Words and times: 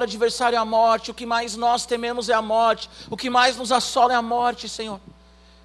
adversário 0.00 0.54
é 0.54 0.58
a 0.60 0.64
morte, 0.64 1.10
o 1.10 1.14
que 1.14 1.26
mais 1.26 1.56
nós 1.56 1.84
tememos 1.84 2.28
é 2.28 2.32
a 2.32 2.40
morte, 2.40 2.88
o 3.10 3.16
que 3.16 3.28
mais 3.28 3.56
nos 3.56 3.72
assola 3.72 4.12
é 4.12 4.16
a 4.16 4.22
morte, 4.22 4.68
Senhor. 4.68 5.00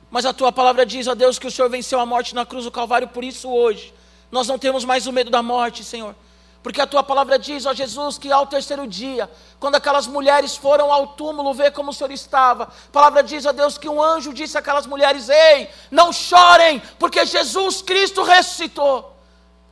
Mas 0.09 0.25
a 0.25 0.33
tua 0.33 0.52
palavra 0.52 0.88
diz, 0.88 1.06
ó 1.06 1.13
Deus, 1.13 1.38
que 1.38 1.46
o 1.46 1.52
Senhor 1.52 1.70
venceu 1.70 2.00
a 2.00 2.06
morte 2.06 2.33
na 2.33 2.43
cruz 2.43 2.66
do 2.66 2.72
Calvário, 2.72 3.08
por 3.09 3.24
isso 3.24 3.48
hoje 3.48 3.93
nós 4.32 4.48
não 4.48 4.58
temos 4.58 4.83
mais 4.85 5.06
o 5.06 5.11
medo 5.11 5.30
da 5.30 5.43
morte, 5.43 5.83
Senhor. 5.83 6.16
Porque 6.64 6.82
a 6.82 6.88
tua 6.88 7.04
palavra 7.04 7.38
diz, 7.38 7.67
ó 7.67 7.75
Jesus, 7.75 8.18
que 8.18 8.32
ao 8.32 8.48
terceiro 8.48 8.88
dia, 8.88 9.30
quando 9.59 9.75
aquelas 9.75 10.07
mulheres 10.07 10.57
foram 10.57 10.91
ao 10.91 11.09
túmulo 11.09 11.54
ver 11.54 11.71
como 11.71 11.91
o 11.91 11.93
Senhor 11.93 12.09
estava, 12.09 12.63
a 12.63 12.91
palavra 12.91 13.21
diz, 13.21 13.45
ó 13.45 13.52
Deus, 13.52 13.77
que 13.77 13.88
um 13.88 14.02
anjo 14.02 14.34
disse 14.34 14.57
àquelas 14.57 14.88
mulheres: 14.88 15.29
Ei, 15.29 15.70
não 15.91 16.11
chorem, 16.11 16.81
porque 16.97 17.23
Jesus 17.23 17.84
Cristo 17.84 18.23
ressuscitou. 18.23 19.15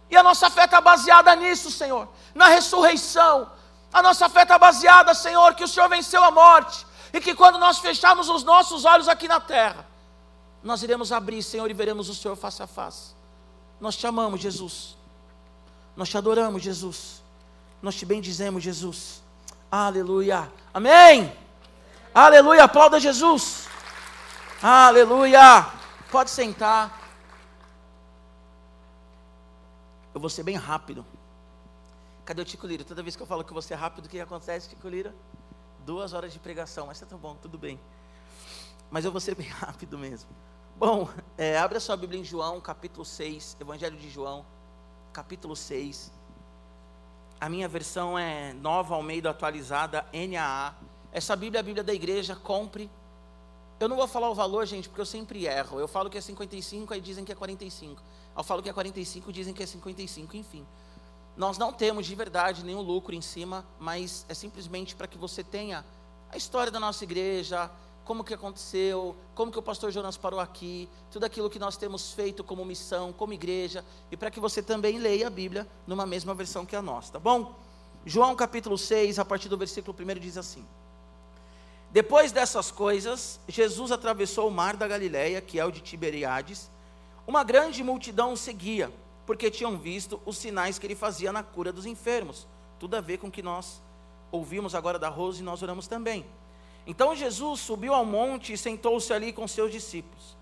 E 0.07 0.15
a 0.15 0.21
nossa 0.21 0.51
fé 0.51 0.65
está 0.65 0.79
baseada 0.79 1.35
nisso, 1.35 1.71
Senhor, 1.71 2.07
na 2.35 2.45
ressurreição 2.45 3.49
a 3.93 4.01
nossa 4.01 4.29
fé 4.29 4.43
está 4.43 4.57
baseada, 4.57 5.13
Senhor, 5.13 5.53
que 5.55 5.63
o 5.63 5.67
Senhor 5.67 5.89
venceu 5.89 6.23
a 6.23 6.31
morte. 6.31 6.85
E 7.13 7.19
que 7.19 7.35
quando 7.35 7.57
nós 7.59 7.79
fecharmos 7.79 8.29
os 8.29 8.43
nossos 8.43 8.85
olhos 8.85 9.09
aqui 9.09 9.27
na 9.27 9.39
terra, 9.39 9.85
nós 10.63 10.81
iremos 10.81 11.11
abrir, 11.11 11.43
Senhor, 11.43 11.69
e 11.69 11.73
veremos 11.73 12.07
o 12.07 12.15
Senhor 12.15 12.35
face 12.35 12.63
a 12.63 12.67
face. 12.67 13.13
Nós 13.79 13.97
te 13.97 14.07
amamos, 14.07 14.39
Jesus. 14.39 14.95
Nós 15.95 16.07
te 16.07 16.17
adoramos, 16.17 16.61
Jesus. 16.61 17.21
Nós 17.81 17.95
te 17.95 18.05
bendizemos, 18.05 18.63
Jesus. 18.63 19.21
Aleluia. 19.69 20.51
Amém. 20.73 21.35
Aleluia. 22.13 22.63
Aplauda 22.63 22.99
Jesus. 22.99 23.67
Aleluia. 24.61 25.67
Pode 26.11 26.29
sentar. 26.29 26.99
Eu 30.13 30.21
vou 30.21 30.29
ser 30.29 30.43
bem 30.43 30.55
rápido. 30.55 31.05
Cadê 32.23 32.41
o 32.41 32.45
Tico 32.45 32.67
Lira? 32.67 32.83
Toda 32.83 33.01
vez 33.01 33.15
que 33.15 33.21
eu 33.21 33.27
falo 33.27 33.43
que 33.43 33.53
você 33.53 33.73
é 33.73 33.77
rápido, 33.77 34.05
o 34.05 34.09
que 34.09 34.19
acontece, 34.19 34.69
Tico 34.69 34.87
Lira? 34.87 35.13
Duas 35.85 36.13
horas 36.13 36.31
de 36.31 36.39
pregação, 36.39 36.87
mas 36.87 36.99
tá 36.99 37.17
bom, 37.17 37.35
tudo 37.35 37.57
bem. 37.57 37.79
Mas 38.91 39.05
eu 39.05 39.11
vou 39.11 39.19
ser 39.19 39.35
bem 39.35 39.47
rápido 39.49 39.97
mesmo. 39.97 40.29
Bom, 40.77 41.09
é, 41.37 41.57
abre 41.57 41.77
a 41.77 41.81
sua 41.81 41.97
Bíblia 41.97 42.19
em 42.19 42.23
João, 42.23 42.61
capítulo 42.61 43.03
6, 43.03 43.57
Evangelho 43.59 43.97
de 43.97 44.09
João, 44.09 44.45
capítulo 45.11 45.55
6. 45.55 46.11
A 47.39 47.49
minha 47.49 47.67
versão 47.67 48.17
é 48.17 48.53
nova 48.53 48.95
ao 48.95 49.01
meio 49.01 49.21
da 49.21 49.31
atualizada, 49.31 50.05
NAA. 50.13 50.75
Essa 51.11 51.35
Bíblia 51.35 51.59
é 51.59 51.61
a 51.61 51.63
Bíblia 51.63 51.83
da 51.83 51.93
igreja, 51.93 52.35
compre. 52.35 52.89
Eu 53.79 53.89
não 53.89 53.95
vou 53.95 54.07
falar 54.07 54.29
o 54.29 54.35
valor, 54.35 54.65
gente, 54.67 54.87
porque 54.87 55.01
eu 55.01 55.05
sempre 55.05 55.45
erro. 55.47 55.79
Eu 55.79 55.87
falo 55.87 56.07
que 56.07 56.17
é 56.17 56.21
55, 56.21 56.93
aí 56.93 57.01
dizem 57.01 57.25
que 57.25 57.31
é 57.31 57.35
45. 57.35 58.01
Eu 58.37 58.43
falo 58.43 58.61
que 58.61 58.69
é 58.69 58.73
45, 58.73 59.33
dizem 59.33 59.53
que 59.53 59.63
é 59.63 59.65
55, 59.65 60.37
enfim. 60.37 60.65
Nós 61.41 61.57
não 61.57 61.73
temos 61.73 62.05
de 62.05 62.13
verdade 62.13 62.63
nenhum 62.63 62.81
lucro 62.81 63.15
em 63.15 63.19
cima, 63.19 63.65
mas 63.79 64.27
é 64.29 64.33
simplesmente 64.35 64.95
para 64.95 65.07
que 65.07 65.17
você 65.17 65.43
tenha 65.43 65.83
a 66.29 66.37
história 66.37 66.71
da 66.71 66.79
nossa 66.79 67.03
igreja, 67.03 67.67
como 68.05 68.23
que 68.23 68.31
aconteceu, 68.31 69.15
como 69.33 69.51
que 69.51 69.57
o 69.57 69.61
pastor 69.63 69.89
Jonas 69.89 70.15
parou 70.15 70.39
aqui, 70.39 70.87
tudo 71.09 71.23
aquilo 71.23 71.49
que 71.49 71.57
nós 71.57 71.77
temos 71.77 72.13
feito 72.13 72.43
como 72.43 72.63
missão, 72.63 73.11
como 73.11 73.33
igreja, 73.33 73.83
e 74.11 74.15
para 74.15 74.29
que 74.29 74.39
você 74.39 74.61
também 74.61 74.99
leia 74.99 75.25
a 75.25 75.29
Bíblia 75.31 75.67
numa 75.87 76.05
mesma 76.05 76.35
versão 76.35 76.63
que 76.63 76.75
a 76.75 76.81
nossa, 76.81 77.13
tá 77.13 77.19
bom? 77.19 77.55
João 78.05 78.35
capítulo 78.35 78.77
6, 78.77 79.17
a 79.17 79.25
partir 79.25 79.49
do 79.49 79.57
versículo 79.57 79.97
1 79.99 80.19
diz 80.19 80.37
assim: 80.37 80.63
Depois 81.89 82.31
dessas 82.31 82.69
coisas, 82.69 83.39
Jesus 83.47 83.91
atravessou 83.91 84.47
o 84.47 84.51
mar 84.51 84.77
da 84.77 84.87
Galileia, 84.87 85.41
que 85.41 85.59
é 85.59 85.65
o 85.65 85.71
de 85.71 85.81
Tiberiades. 85.81 86.69
Uma 87.25 87.43
grande 87.43 87.83
multidão 87.83 88.33
o 88.33 88.37
seguia 88.37 88.91
porque 89.31 89.49
tinham 89.49 89.77
visto 89.77 90.21
os 90.25 90.37
sinais 90.37 90.77
que 90.77 90.85
ele 90.85 90.93
fazia 90.93 91.31
na 91.31 91.41
cura 91.41 91.71
dos 91.71 91.85
enfermos. 91.85 92.45
Tudo 92.77 92.97
a 92.97 92.99
ver 92.99 93.17
com 93.17 93.27
o 93.27 93.31
que 93.31 93.41
nós 93.41 93.81
ouvimos 94.29 94.75
agora 94.75 94.99
da 94.99 95.07
Rose 95.07 95.39
e 95.39 95.43
nós 95.43 95.63
oramos 95.63 95.87
também. 95.87 96.25
Então 96.85 97.15
Jesus 97.15 97.61
subiu 97.61 97.93
ao 97.93 98.03
monte 98.03 98.51
e 98.51 98.57
sentou-se 98.57 99.13
ali 99.13 99.31
com 99.31 99.47
seus 99.47 99.71
discípulos. 99.71 100.35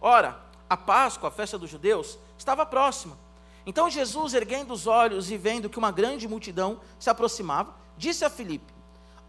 Ora, 0.00 0.40
a 0.66 0.78
Páscoa, 0.78 1.28
a 1.28 1.30
festa 1.30 1.58
dos 1.58 1.68
judeus, 1.68 2.18
estava 2.38 2.64
próxima. 2.64 3.18
Então 3.66 3.90
Jesus, 3.90 4.32
erguendo 4.32 4.72
os 4.72 4.86
olhos 4.86 5.30
e 5.30 5.36
vendo 5.36 5.68
que 5.68 5.78
uma 5.78 5.90
grande 5.90 6.26
multidão 6.26 6.80
se 6.98 7.10
aproximava, 7.10 7.74
disse 7.98 8.24
a 8.24 8.30
Filipe: 8.30 8.72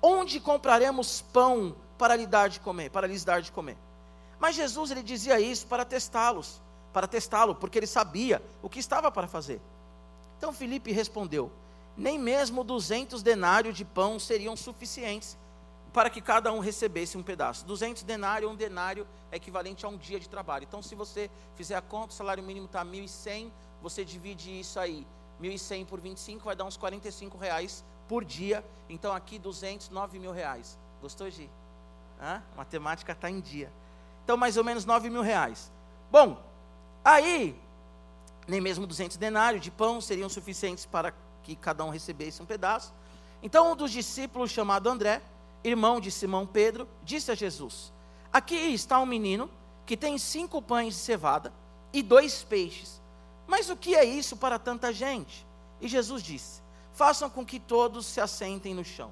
Onde 0.01 0.39
compraremos 0.39 1.25
pão 1.33 1.75
para 1.97 2.15
lhe 2.15 2.25
dar 2.25 2.47
de 2.47 2.61
comer, 2.61 2.89
para 2.89 3.05
lhes 3.05 3.25
dar 3.25 3.41
de 3.41 3.51
comer? 3.51 3.77
Mas 4.39 4.55
Jesus 4.55 4.91
ele 4.91 5.03
dizia 5.03 5.41
isso 5.41 5.67
para 5.67 5.83
testá-los 5.83 6.61
para 6.93 7.07
testá-lo, 7.07 7.55
porque 7.55 7.79
ele 7.79 7.87
sabia 7.87 8.41
o 8.61 8.69
que 8.69 8.79
estava 8.79 9.11
para 9.11 9.27
fazer. 9.27 9.59
Então 10.37 10.53
Filipe 10.53 10.91
respondeu: 10.91 11.51
Nem 11.97 12.19
mesmo 12.19 12.63
duzentos 12.63 13.23
denários 13.23 13.75
de 13.75 13.83
pão 13.83 14.19
seriam 14.19 14.55
suficientes 14.55 15.37
para 15.93 16.09
que 16.09 16.19
cada 16.19 16.51
um 16.51 16.59
recebesse 16.59 17.17
um 17.17 17.23
pedaço. 17.23 17.65
200 17.65 18.01
denários, 18.01 18.51
um 18.51 18.55
denário 18.55 19.07
é 19.31 19.37
equivalente 19.37 19.85
a 19.85 19.89
um 19.89 19.95
dia 19.95 20.19
de 20.19 20.27
trabalho. 20.27 20.65
Então, 20.67 20.81
se 20.81 20.95
você 20.95 21.29
fizer 21.55 21.75
a 21.75 21.81
conta, 21.81 22.09
o 22.09 22.13
salário 22.13 22.43
mínimo 22.43 22.65
está 22.65 22.83
1.100, 22.83 23.51
você 23.81 24.03
divide 24.03 24.59
isso 24.59 24.79
aí, 24.79 25.05
1.100 25.39 25.85
por 25.85 25.99
25, 25.99 26.45
vai 26.45 26.55
dar 26.55 26.65
uns 26.65 26.75
45 26.77 27.37
reais 27.37 27.85
por 28.07 28.25
dia. 28.25 28.65
Então, 28.89 29.13
aqui 29.13 29.37
200, 29.37 29.89
9 29.89 30.17
mil 30.17 30.31
reais. 30.31 30.79
Gostou, 30.99 31.29
Gi? 31.29 31.47
Hã? 32.19 32.41
Matemática 32.57 33.11
está 33.11 33.29
em 33.29 33.39
dia. 33.39 33.71
Então, 34.23 34.35
mais 34.35 34.57
ou 34.57 34.63
menos 34.63 34.85
9 34.85 35.11
mil 35.11 35.21
reais. 35.21 35.71
Bom, 36.11 36.41
Aí, 37.03 37.59
nem 38.47 38.61
mesmo 38.61 38.87
200 38.87 39.17
denários 39.17 39.61
de 39.61 39.69
pão 39.69 39.99
seriam 39.99 40.29
suficientes 40.29 40.85
para 40.85 41.13
que 41.43 41.55
cada 41.55 41.83
um 41.83 41.89
recebesse 41.89 42.41
um 42.41 42.45
pedaço. 42.45 42.93
Então, 43.41 43.71
um 43.71 43.75
dos 43.75 43.91
discípulos, 43.91 44.51
chamado 44.51 44.89
André, 44.89 45.21
irmão 45.63 45.99
de 45.99 46.09
Simão 46.09 46.45
Pedro, 46.45 46.87
disse 47.03 47.31
a 47.31 47.35
Jesus: 47.35 47.91
Aqui 48.31 48.55
está 48.55 48.99
um 48.99 49.05
menino 49.05 49.49
que 49.85 49.97
tem 49.97 50.17
cinco 50.17 50.61
pães 50.61 50.93
de 50.93 50.99
cevada 51.01 51.53
e 51.91 52.01
dois 52.01 52.43
peixes. 52.43 53.01
Mas 53.45 53.69
o 53.69 53.75
que 53.75 53.95
é 53.95 54.05
isso 54.05 54.37
para 54.37 54.57
tanta 54.57 54.93
gente? 54.93 55.45
E 55.81 55.87
Jesus 55.87 56.23
disse: 56.23 56.61
Façam 56.93 57.29
com 57.29 57.45
que 57.45 57.59
todos 57.59 58.05
se 58.05 58.21
assentem 58.21 58.73
no 58.73 58.85
chão. 58.85 59.11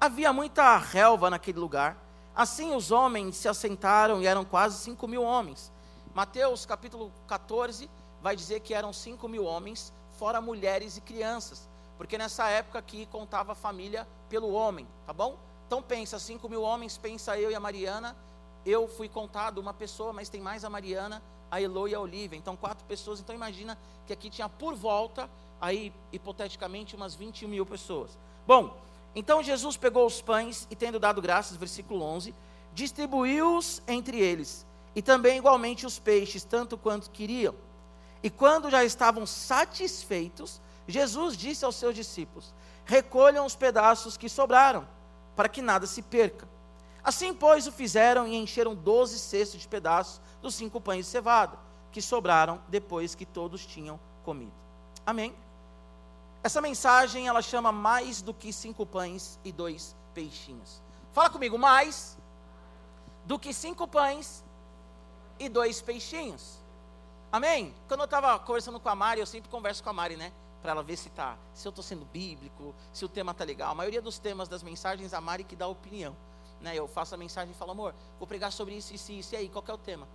Havia 0.00 0.32
muita 0.32 0.76
relva 0.78 1.28
naquele 1.28 1.58
lugar. 1.58 1.96
Assim 2.34 2.74
os 2.74 2.90
homens 2.90 3.36
se 3.36 3.48
assentaram 3.48 4.22
e 4.22 4.26
eram 4.26 4.44
quase 4.44 4.78
cinco 4.78 5.06
mil 5.06 5.22
homens. 5.22 5.70
Mateus 6.14 6.66
capítulo 6.66 7.10
14 7.26 7.88
vai 8.20 8.36
dizer 8.36 8.60
que 8.60 8.74
eram 8.74 8.92
5 8.92 9.26
mil 9.28 9.44
homens, 9.44 9.92
fora 10.18 10.42
mulheres 10.42 10.98
e 10.98 11.00
crianças, 11.00 11.66
porque 11.96 12.18
nessa 12.18 12.48
época 12.50 12.78
aqui 12.78 13.06
contava 13.06 13.52
a 13.52 13.54
família 13.54 14.06
pelo 14.28 14.52
homem, 14.52 14.86
tá 15.06 15.12
bom? 15.14 15.38
Então 15.66 15.82
pensa, 15.82 16.18
5 16.18 16.46
mil 16.50 16.60
homens, 16.60 16.98
pensa 16.98 17.38
eu 17.38 17.50
e 17.50 17.54
a 17.54 17.60
Mariana, 17.60 18.14
eu 18.66 18.86
fui 18.86 19.08
contado 19.08 19.56
uma 19.56 19.72
pessoa, 19.72 20.12
mas 20.12 20.28
tem 20.28 20.40
mais 20.40 20.64
a 20.64 20.70
Mariana, 20.70 21.22
a 21.50 21.62
Elo 21.62 21.88
e 21.88 21.94
a 21.94 22.00
Olivia, 22.00 22.38
então 22.38 22.56
quatro 22.56 22.84
pessoas, 22.84 23.18
então 23.18 23.34
imagina 23.34 23.78
que 24.06 24.12
aqui 24.12 24.28
tinha 24.28 24.50
por 24.50 24.74
volta, 24.74 25.30
aí 25.58 25.94
hipoteticamente 26.12 26.94
umas 26.94 27.14
20 27.14 27.46
mil 27.46 27.64
pessoas. 27.64 28.18
Bom, 28.46 28.76
então 29.14 29.42
Jesus 29.42 29.78
pegou 29.78 30.06
os 30.06 30.20
pães 30.20 30.68
e 30.70 30.76
tendo 30.76 31.00
dado 31.00 31.22
graças, 31.22 31.56
versículo 31.56 32.04
11, 32.04 32.34
distribuiu-os 32.74 33.82
entre 33.88 34.20
eles, 34.20 34.66
e 34.94 35.02
também 35.02 35.38
igualmente 35.38 35.86
os 35.86 35.98
peixes, 35.98 36.44
tanto 36.44 36.76
quanto 36.76 37.10
queriam. 37.10 37.54
E 38.22 38.30
quando 38.30 38.70
já 38.70 38.84
estavam 38.84 39.26
satisfeitos, 39.26 40.60
Jesus 40.86 41.36
disse 41.36 41.64
aos 41.64 41.76
seus 41.76 41.94
discípulos: 41.94 42.54
Recolham 42.84 43.44
os 43.44 43.56
pedaços 43.56 44.16
que 44.16 44.28
sobraram, 44.28 44.86
para 45.34 45.48
que 45.48 45.62
nada 45.62 45.86
se 45.86 46.02
perca. 46.02 46.48
Assim, 47.02 47.34
pois, 47.34 47.66
o 47.66 47.72
fizeram 47.72 48.28
e 48.28 48.36
encheram 48.36 48.74
doze 48.74 49.18
cestos 49.18 49.60
de 49.60 49.66
pedaços 49.66 50.20
dos 50.40 50.54
cinco 50.54 50.80
pães 50.80 51.06
de 51.06 51.10
cevada, 51.10 51.58
que 51.90 52.00
sobraram 52.00 52.62
depois 52.68 53.14
que 53.14 53.26
todos 53.26 53.66
tinham 53.66 53.98
comido. 54.24 54.52
Amém? 55.04 55.34
Essa 56.44 56.60
mensagem 56.60 57.26
ela 57.26 57.42
chama 57.42 57.72
mais 57.72 58.22
do 58.22 58.32
que 58.32 58.52
cinco 58.52 58.86
pães 58.86 59.38
e 59.44 59.50
dois 59.50 59.96
peixinhos. 60.14 60.80
Fala 61.12 61.30
comigo, 61.30 61.58
mais 61.58 62.16
do 63.24 63.38
que 63.38 63.52
cinco 63.52 63.86
pães 63.86 64.44
e 65.42 65.48
dois 65.48 65.82
peixinhos. 65.82 66.58
Amém? 67.30 67.74
Quando 67.88 68.00
eu 68.00 68.04
estava 68.04 68.38
conversando 68.38 68.78
com 68.78 68.88
a 68.88 68.94
Mari, 68.94 69.20
eu 69.20 69.26
sempre 69.26 69.50
converso 69.50 69.82
com 69.82 69.90
a 69.90 69.92
Mari, 69.92 70.16
né? 70.16 70.32
Para 70.60 70.72
ela 70.72 70.82
ver 70.82 70.96
se 70.96 71.10
tá, 71.10 71.36
se 71.52 71.66
eu 71.66 71.70
estou 71.70 71.82
sendo 71.82 72.04
bíblico, 72.04 72.74
se 72.92 73.04
o 73.04 73.08
tema 73.08 73.34
tá 73.34 73.42
legal. 73.42 73.72
A 73.72 73.74
maioria 73.74 74.00
dos 74.00 74.18
temas 74.18 74.48
das 74.48 74.62
mensagens, 74.62 75.12
a 75.12 75.20
Mari 75.20 75.42
que 75.42 75.56
dá 75.56 75.66
opinião. 75.66 76.16
Né? 76.60 76.76
Eu 76.76 76.86
faço 76.86 77.14
a 77.14 77.18
mensagem 77.18 77.52
e 77.52 77.56
falo, 77.56 77.72
amor, 77.72 77.94
vou 78.18 78.28
pregar 78.28 78.52
sobre 78.52 78.74
isso, 78.74 78.94
isso, 78.94 79.10
isso, 79.10 79.34
e 79.34 79.36
aí, 79.36 79.48
qual 79.48 79.64
é 79.66 79.72
o 79.72 79.78
tema? 79.78 80.06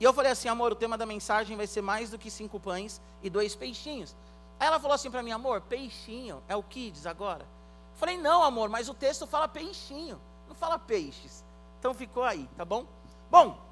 E 0.00 0.04
eu 0.04 0.12
falei 0.12 0.32
assim, 0.32 0.48
amor, 0.48 0.72
o 0.72 0.74
tema 0.74 0.98
da 0.98 1.06
mensagem 1.06 1.56
vai 1.56 1.68
ser 1.68 1.82
mais 1.82 2.10
do 2.10 2.18
que 2.18 2.28
cinco 2.28 2.58
pães 2.58 3.00
e 3.22 3.30
dois 3.30 3.54
peixinhos. 3.54 4.16
Aí 4.58 4.66
ela 4.66 4.80
falou 4.80 4.94
assim 4.94 5.10
para 5.10 5.22
mim, 5.22 5.30
amor, 5.30 5.60
peixinho 5.60 6.42
é 6.48 6.56
o 6.56 6.62
kids 6.62 7.06
agora? 7.06 7.42
Eu 7.42 7.98
falei, 7.98 8.18
não, 8.18 8.42
amor, 8.42 8.68
mas 8.68 8.88
o 8.88 8.94
texto 8.94 9.24
fala 9.24 9.46
peixinho, 9.46 10.20
não 10.48 10.54
fala 10.56 10.78
peixes. 10.78 11.44
Então 11.78 11.94
ficou 11.94 12.24
aí, 12.24 12.48
tá 12.56 12.64
bom? 12.64 12.84
Bom, 13.30 13.63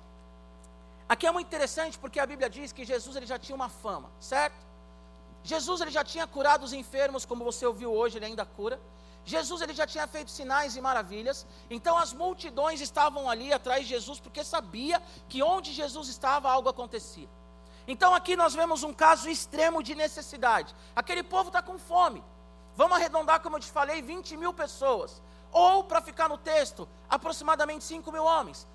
Aqui 1.09 1.27
é 1.27 1.33
muito 1.33 1.47
interessante 1.47 1.99
porque 1.99 2.19
a 2.21 2.27
Bíblia 2.27 2.49
diz 2.49 2.73
que 2.73 2.85
Jesus 2.85 3.17
ele 3.17 3.27
já 3.27 3.39
tinha 3.39 3.55
uma 3.55 3.69
fama, 3.69 4.11
certo? 4.19 4.57
Jesus 5.45 5.81
ele 5.81 5.91
já 5.91 6.05
tinha 6.05 6.27
curado 6.27 6.65
os 6.65 6.73
enfermos, 6.73 7.25
como 7.25 7.45
você 7.45 7.67
ouviu 7.67 7.93
hoje, 7.93 8.19
ele 8.19 8.27
ainda 8.27 8.45
cura. 8.45 8.81
Jesus 9.25 9.61
ele 9.63 9.73
já 9.73 9.87
tinha 9.87 10.07
feito 10.07 10.31
sinais 10.31 10.77
e 10.77 10.81
maravilhas, 10.81 11.47
então 11.71 11.97
as 11.97 12.13
multidões 12.13 12.81
estavam 12.81 13.31
ali 13.31 13.53
atrás 13.53 13.83
de 13.83 13.91
Jesus 13.91 14.19
porque 14.19 14.43
sabia 14.43 15.01
que 15.29 15.43
onde 15.43 15.73
Jesus 15.73 16.09
estava 16.09 16.51
algo 16.51 16.69
acontecia. 16.69 17.29
Então 17.87 18.15
aqui 18.15 18.35
nós 18.37 18.55
vemos 18.55 18.83
um 18.83 18.93
caso 18.93 19.29
extremo 19.29 19.83
de 19.83 19.95
necessidade. 19.95 20.75
Aquele 20.95 21.23
povo 21.23 21.49
está 21.49 21.63
com 21.63 21.79
fome. 21.79 22.23
Vamos 22.77 22.97
arredondar, 22.97 23.41
como 23.41 23.57
eu 23.57 23.61
te 23.61 23.71
falei, 23.71 24.01
20 24.01 24.37
mil 24.37 24.53
pessoas. 24.53 25.23
Ou, 25.53 25.85
para 25.85 26.01
ficar 26.01 26.29
no 26.29 26.39
texto, 26.39 26.89
aproximadamente 27.09 27.85
5 27.85 28.11
mil 28.11 28.25
homens. 28.25 28.67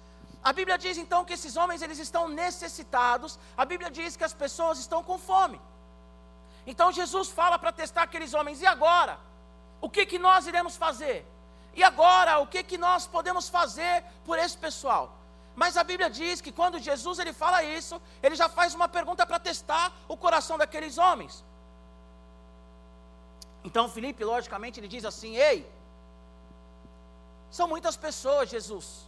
A 0.44 0.54
Bíblia 0.54 0.78
diz 0.78 0.98
então 0.98 1.26
que 1.26 1.34
esses 1.34 1.56
homens 1.58 1.82
eles 1.82 2.00
estão 2.00 2.28
necessitados. 2.28 3.40
A 3.56 3.66
Bíblia 3.66 3.90
diz 3.90 4.16
que 4.16 4.24
as 4.24 4.34
pessoas 4.34 4.80
estão 4.80 5.04
com 5.04 5.18
fome. 5.18 5.60
Então 6.66 6.92
Jesus 6.92 7.30
fala 7.30 7.58
para 7.58 7.72
testar 7.72 8.04
aqueles 8.04 8.34
homens. 8.34 8.62
E 8.62 8.66
agora? 8.66 9.18
O 9.82 9.90
que, 9.90 10.06
que 10.06 10.20
nós 10.20 10.48
iremos 10.48 10.76
fazer? 10.76 11.26
E 11.74 11.84
agora, 11.84 12.40
o 12.40 12.48
que, 12.48 12.64
que 12.64 12.78
nós 12.78 13.06
podemos 13.06 13.48
fazer 13.48 14.04
por 14.26 14.38
esse 14.40 14.58
pessoal? 14.58 15.18
Mas 15.56 15.76
a 15.76 15.84
Bíblia 15.84 16.10
diz 16.10 16.40
que 16.40 16.52
quando 16.52 16.80
Jesus 16.80 17.20
ele 17.20 17.34
fala 17.34 17.64
isso, 17.64 18.02
ele 18.22 18.36
já 18.36 18.48
faz 18.48 18.74
uma 18.74 18.88
pergunta 18.88 19.26
para 19.26 19.40
testar 19.40 19.92
o 20.08 20.16
coração 20.16 20.58
daqueles 20.58 20.98
homens. 20.98 21.44
Então 23.64 23.90
Felipe, 23.90 24.24
logicamente, 24.24 24.80
ele 24.80 24.88
diz 24.88 25.04
assim: 25.04 25.36
Ei, 25.36 25.70
são 27.50 27.68
muitas 27.68 27.98
pessoas, 27.98 28.50
Jesus. 28.50 29.07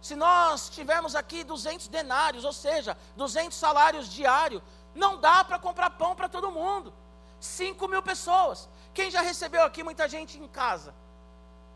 Se 0.00 0.16
nós 0.16 0.68
tivermos 0.70 1.14
aqui 1.14 1.44
200 1.44 1.88
denários, 1.88 2.44
ou 2.44 2.52
seja, 2.52 2.96
200 3.16 3.56
salários 3.56 4.08
diários, 4.08 4.62
não 4.94 5.18
dá 5.18 5.44
para 5.44 5.58
comprar 5.58 5.90
pão 5.90 6.16
para 6.16 6.28
todo 6.28 6.50
mundo. 6.50 6.92
5 7.38 7.88
mil 7.88 8.02
pessoas. 8.02 8.68
Quem 8.92 9.10
já 9.10 9.20
recebeu 9.20 9.62
aqui 9.62 9.82
muita 9.82 10.08
gente 10.08 10.38
em 10.38 10.48
casa? 10.48 10.94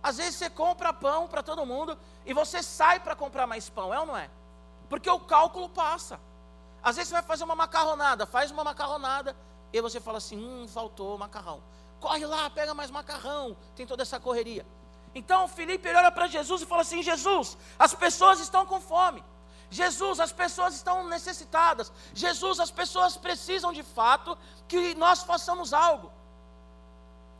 Às 0.03 0.19
vezes 0.19 0.37
você 0.37 0.50
compra 0.50 0.93
pão 0.93 1.26
para 1.26 1.43
todo 1.43 1.65
mundo 1.65 1.99
e 2.26 2.35
você 2.35 2.62
sai 2.62 3.00
para 3.00 3.17
comprar 3.17 3.47
mais 3.47 3.71
pão, 3.71 3.93
é 3.93 3.99
ou 3.99 4.06
não 4.06 4.17
é? 4.17 4.29
Porque 4.88 5.09
o 5.09 5.20
cálculo 5.20 5.69
passa. 5.69 6.20
Às 6.82 6.97
vezes 6.97 7.09
você 7.09 7.15
vai 7.15 7.23
fazer 7.23 7.44
uma 7.44 7.55
macarronada, 7.55 8.27
faz 8.27 8.50
uma 8.50 8.62
macarronada 8.62 9.35
e 9.73 9.81
você 9.81 10.00
fala 10.00 10.19
assim: 10.19 10.37
hum, 10.37 10.69
faltou 10.69 11.17
macarrão. 11.17 11.62
Corre 12.00 12.27
lá, 12.27 12.50
pega 12.50 12.75
mais 12.75 12.91
macarrão. 12.91 13.56
Tem 13.75 13.87
toda 13.87 14.03
essa 14.03 14.20
correria. 14.20 14.67
Então 15.14 15.46
Felipe 15.46 15.88
olha 15.88 16.11
para 16.11 16.26
Jesus 16.26 16.62
e 16.62 16.66
fala 16.66 16.82
assim: 16.82 17.02
Jesus, 17.02 17.56
as 17.78 17.94
pessoas 17.94 18.40
estão 18.40 18.66
com 18.66 18.81
fome. 18.81 19.22
Jesus, 19.70 20.20
as 20.20 20.32
pessoas 20.32 20.75
estão 20.75 21.08
necessitadas. 21.08 21.93
Jesus, 22.14 22.61
as 22.61 22.70
pessoas 22.70 23.16
precisam 23.16 23.72
de 23.72 23.82
fato 23.82 24.37
que 24.69 24.94
nós 24.94 25.22
façamos 25.22 25.72
algo. 25.72 26.12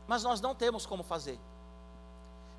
Mas 0.07 0.23
nós 0.23 0.41
não 0.41 0.53
temos 0.53 0.85
como 0.85 1.03
fazer. 1.03 1.39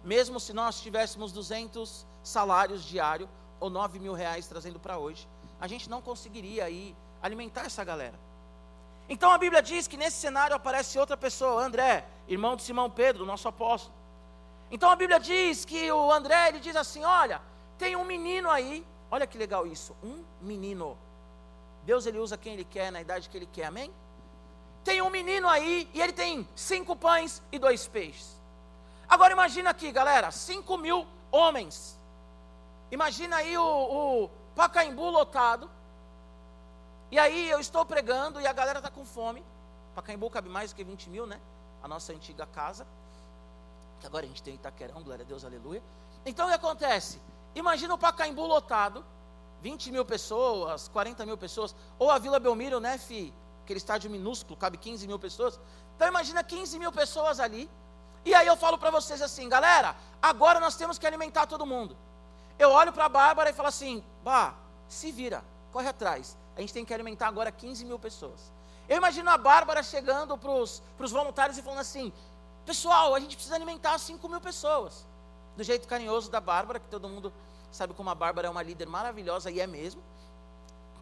Mesmo 0.03 0.39
se 0.39 0.53
nós 0.53 0.81
tivéssemos 0.81 1.33
200 1.33 2.07
salários 2.23 2.85
diários 2.85 3.29
ou 3.59 3.69
9 3.69 3.99
mil 3.99 4.15
reais 4.15 4.47
trazendo 4.47 4.79
para 4.79 4.99
hoje, 4.99 5.29
a 5.61 5.67
gente 5.67 5.91
não 5.91 6.01
conseguiria 6.01 6.65
aí 6.65 6.97
alimentar 7.23 7.65
essa 7.67 7.83
galera. 7.85 8.19
Então 9.09 9.31
a 9.31 9.39
Bíblia 9.39 9.63
diz 9.63 9.87
que 9.87 9.97
nesse 9.97 10.19
cenário 10.19 10.55
aparece 10.55 10.99
outra 10.99 11.17
pessoa, 11.17 11.65
André, 11.65 12.07
irmão 12.29 12.57
de 12.57 12.63
Simão 12.63 12.91
Pedro, 12.91 13.25
nosso 13.25 13.47
apóstolo. 13.49 13.96
Então 14.71 14.91
a 14.91 14.97
Bíblia 14.97 15.21
diz 15.21 15.65
que 15.65 15.91
o 15.91 16.13
André, 16.13 16.49
ele 16.49 16.61
diz 16.61 16.77
assim: 16.77 17.05
Olha, 17.05 17.41
tem 17.79 17.97
um 17.97 18.05
menino 18.05 18.51
aí 18.51 18.85
Olha 19.11 19.27
que 19.27 19.39
legal 19.39 19.67
isso, 19.67 19.97
um 20.03 20.25
menino. 20.41 20.99
Deus 21.85 22.07
ele 22.07 22.19
usa 22.19 22.37
quem 22.37 22.55
ele 22.55 22.65
quer 22.65 22.91
na 22.91 23.01
idade 23.01 23.29
que 23.29 23.37
ele 23.37 23.47
quer, 23.47 23.67
amém? 23.67 23.93
Tem 24.83 25.01
um 25.01 25.11
menino 25.11 25.49
aí 25.49 25.89
e 25.95 26.01
ele 26.01 26.13
tem 26.13 26.49
cinco 26.55 26.97
pães 26.97 27.43
e 27.53 27.59
dois 27.59 27.87
peixes. 27.87 28.41
Agora 29.09 29.33
imagina 29.33 29.71
aqui, 29.71 29.93
galera, 29.93 30.31
cinco 30.33 30.77
mil 30.77 31.07
homens. 31.31 31.99
Imagina 32.91 33.37
aí 33.37 33.57
o, 33.57 33.65
o 34.25 34.29
Pacaembu 34.55 35.09
lotado. 35.11 35.71
E 37.11 37.19
aí 37.19 37.49
eu 37.49 37.61
estou 37.61 37.87
pregando 37.87 38.41
e 38.41 38.47
a 38.47 38.53
galera 38.53 38.81
está 38.81 38.91
com 38.91 39.05
fome. 39.05 39.45
Pacaembu 39.95 40.29
cabe 40.29 40.49
mais 40.49 40.73
do 40.73 40.77
que 40.77 40.83
20 40.83 41.09
mil, 41.09 41.27
né? 41.27 41.41
A 41.83 41.87
nossa 41.87 42.13
antiga 42.13 42.45
casa. 42.47 42.87
Agora 44.05 44.25
a 44.25 44.29
gente 44.29 44.43
tem 44.43 44.55
Itaquerão, 44.55 45.03
glória 45.03 45.25
a 45.25 45.27
Deus, 45.27 45.45
aleluia. 45.45 45.83
Então 46.25 46.47
o 46.47 46.49
que 46.49 46.55
acontece? 46.55 47.21
Imagina 47.55 47.95
o 47.95 47.99
Pacaembu 47.99 48.47
lotado, 48.47 49.05
20 49.63 49.91
mil 49.91 50.05
pessoas, 50.05 50.89
40 50.89 51.25
mil 51.25 51.37
pessoas, 51.37 51.75
ou 51.99 52.11
a 52.11 52.19
Vila 52.19 52.39
Belmiro, 52.39 52.79
né, 52.81 52.99
fi? 52.99 53.33
Aquele 53.65 53.79
estádio 53.79 54.11
minúsculo, 54.11 54.57
cabe 54.57 54.77
15 54.77 55.07
mil 55.07 55.19
pessoas. 55.19 55.59
Então 55.97 56.07
imagina 56.07 56.45
15 56.45 56.79
mil 56.79 56.93
pessoas 56.93 57.41
ali. 57.41 57.69
E 58.25 58.35
aí 58.35 58.47
eu 58.47 58.57
falo 58.57 58.77
para 58.77 58.91
vocês 58.91 59.23
assim, 59.23 59.49
galera, 59.49 59.97
agora 60.21 60.61
nós 60.61 60.77
temos 60.77 60.99
que 60.99 61.07
alimentar 61.07 61.47
todo 61.47 61.65
mundo. 61.65 61.97
Eu 62.59 62.71
olho 62.71 62.93
para 62.93 63.07
a 63.07 63.09
Bárbara 63.09 63.51
e 63.51 63.53
falo 63.53 63.69
assim, 63.69 64.05
Bah, 64.23 64.55
se 64.89 65.11
vira, 65.11 65.45
corre 65.73 65.89
atrás. 65.89 66.37
A 66.57 66.61
gente 66.61 66.73
tem 66.73 66.85
que 66.85 66.95
alimentar 66.95 67.29
agora 67.29 67.53
15 67.53 67.85
mil 67.85 67.99
pessoas. 67.99 68.53
Eu 68.89 68.97
imagino 68.97 69.31
a 69.31 69.37
Bárbara 69.37 69.83
chegando 69.83 70.39
para 70.39 70.51
os 70.51 70.83
voluntários 71.11 71.59
e 71.59 71.63
falando 71.63 71.81
assim, 71.81 72.13
pessoal, 72.67 73.15
a 73.15 73.21
gente 73.21 73.37
precisa 73.37 73.55
alimentar 73.55 73.97
5 73.99 74.29
mil 74.29 74.41
pessoas. 74.41 75.07
Do 75.57 75.65
jeito 75.65 75.89
carinhoso 75.89 76.31
da 76.31 76.41
Bárbara, 76.41 76.79
que 76.79 76.89
todo 76.89 77.09
mundo 77.09 77.33
Sabe 77.77 77.93
como 77.93 78.09
a 78.09 78.15
Bárbara 78.15 78.49
é 78.49 78.51
uma 78.51 78.63
líder 78.63 78.89
maravilhosa 78.89 79.51
e 79.51 79.61
é 79.61 79.67
mesmo? 79.67 80.03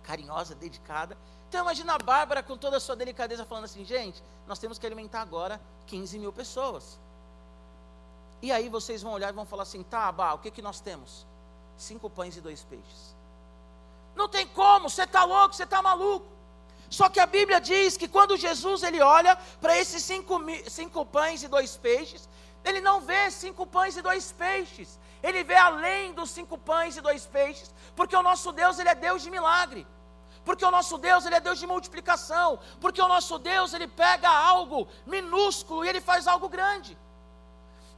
Carinhosa, 0.02 0.56
dedicada. 0.56 1.16
Então 1.48 1.60
imagina 1.62 1.94
a 1.94 1.98
Bárbara 1.98 2.42
com 2.42 2.56
toda 2.56 2.78
a 2.78 2.80
sua 2.80 2.96
delicadeza 2.96 3.44
falando 3.44 3.64
assim, 3.64 3.84
gente, 3.84 4.20
nós 4.46 4.58
temos 4.58 4.76
que 4.76 4.84
alimentar 4.84 5.20
agora 5.20 5.60
15 5.86 6.18
mil 6.18 6.32
pessoas. 6.32 6.98
E 8.42 8.50
aí 8.50 8.68
vocês 8.68 9.02
vão 9.02 9.12
olhar 9.12 9.28
e 9.28 9.32
vão 9.32 9.46
falar 9.46 9.62
assim, 9.62 9.84
tá, 9.84 10.10
Bá, 10.10 10.34
o 10.34 10.38
que, 10.38 10.50
que 10.50 10.60
nós 10.60 10.80
temos? 10.80 11.24
Cinco 11.78 12.10
pães 12.10 12.36
e 12.36 12.40
dois 12.40 12.64
peixes. 12.64 13.14
Não 14.16 14.28
tem 14.28 14.46
como, 14.48 14.90
você 14.90 15.04
está 15.04 15.22
louco, 15.22 15.54
você 15.54 15.62
está 15.62 15.80
maluco. 15.80 16.26
Só 16.90 17.08
que 17.08 17.20
a 17.20 17.26
Bíblia 17.26 17.60
diz 17.60 17.96
que 17.96 18.08
quando 18.08 18.36
Jesus 18.36 18.82
ele 18.82 19.00
olha 19.00 19.36
para 19.60 19.76
esses 19.76 20.02
cinco, 20.02 20.40
cinco 20.68 21.04
pães 21.04 21.42
e 21.42 21.48
dois 21.48 21.76
peixes, 21.76 22.28
ele 22.64 22.80
não 22.80 23.00
vê 23.00 23.30
cinco 23.30 23.66
pães 23.66 23.96
e 23.96 24.02
dois 24.02 24.32
peixes, 24.32 24.98
ele 25.22 25.42
vê 25.42 25.56
além 25.56 26.12
dos 26.12 26.30
cinco 26.30 26.56
pães 26.56 26.96
e 26.96 27.00
dois 27.00 27.26
peixes, 27.26 27.74
porque 27.96 28.14
o 28.14 28.22
nosso 28.22 28.52
Deus, 28.52 28.78
ele 28.78 28.88
é 28.88 28.94
Deus 28.94 29.22
de 29.22 29.30
milagre. 29.30 29.86
Porque 30.44 30.64
o 30.64 30.70
nosso 30.70 30.98
Deus, 30.98 31.24
ele 31.24 31.36
é 31.36 31.40
Deus 31.40 31.58
de 31.58 31.66
multiplicação, 31.66 32.58
porque 32.80 33.00
o 33.00 33.08
nosso 33.08 33.38
Deus, 33.38 33.72
ele 33.72 33.88
pega 33.88 34.28
algo 34.28 34.86
minúsculo 35.06 35.84
e 35.84 35.88
ele 35.88 36.00
faz 36.00 36.26
algo 36.26 36.48
grande. 36.48 36.96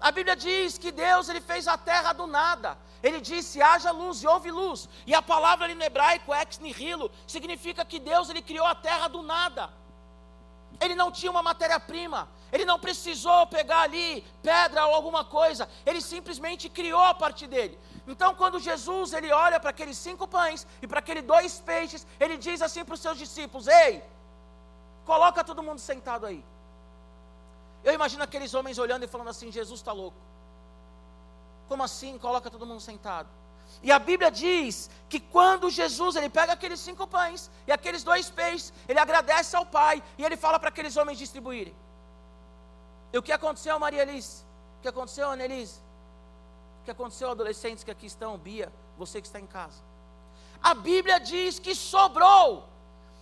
A 0.00 0.12
Bíblia 0.12 0.36
diz 0.36 0.78
que 0.78 0.92
Deus, 0.92 1.28
ele 1.28 1.40
fez 1.40 1.66
a 1.66 1.76
terra 1.76 2.12
do 2.12 2.26
nada. 2.26 2.78
Ele 3.02 3.20
disse: 3.20 3.62
haja 3.62 3.90
luz 3.90 4.22
e 4.22 4.26
houve 4.26 4.50
luz. 4.50 4.88
E 5.06 5.14
a 5.14 5.22
palavra 5.22 5.64
ali 5.64 5.74
no 5.74 5.82
hebraico, 5.82 6.34
ex 6.34 6.58
nihilo, 6.58 7.10
significa 7.26 7.84
que 7.84 7.98
Deus, 7.98 8.28
ele 8.28 8.42
criou 8.42 8.66
a 8.66 8.74
terra 8.74 9.08
do 9.08 9.22
nada. 9.22 9.70
Ele 10.80 10.94
não 10.94 11.10
tinha 11.10 11.30
uma 11.30 11.42
matéria-prima, 11.42 12.28
ele 12.52 12.64
não 12.64 12.78
precisou 12.78 13.46
pegar 13.46 13.80
ali 13.80 14.22
pedra 14.42 14.86
ou 14.86 14.94
alguma 14.94 15.24
coisa, 15.24 15.68
ele 15.86 16.00
simplesmente 16.00 16.68
criou 16.68 17.02
a 17.02 17.14
partir 17.14 17.46
dele. 17.46 17.78
Então, 18.06 18.34
quando 18.34 18.58
Jesus 18.60 19.12
ele 19.12 19.32
olha 19.32 19.58
para 19.58 19.70
aqueles 19.70 19.96
cinco 19.96 20.28
pães 20.28 20.66
e 20.82 20.86
para 20.86 21.00
aqueles 21.00 21.24
dois 21.24 21.60
peixes, 21.60 22.06
ele 22.20 22.36
diz 22.36 22.60
assim 22.60 22.84
para 22.84 22.94
os 22.94 23.00
seus 23.00 23.18
discípulos: 23.18 23.66
Ei, 23.66 24.02
coloca 25.04 25.42
todo 25.42 25.62
mundo 25.62 25.78
sentado 25.78 26.26
aí. 26.26 26.44
Eu 27.82 27.92
imagino 27.94 28.22
aqueles 28.22 28.52
homens 28.54 28.78
olhando 28.78 29.04
e 29.04 29.08
falando 29.08 29.28
assim: 29.28 29.50
Jesus 29.50 29.80
está 29.80 29.92
louco. 29.92 30.16
Como 31.68 31.82
assim? 31.82 32.18
Coloca 32.18 32.50
todo 32.50 32.66
mundo 32.66 32.80
sentado. 32.80 33.28
E 33.82 33.92
a 33.92 33.98
Bíblia 33.98 34.30
diz 34.30 34.90
que 35.08 35.20
quando 35.20 35.70
Jesus 35.70 36.16
ele 36.16 36.28
pega 36.28 36.52
aqueles 36.52 36.80
cinco 36.80 37.06
pães 37.06 37.50
e 37.66 37.72
aqueles 37.72 38.02
dois 38.02 38.30
peixes, 38.30 38.72
ele 38.88 38.98
agradece 38.98 39.54
ao 39.54 39.66
Pai 39.66 40.02
e 40.16 40.24
ele 40.24 40.36
fala 40.36 40.58
para 40.58 40.70
aqueles 40.70 40.96
homens 40.96 41.18
distribuírem. 41.18 41.74
E 43.12 43.18
o 43.18 43.22
que 43.22 43.32
aconteceu, 43.32 43.78
Maria 43.78 44.02
Alice? 44.02 44.42
O 44.78 44.82
que 44.82 44.88
aconteceu, 44.88 45.30
Annelise? 45.30 45.80
O 46.80 46.84
que 46.84 46.90
aconteceu, 46.90 47.30
adolescentes 47.30 47.84
que 47.84 47.90
aqui 47.90 48.06
estão, 48.06 48.36
Bia, 48.38 48.72
você 48.98 49.20
que 49.20 49.26
está 49.26 49.40
em 49.40 49.46
casa? 49.46 49.80
A 50.62 50.74
Bíblia 50.74 51.18
diz 51.18 51.58
que 51.58 51.74
sobrou, 51.74 52.68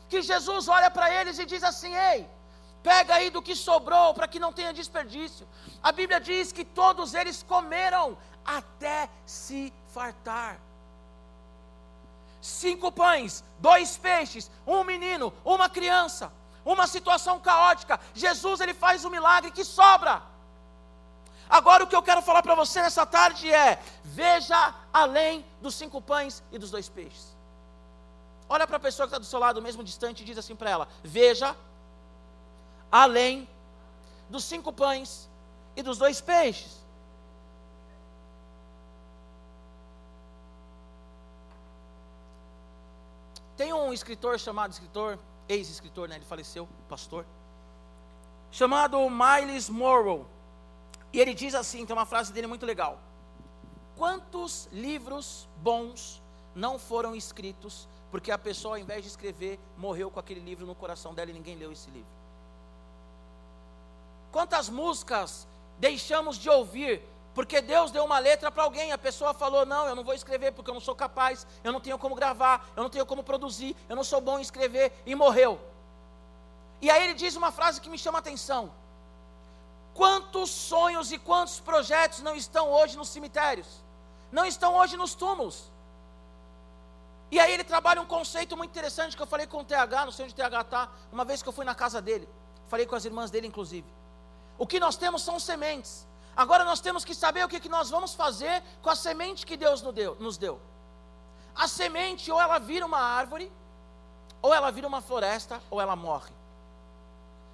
que 0.09 0.23
Jesus 0.23 0.69
olha 0.69 0.91
para 0.91 1.13
eles 1.19 1.39
e 1.39 1.47
diz 1.47 1.63
assim: 1.63 1.95
Ei, 1.95 2.29
pega 2.83 3.15
aí 3.15 3.31
do 3.31 3.43
que 3.43 3.57
sobrou, 3.57 4.13
para 4.15 4.29
que 4.29 4.39
não 4.39 4.53
tenha 4.53 4.73
desperdício. 4.73 5.47
A 5.83 5.91
Bíblia 5.91 6.21
diz 6.21 6.53
que 6.53 6.65
todos 6.65 7.15
eles 7.15 7.43
comeram 7.43 8.17
até 8.45 9.09
se 9.27 9.73
fartar. 9.89 10.59
Cinco 12.41 12.93
pães, 12.93 13.43
dois 13.59 13.97
peixes, 13.97 14.51
um 14.67 14.85
menino, 14.85 15.33
uma 15.45 15.69
criança, 15.69 16.31
uma 16.65 16.87
situação 16.87 17.41
caótica. 17.41 17.99
Jesus 18.13 18.61
ele 18.61 18.75
faz 18.75 19.05
um 19.05 19.11
milagre 19.11 19.51
que 19.51 19.65
sobra. 19.65 20.23
Agora 21.49 21.85
o 21.85 21.87
que 21.87 21.97
eu 21.97 22.03
quero 22.03 22.21
falar 22.21 22.43
para 22.43 22.55
você 22.55 22.83
nessa 22.83 23.07
tarde 23.07 23.51
é: 23.51 23.83
veja 24.03 24.75
além 24.93 25.45
dos 25.63 25.75
cinco 25.75 26.01
pães 26.01 26.43
e 26.53 26.59
dos 26.59 26.71
dois 26.71 26.89
peixes. 26.89 27.35
Olha 28.49 28.67
para 28.67 28.77
a 28.77 28.81
pessoa 28.81 29.07
que 29.07 29.11
está 29.11 29.19
do 29.19 29.25
seu 29.25 29.39
lado, 29.39 29.63
mesmo 29.63 29.83
distante, 29.83 30.23
e 30.23 30.27
diz 30.27 30.37
assim 30.37 30.55
para 30.55 30.71
ela: 30.71 30.89
veja 31.03 31.57
além 32.93 33.49
dos 34.29 34.45
cinco 34.45 34.73
pães 34.73 35.29
e 35.77 35.83
dos 35.83 35.97
dois 35.97 36.21
peixes. 36.21 36.84
Tem 43.57 43.73
um 43.73 43.93
escritor 43.93 44.39
chamado 44.39 44.73
escritor, 44.73 45.19
ex-escritor, 45.49 46.09
né? 46.09 46.17
Ele 46.17 46.25
faleceu, 46.25 46.69
pastor, 46.89 47.25
chamado 48.51 48.99
Miles 49.09 49.69
Morrow. 49.69 50.27
E 51.13 51.21
ele 51.21 51.35
diz 51.35 51.55
assim, 51.55 51.87
tem 51.87 51.95
uma 51.95 52.07
frase 52.07 52.33
dele 52.33 52.47
muito 52.47 52.67
legal. 52.67 52.99
Quantos 53.97 54.69
livros 54.73 55.49
bons 55.63 56.21
não 56.55 56.79
foram 56.79 57.15
escritos 57.15 57.89
porque 58.11 58.31
a 58.31 58.39
pessoa, 58.39 58.75
ao 58.75 58.79
invés 58.81 59.03
de 59.03 59.09
escrever, 59.09 59.59
morreu 59.77 60.11
com 60.11 60.21
aquele 60.21 60.41
livro 60.41 60.67
no 60.67 60.75
coração 60.75 61.15
dela 61.15 61.31
e 61.31 61.35
ninguém 61.35 61.57
leu 61.57 61.73
esse 61.73 61.91
livro? 61.91 62.09
Quantas 64.31 64.69
músicas 64.69 65.47
deixamos 65.79 66.37
de 66.37 66.49
ouvir 66.51 67.03
porque 67.35 67.61
Deus 67.61 67.91
deu 67.91 68.05
uma 68.05 68.19
letra 68.19 68.51
para 68.51 68.63
alguém, 68.63 68.93
a 68.93 68.99
pessoa 68.99 69.35
falou: 69.35 69.67
Não, 69.67 69.87
eu 69.87 69.97
não 69.97 70.05
vou 70.05 70.15
escrever 70.15 70.53
porque 70.53 70.71
eu 70.71 70.75
não 70.75 70.81
sou 70.81 70.95
capaz, 70.95 71.47
eu 71.65 71.73
não 71.73 71.81
tenho 71.81 71.99
como 71.99 72.15
gravar, 72.15 72.71
eu 72.77 72.83
não 72.83 72.91
tenho 72.91 73.05
como 73.05 73.25
produzir, 73.25 73.77
eu 73.89 73.97
não 73.97 74.05
sou 74.05 74.21
bom 74.21 74.39
em 74.39 74.43
escrever, 74.43 74.93
e 75.05 75.15
morreu. 75.15 75.61
E 76.81 76.91
aí 76.91 77.03
ele 77.05 77.15
diz 77.15 77.35
uma 77.35 77.51
frase 77.51 77.81
que 77.81 77.91
me 77.91 77.99
chama 77.99 78.19
a 78.19 78.21
atenção: 78.21 78.71
Quantos 79.95 80.49
sonhos 80.51 81.11
e 81.11 81.19
quantos 81.19 81.59
projetos 81.59 82.21
não 82.21 82.37
estão 82.37 82.71
hoje 82.71 82.97
nos 82.97 83.09
cemitérios, 83.09 83.67
não 84.31 84.45
estão 84.45 84.77
hoje 84.77 84.97
nos 84.97 85.15
túmulos. 85.15 85.73
E 87.33 87.41
aí 87.41 87.53
ele 87.53 87.65
trabalha 87.65 88.01
um 88.01 88.07
conceito 88.07 88.57
muito 88.57 88.71
interessante 88.71 89.17
que 89.17 89.23
eu 89.23 89.27
falei 89.27 89.47
com 89.47 89.59
o 89.59 89.65
TH, 89.65 90.05
não 90.05 90.13
sei 90.13 90.25
onde 90.25 90.35
o 90.35 90.37
TH 90.37 90.61
está, 90.61 90.89
uma 91.11 91.25
vez 91.25 91.43
que 91.43 91.49
eu 91.49 91.53
fui 91.53 91.65
na 91.65 91.75
casa 91.75 92.01
dele, 92.01 92.29
falei 92.69 92.87
com 92.87 92.95
as 92.95 93.05
irmãs 93.05 93.29
dele, 93.29 93.49
inclusive. 93.49 93.87
O 94.57 94.69
que 94.69 94.79
nós 94.79 94.97
temos 94.97 95.23
são 95.23 95.41
sementes. 95.41 96.07
Agora 96.37 96.65
nós 96.65 96.81
temos 96.81 97.05
que 97.05 97.15
saber 97.15 97.45
o 97.45 97.49
que, 97.49 97.61
que 97.61 97.69
nós 97.69 97.91
vamos 97.91 98.15
fazer 98.15 98.63
com 98.83 98.91
a 98.91 98.97
semente 98.97 99.47
que 99.47 99.57
Deus 99.57 99.83
nos 99.83 100.37
deu. 100.37 100.61
A 101.55 101.69
semente, 101.69 102.31
ou 102.33 102.41
ela 102.41 102.59
vira 102.59 102.85
uma 102.85 102.99
árvore, 102.99 103.51
ou 104.43 104.53
ela 104.53 104.71
vira 104.71 104.89
uma 104.89 105.01
floresta, 105.01 105.63
ou 105.71 105.81
ela 105.81 105.95
morre. 105.95 106.33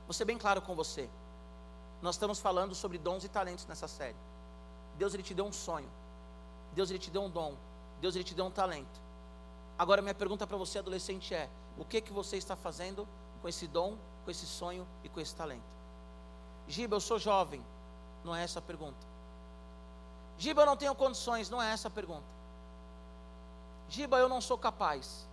Vou 0.07 0.15
ser 0.15 0.25
bem 0.25 0.39
claro 0.39 0.63
com 0.63 0.75
você. 0.75 1.09
Nós 2.01 2.15
estamos 2.15 2.39
falando 2.39 2.75
sobre 2.75 2.97
dons 2.97 3.23
e 3.25 3.29
talentos 3.29 3.67
nessa 3.67 3.87
série. 3.87 4.17
Deus 4.97 5.13
ele 5.13 5.23
te 5.23 5.35
deu 5.35 5.45
um 5.45 5.53
sonho. 5.53 5.89
Deus 6.75 6.91
ele 6.91 6.99
te 6.99 7.11
deu 7.11 7.23
um 7.23 7.31
dom. 7.31 7.55
Deus 8.01 8.15
ele 8.15 8.25
te 8.25 8.35
deu 8.35 8.47
um 8.47 8.51
talento. 8.51 9.01
Agora 9.79 10.01
minha 10.01 10.15
pergunta 10.15 10.47
para 10.47 10.57
você 10.57 10.79
adolescente 10.79 11.35
é: 11.35 11.49
o 11.77 11.85
que 11.85 12.01
que 12.01 12.13
você 12.13 12.37
está 12.37 12.57
fazendo 12.57 13.07
com 13.43 13.49
esse 13.49 13.67
dom, 13.67 13.97
com 14.25 14.31
esse 14.31 14.47
sonho 14.47 14.87
e 15.05 15.09
com 15.09 15.21
esse 15.21 15.35
talento? 15.35 15.63
Giba, 16.67 16.97
eu 16.97 17.01
sou 17.01 17.19
jovem. 17.19 17.65
Não 18.25 18.35
é 18.35 18.43
essa 18.43 18.59
a 18.59 18.63
pergunta. 18.63 19.07
Giba, 20.39 20.63
eu 20.63 20.67
não 20.67 20.77
tenho 20.77 20.95
condições. 20.95 21.51
Não 21.51 21.61
é 21.61 21.73
essa 21.73 21.89
a 21.89 21.91
pergunta. 21.91 22.25
Giba, 23.89 24.19
eu 24.19 24.29
não 24.29 24.41
sou 24.41 24.57
capaz. 24.57 25.27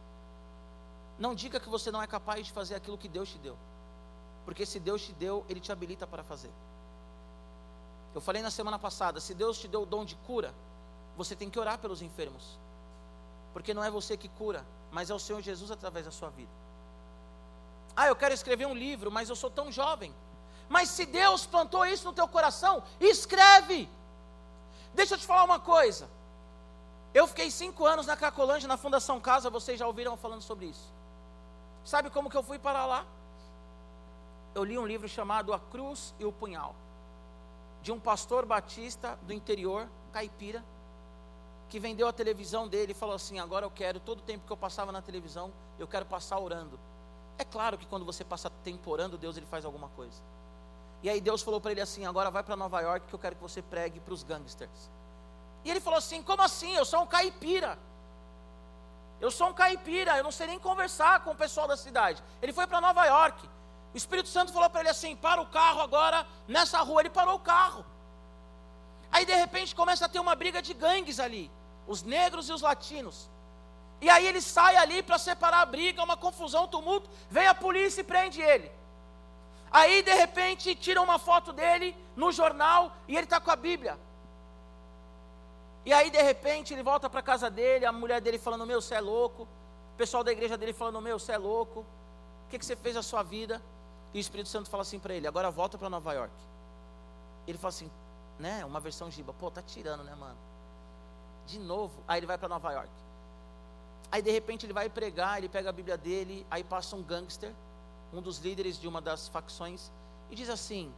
Não 1.19 1.33
diga 1.33 1.59
que 1.59 1.69
você 1.69 1.91
não 1.91 2.01
é 2.01 2.07
capaz 2.07 2.45
de 2.45 2.51
fazer 2.51 2.75
aquilo 2.75 2.97
que 2.97 3.07
Deus 3.07 3.29
te 3.29 3.37
deu. 3.37 3.57
Porque 4.45 4.65
se 4.65 4.79
Deus 4.79 5.01
te 5.01 5.13
deu, 5.13 5.45
Ele 5.49 5.59
te 5.59 5.71
habilita 5.71 6.05
para 6.07 6.23
fazer. 6.23 6.51
Eu 8.13 8.21
falei 8.21 8.41
na 8.41 8.51
semana 8.51 8.79
passada: 8.79 9.19
se 9.19 9.33
Deus 9.33 9.59
te 9.59 9.67
deu 9.67 9.83
o 9.83 9.85
dom 9.85 10.05
de 10.05 10.15
cura, 10.27 10.53
você 11.15 11.35
tem 11.35 11.49
que 11.49 11.59
orar 11.59 11.77
pelos 11.79 12.01
enfermos. 12.01 12.57
Porque 13.53 13.73
não 13.73 13.83
é 13.83 13.89
você 13.89 14.15
que 14.15 14.29
cura, 14.29 14.65
mas 14.91 15.09
é 15.09 15.13
o 15.13 15.19
Senhor 15.19 15.41
Jesus 15.41 15.71
através 15.71 16.05
da 16.05 16.11
sua 16.11 16.29
vida. 16.29 16.51
Ah, 17.95 18.07
eu 18.07 18.15
quero 18.15 18.33
escrever 18.33 18.67
um 18.67 18.75
livro, 18.75 19.11
mas 19.11 19.29
eu 19.29 19.35
sou 19.35 19.49
tão 19.49 19.71
jovem. 19.71 20.13
Mas 20.69 20.89
se 20.89 21.05
Deus 21.05 21.45
plantou 21.45 21.85
isso 21.85 22.05
no 22.05 22.13
teu 22.13 22.27
coração, 22.27 22.83
escreve. 22.99 23.89
Deixa 24.93 25.13
eu 25.13 25.17
te 25.17 25.25
falar 25.25 25.43
uma 25.43 25.59
coisa. 25.59 26.09
Eu 27.13 27.27
fiquei 27.27 27.49
cinco 27.49 27.85
anos 27.85 28.05
na 28.05 28.17
Cracolândia, 28.17 28.67
na 28.67 28.77
Fundação 28.77 29.19
Casa, 29.19 29.49
vocês 29.49 29.79
já 29.79 29.87
ouviram 29.87 30.17
falando 30.17 30.41
sobre 30.41 30.67
isso. 30.67 30.93
Sabe 31.83 32.09
como 32.09 32.29
que 32.29 32.35
eu 32.35 32.43
fui 32.43 32.59
para 32.59 32.85
lá? 32.85 33.05
Eu 34.53 34.63
li 34.63 34.77
um 34.77 34.85
livro 34.85 35.07
chamado 35.07 35.53
A 35.53 35.59
Cruz 35.59 36.13
e 36.19 36.25
o 36.25 36.31
Punhal, 36.31 36.75
de 37.81 37.91
um 37.91 37.99
pastor 37.99 38.45
batista 38.45 39.17
do 39.21 39.31
interior, 39.31 39.87
caipira, 40.11 40.63
que 41.69 41.79
vendeu 41.79 42.07
a 42.07 42.13
televisão 42.13 42.67
dele 42.67 42.91
e 42.91 42.95
falou 42.95 43.15
assim: 43.15 43.39
agora 43.39 43.65
eu 43.65 43.71
quero, 43.71 43.99
todo 43.99 44.19
o 44.19 44.23
tempo 44.23 44.45
que 44.45 44.51
eu 44.51 44.57
passava 44.57 44.91
na 44.91 45.01
televisão, 45.01 45.51
eu 45.79 45.87
quero 45.87 46.05
passar 46.05 46.39
orando. 46.39 46.79
É 47.37 47.43
claro 47.43 47.77
que 47.77 47.85
quando 47.85 48.03
você 48.03 48.23
passa 48.23 48.49
tempo 48.63 48.89
orando, 48.89 49.17
Deus 49.17 49.37
ele 49.37 49.45
faz 49.45 49.63
alguma 49.63 49.89
coisa. 49.89 50.21
E 51.03 51.09
aí 51.09 51.21
Deus 51.21 51.41
falou 51.41 51.61
para 51.61 51.71
ele 51.71 51.81
assim: 51.81 52.05
agora 52.05 52.31
vai 52.31 52.43
para 52.43 52.55
Nova 52.55 52.81
York 52.81 53.07
que 53.07 53.13
eu 53.13 53.19
quero 53.19 53.35
que 53.35 53.41
você 53.41 53.61
pregue 53.61 53.99
para 53.99 54.13
os 54.13 54.23
gangsters. 54.23 54.89
E 55.63 55.69
ele 55.69 55.79
falou 55.79 55.97
assim: 55.97 56.21
como 56.23 56.41
assim? 56.41 56.73
Eu 56.75 56.85
sou 56.85 57.01
um 57.01 57.07
caipira. 57.07 57.77
Eu 59.19 59.31
sou 59.31 59.49
um 59.49 59.53
caipira, 59.53 60.17
eu 60.17 60.23
não 60.23 60.31
sei 60.31 60.47
nem 60.47 60.59
conversar 60.59 61.23
com 61.23 61.31
o 61.31 61.35
pessoal 61.35 61.67
da 61.67 61.75
cidade. 61.75 62.23
Ele 62.41 62.53
foi 62.53 62.67
para 62.67 62.79
Nova 62.79 63.03
York. 63.05 63.49
O 63.93 63.97
Espírito 63.97 64.29
Santo 64.29 64.53
falou 64.53 64.69
para 64.69 64.81
ele 64.81 64.89
assim: 64.89 65.15
para 65.15 65.41
o 65.41 65.45
carro 65.47 65.81
agora 65.81 66.25
nessa 66.47 66.79
rua. 66.81 67.01
Ele 67.01 67.09
parou 67.09 67.35
o 67.35 67.39
carro. 67.39 67.85
Aí 69.11 69.25
de 69.25 69.33
repente 69.33 69.75
começa 69.75 70.05
a 70.05 70.09
ter 70.09 70.19
uma 70.19 70.35
briga 70.35 70.61
de 70.61 70.73
gangues 70.73 71.19
ali, 71.19 71.49
os 71.87 72.03
negros 72.03 72.49
e 72.49 72.53
os 72.53 72.61
latinos. 72.61 73.29
E 73.99 74.09
aí 74.09 74.27
ele 74.27 74.41
sai 74.41 74.75
ali 74.75 75.01
para 75.01 75.17
separar 75.17 75.61
a 75.61 75.65
briga, 75.65 76.03
uma 76.03 76.17
confusão, 76.17 76.65
um 76.65 76.67
tumulto. 76.67 77.09
Vem 77.29 77.47
a 77.47 77.55
polícia 77.55 78.01
e 78.01 78.03
prende 78.03 78.41
ele. 78.41 78.71
Aí 79.71 80.01
de 80.01 80.13
repente 80.13 80.75
tiram 80.75 81.03
uma 81.03 81.19
foto 81.19 81.51
dele 81.51 81.95
no 82.15 82.31
jornal 82.31 82.95
e 83.07 83.15
ele 83.15 83.25
está 83.25 83.39
com 83.39 83.51
a 83.51 83.55
Bíblia. 83.55 83.97
E 85.85 85.93
aí 85.93 86.09
de 86.09 86.21
repente 86.21 86.73
ele 86.73 86.83
volta 86.83 87.09
para 87.09 87.21
casa 87.21 87.49
dele, 87.49 87.85
a 87.85 87.91
mulher 87.91 88.21
dele 88.21 88.37
falando: 88.37 88.65
Meu, 88.65 88.81
você 88.81 88.95
é 88.95 89.01
louco. 89.01 89.43
O 89.43 89.97
pessoal 89.97 90.23
da 90.23 90.31
igreja 90.31 90.57
dele 90.57 90.73
falando: 90.73 91.01
Meu, 91.01 91.19
você 91.19 91.33
é 91.33 91.37
louco. 91.37 91.81
O 91.81 92.49
que, 92.49 92.59
que 92.59 92.65
você 92.65 92.75
fez 92.75 92.95
na 92.95 93.03
sua 93.03 93.23
vida? 93.23 93.61
E 94.13 94.17
o 94.17 94.21
Espírito 94.21 94.49
Santo 94.49 94.69
fala 94.69 94.81
assim 94.81 94.99
para 94.99 95.13
ele: 95.13 95.27
Agora 95.27 95.51
volta 95.51 95.77
para 95.77 95.89
Nova 95.89 96.13
York. 96.13 96.33
Ele 97.45 97.57
fala 97.57 97.69
assim: 97.69 97.91
Né? 98.39 98.63
Uma 98.65 98.79
versão 98.79 99.11
giba. 99.11 99.33
Pô, 99.33 99.51
tá 99.51 99.61
tirando, 99.61 100.03
né, 100.03 100.15
mano? 100.15 100.37
De 101.45 101.59
novo. 101.59 102.03
Aí 102.07 102.19
ele 102.19 102.25
vai 102.25 102.37
para 102.37 102.49
Nova 102.49 102.71
York. 102.71 102.91
Aí 104.11 104.21
de 104.21 104.31
repente 104.31 104.65
ele 104.65 104.73
vai 104.73 104.89
pregar, 104.89 105.37
ele 105.37 105.49
pega 105.49 105.69
a 105.69 105.73
Bíblia 105.73 105.97
dele, 105.97 106.47
aí 106.49 106.63
passa 106.63 106.95
um 106.95 107.03
gangster 107.03 107.53
um 108.13 108.21
dos 108.21 108.39
líderes 108.39 108.79
de 108.79 108.87
uma 108.87 109.01
das 109.01 109.27
facções, 109.27 109.91
e 110.29 110.35
diz 110.35 110.49
assim: 110.49 110.93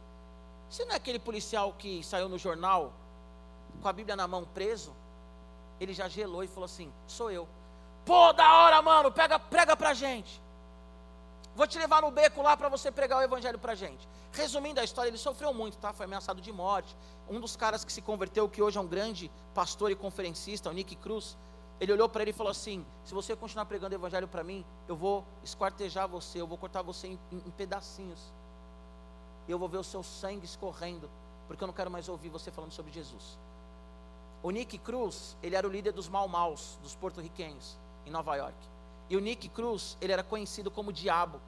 Você 0.68 0.84
não 0.84 0.92
é 0.92 0.96
aquele 0.96 1.18
policial 1.18 1.72
que 1.78 2.02
saiu 2.02 2.28
no 2.28 2.38
jornal 2.38 2.92
com 3.80 3.88
a 3.88 3.92
Bíblia 3.92 4.16
na 4.16 4.26
mão 4.26 4.44
preso? 4.44 4.92
Ele 5.80 5.94
já 5.94 6.08
gelou 6.08 6.44
e 6.44 6.48
falou 6.48 6.64
assim: 6.64 6.92
Sou 7.06 7.30
eu. 7.30 7.48
Pô, 8.04 8.32
da 8.32 8.52
hora, 8.58 8.82
mano, 8.82 9.12
pega, 9.12 9.38
prega 9.38 9.76
pra 9.76 9.94
gente. 9.94 10.40
Vou 11.54 11.66
te 11.66 11.78
levar 11.78 12.00
no 12.02 12.10
beco 12.10 12.42
lá 12.42 12.56
para 12.56 12.68
você 12.68 12.90
pregar 12.90 13.18
o 13.18 13.22
evangelho 13.22 13.58
pra 13.58 13.74
gente. 13.74 14.08
Resumindo 14.32 14.80
a 14.80 14.84
história, 14.84 15.10
ele 15.10 15.18
sofreu 15.18 15.52
muito, 15.52 15.76
tá? 15.78 15.92
Foi 15.92 16.06
ameaçado 16.06 16.40
de 16.40 16.52
morte. 16.52 16.96
Um 17.28 17.40
dos 17.40 17.56
caras 17.56 17.84
que 17.84 17.92
se 17.92 18.00
converteu, 18.00 18.48
que 18.48 18.62
hoje 18.62 18.78
é 18.78 18.80
um 18.80 18.86
grande 18.86 19.30
pastor 19.52 19.90
e 19.90 19.96
conferencista, 19.96 20.70
o 20.70 20.72
Nick 20.72 20.94
Cruz, 20.96 21.36
ele 21.80 21.92
olhou 21.92 22.08
para 22.08 22.22
ele 22.22 22.30
e 22.30 22.34
falou 22.34 22.50
assim: 22.50 22.84
Se 23.04 23.14
você 23.14 23.34
continuar 23.34 23.64
pregando 23.64 23.94
o 23.94 23.98
evangelho 23.98 24.28
para 24.28 24.44
mim, 24.44 24.64
eu 24.86 24.94
vou 24.94 25.24
esquartejar 25.42 26.06
você, 26.06 26.40
eu 26.40 26.46
vou 26.46 26.58
cortar 26.58 26.82
você 26.82 27.08
em, 27.08 27.18
em, 27.32 27.38
em 27.38 27.50
pedacinhos. 27.50 28.32
E 29.48 29.50
eu 29.50 29.58
vou 29.58 29.68
ver 29.68 29.78
o 29.78 29.84
seu 29.84 30.02
sangue 30.02 30.44
escorrendo, 30.44 31.10
porque 31.48 31.64
eu 31.64 31.66
não 31.66 31.74
quero 31.74 31.90
mais 31.90 32.08
ouvir 32.08 32.28
você 32.28 32.50
falando 32.50 32.72
sobre 32.72 32.92
Jesus. 32.92 33.38
O 34.42 34.50
Nick 34.50 34.78
Cruz, 34.78 35.36
ele 35.42 35.56
era 35.56 35.66
o 35.66 35.70
líder 35.70 35.92
dos 35.92 36.08
mal 36.08 36.28
maus, 36.28 36.78
dos 36.82 36.94
porto-riquenhos, 36.94 37.78
em 38.06 38.10
Nova 38.10 38.36
York. 38.36 38.56
E 39.08 39.16
o 39.16 39.20
Nick 39.20 39.48
Cruz, 39.48 39.96
ele 40.00 40.12
era 40.12 40.22
conhecido 40.22 40.70
como 40.70 40.92
diabo. 40.92 41.40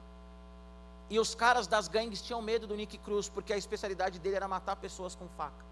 E 1.09 1.19
os 1.19 1.35
caras 1.35 1.67
das 1.67 1.87
gangues 1.87 2.21
tinham 2.21 2.41
medo 2.41 2.65
do 2.65 2.75
Nick 2.75 2.97
Cruz, 2.97 3.29
porque 3.29 3.53
a 3.53 3.57
especialidade 3.57 4.19
dele 4.19 4.35
era 4.35 4.47
matar 4.47 4.75
pessoas 4.75 5.15
com 5.15 5.27
faca. 5.29 5.63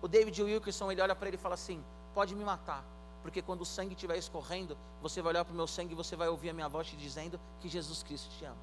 O 0.00 0.08
David 0.08 0.40
Wilkerson, 0.40 0.90
ele 0.92 1.00
olha 1.00 1.16
para 1.16 1.28
ele 1.28 1.36
e 1.36 1.40
fala 1.40 1.54
assim: 1.54 1.82
Pode 2.14 2.34
me 2.34 2.44
matar, 2.44 2.84
porque 3.26 3.42
quando 3.42 3.62
o 3.62 3.66
sangue 3.66 3.94
estiver 3.94 4.16
escorrendo, 4.16 4.78
você 5.02 5.20
vai 5.20 5.32
olhar 5.32 5.44
para 5.44 5.52
o 5.52 5.56
meu 5.56 5.66
sangue 5.66 5.94
e 5.94 5.96
você 5.96 6.14
vai 6.14 6.28
ouvir 6.28 6.50
a 6.50 6.52
minha 6.52 6.68
voz 6.68 6.86
te 6.86 6.96
dizendo 6.96 7.40
que 7.58 7.68
Jesus 7.68 8.00
Cristo 8.04 8.30
te 8.38 8.44
ama. 8.44 8.56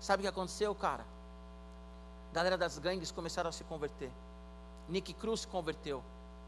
Sabe 0.00 0.22
o 0.22 0.24
que 0.24 0.28
aconteceu, 0.28 0.74
cara? 0.74 1.04
Galera 2.32 2.56
das 2.56 2.78
gangues 2.78 3.12
começaram 3.12 3.50
a 3.50 3.52
se 3.52 3.64
converter. 3.64 4.10
Nick 4.88 5.12
Cruz 5.12 5.40
se 5.40 5.46
converteu. 5.46 6.02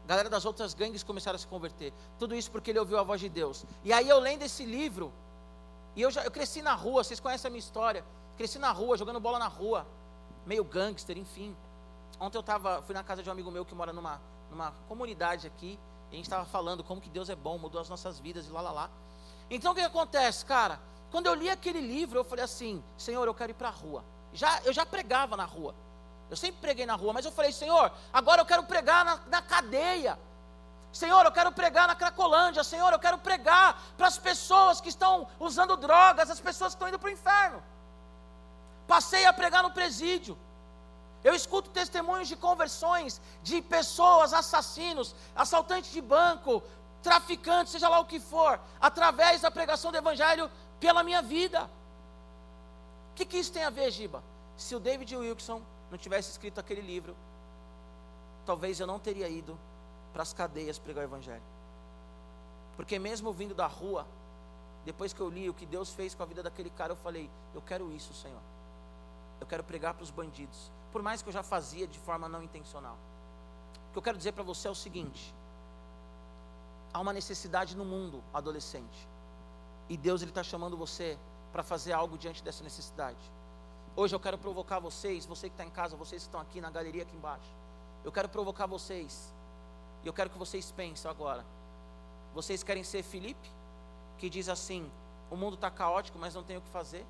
Galera 0.07 0.27
das 0.27 0.43
outras 0.43 0.73
gangues 0.73 1.03
começaram 1.03 1.35
a 1.35 1.39
se 1.39 1.45
converter. 1.45 1.93
Tudo 2.17 2.33
isso 2.33 2.49
porque 2.49 2.71
ele 2.71 2.79
ouviu 2.79 2.97
a 2.97 3.03
voz 3.03 3.21
de 3.21 3.29
Deus. 3.29 3.63
E 3.83 3.93
aí 3.93 4.09
eu 4.09 4.17
lendo 4.19 4.41
esse 4.41 4.65
livro, 4.65 5.13
e 5.95 6.01
eu 6.01 6.09
já 6.09 6.23
eu 6.23 6.31
cresci 6.31 6.63
na 6.63 6.73
rua, 6.73 7.03
vocês 7.03 7.19
conhecem 7.19 7.47
a 7.47 7.51
minha 7.51 7.59
história. 7.59 8.03
Cresci 8.37 8.57
na 8.57 8.71
rua, 8.71 8.97
jogando 8.97 9.19
bola 9.19 9.37
na 9.37 9.47
rua, 9.47 9.85
meio 10.47 10.63
gangster, 10.63 11.15
enfim. 11.15 11.55
Ontem 12.19 12.39
eu 12.39 12.43
tava, 12.43 12.81
fui 12.81 12.95
na 12.95 13.03
casa 13.03 13.21
de 13.21 13.29
um 13.29 13.31
amigo 13.31 13.51
meu 13.51 13.63
que 13.63 13.75
mora 13.75 13.93
numa, 13.93 14.19
numa 14.49 14.71
comunidade 14.87 15.45
aqui, 15.45 15.79
a 16.13 16.15
gente 16.15 16.25
estava 16.25 16.45
falando 16.45 16.83
como 16.83 17.01
que 17.01 17.09
Deus 17.09 17.27
é 17.27 17.35
bom, 17.35 17.57
mudou 17.57 17.81
as 17.81 17.89
nossas 17.89 18.19
vidas 18.19 18.45
e 18.45 18.51
lá, 18.51 18.61
lá, 18.61 18.71
lá. 18.71 18.89
Então 19.49 19.71
o 19.71 19.75
que 19.75 19.81
acontece, 19.81 20.45
cara? 20.45 20.79
Quando 21.09 21.25
eu 21.25 21.33
li 21.33 21.49
aquele 21.49 21.81
livro, 21.81 22.19
eu 22.19 22.23
falei 22.23 22.45
assim: 22.45 22.83
Senhor, 22.97 23.25
eu 23.27 23.33
quero 23.33 23.51
ir 23.51 23.55
para 23.55 23.69
a 23.69 23.71
rua. 23.71 24.03
Já, 24.31 24.61
eu 24.63 24.71
já 24.71 24.85
pregava 24.85 25.35
na 25.35 25.45
rua. 25.45 25.73
Eu 26.29 26.37
sempre 26.37 26.61
preguei 26.61 26.85
na 26.85 26.95
rua, 26.95 27.13
mas 27.13 27.25
eu 27.25 27.31
falei, 27.31 27.51
Senhor, 27.51 27.91
agora 28.11 28.41
eu 28.41 28.45
quero 28.45 28.63
pregar 28.63 29.03
na, 29.05 29.19
na 29.27 29.41
cadeia. 29.41 30.17
Senhor, 30.91 31.25
eu 31.25 31.31
quero 31.31 31.51
pregar 31.51 31.87
na 31.87 31.95
Cracolândia. 31.95 32.63
Senhor, 32.63 32.91
eu 32.93 32.99
quero 32.99 33.17
pregar 33.17 33.81
para 33.97 34.07
as 34.07 34.17
pessoas 34.17 34.79
que 34.79 34.89
estão 34.89 35.27
usando 35.39 35.75
drogas, 35.75 36.29
as 36.29 36.39
pessoas 36.39 36.73
que 36.73 36.75
estão 36.75 36.87
indo 36.87 36.99
para 36.99 37.09
o 37.09 37.11
inferno. 37.11 37.63
Passei 38.87 39.25
a 39.25 39.33
pregar 39.33 39.63
no 39.63 39.71
presídio. 39.71 40.37
Eu 41.23 41.33
escuto 41.33 41.69
testemunhos 41.69 42.27
de 42.27 42.35
conversões 42.35 43.21
de 43.41 43.61
pessoas, 43.61 44.33
assassinos, 44.33 45.15
assaltantes 45.35 45.91
de 45.91 46.01
banco, 46.01 46.61
traficantes, 47.01 47.71
seja 47.71 47.87
lá 47.87 47.99
o 47.99 48.05
que 48.05 48.19
for, 48.19 48.59
através 48.79 49.41
da 49.41 49.49
pregação 49.49 49.91
do 49.91 49.97
Evangelho 49.97 50.51
pela 50.79 51.03
minha 51.03 51.21
vida. 51.21 51.63
O 53.11 53.15
que, 53.15 53.25
que 53.25 53.37
isso 53.37 53.53
tem 53.53 53.63
a 53.63 53.69
ver, 53.69 53.89
Giba? 53.91 54.23
Se 54.57 54.75
o 54.75 54.79
David 54.79 55.15
Wilson 55.15 55.61
não 55.89 55.97
tivesse 55.97 56.31
escrito 56.31 56.59
aquele 56.59 56.81
livro, 56.81 57.15
talvez 58.45 58.79
eu 58.79 58.87
não 58.87 58.99
teria 58.99 59.29
ido 59.29 59.57
para 60.11 60.23
as 60.23 60.33
cadeias 60.33 60.77
pregar 60.77 61.03
o 61.03 61.07
Evangelho. 61.07 61.43
Porque 62.75 62.99
mesmo 62.99 63.31
vindo 63.31 63.53
da 63.53 63.67
rua, 63.67 64.05
depois 64.85 65.13
que 65.13 65.21
eu 65.21 65.29
li 65.29 65.49
o 65.49 65.53
que 65.53 65.65
Deus 65.65 65.91
fez 65.91 66.13
com 66.13 66.23
a 66.23 66.25
vida 66.25 66.43
daquele 66.43 66.69
cara, 66.69 66.91
eu 66.91 66.97
falei: 66.97 67.29
Eu 67.53 67.61
quero 67.61 67.91
isso, 67.91 68.13
Senhor. 68.13 68.41
Eu 69.43 69.47
quero 69.47 69.63
pregar 69.63 69.93
para 69.93 70.03
os 70.03 70.09
bandidos 70.09 70.71
por 70.93 71.01
mais 71.01 71.23
que 71.23 71.27
eu 71.27 71.33
já 71.33 71.41
fazia 71.41 71.87
de 71.87 71.97
forma 71.97 72.29
não 72.29 72.41
intencional. 72.43 72.95
O 73.89 73.91
que 73.91 73.97
eu 73.97 74.01
quero 74.01 74.17
dizer 74.17 74.31
para 74.31 74.43
você 74.43 74.67
é 74.67 74.71
o 74.71 74.75
seguinte: 74.75 75.33
há 76.93 76.99
uma 77.01 77.11
necessidade 77.11 77.75
no 77.75 77.83
mundo 77.83 78.23
adolescente, 78.33 79.09
e 79.89 79.97
Deus 79.97 80.21
ele 80.21 80.31
está 80.31 80.43
chamando 80.43 80.77
você 80.77 81.17
para 81.51 81.63
fazer 81.63 81.91
algo 81.91 82.17
diante 82.17 82.41
dessa 82.43 82.63
necessidade. 82.63 83.19
Hoje 83.95 84.15
eu 84.15 84.19
quero 84.19 84.37
provocar 84.37 84.79
vocês, 84.79 85.25
você 85.25 85.49
que 85.49 85.55
está 85.55 85.65
em 85.65 85.69
casa, 85.69 85.97
vocês 85.97 86.21
que 86.21 86.27
estão 86.27 86.39
aqui 86.39 86.61
na 86.61 86.69
galeria 86.69 87.03
aqui 87.03 87.15
embaixo. 87.15 87.51
Eu 88.03 88.11
quero 88.11 88.29
provocar 88.29 88.67
vocês, 88.67 89.33
e 90.03 90.07
eu 90.07 90.13
quero 90.13 90.29
que 90.29 90.37
vocês 90.37 90.71
pensem 90.71 91.09
agora. 91.11 91.43
Vocês 92.33 92.63
querem 92.63 92.83
ser 92.83 93.03
Felipe, 93.03 93.49
que 94.19 94.29
diz 94.29 94.47
assim: 94.47 94.89
o 95.31 95.35
mundo 95.35 95.55
está 95.55 95.71
caótico, 95.71 96.19
mas 96.19 96.35
não 96.35 96.43
tem 96.43 96.57
o 96.57 96.61
que 96.61 96.69
fazer? 96.69 97.05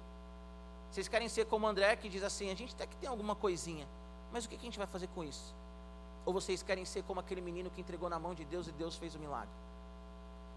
Vocês 0.94 1.08
querem 1.08 1.28
ser 1.28 1.48
como 1.48 1.66
André, 1.66 1.96
que 1.96 2.08
diz 2.08 2.22
assim: 2.22 2.52
a 2.52 2.56
gente 2.56 2.72
até 2.76 2.86
que 2.86 2.96
tem 2.98 3.10
alguma 3.10 3.34
coisinha, 3.36 3.88
mas 4.32 4.46
o 4.46 4.50
que 4.50 4.56
a 4.56 4.60
gente 4.60 4.78
vai 4.78 4.86
fazer 4.86 5.08
com 5.08 5.24
isso? 5.24 5.56
Ou 6.24 6.32
vocês 6.32 6.62
querem 6.62 6.86
ser 6.86 7.02
como 7.02 7.20
aquele 7.20 7.42
menino 7.42 7.72
que 7.72 7.82
entregou 7.82 8.08
na 8.08 8.20
mão 8.20 8.36
de 8.36 8.46
Deus 8.46 8.68
e 8.68 8.72
Deus 8.72 8.96
fez 8.96 9.16
o 9.16 9.20
milagre? 9.20 9.56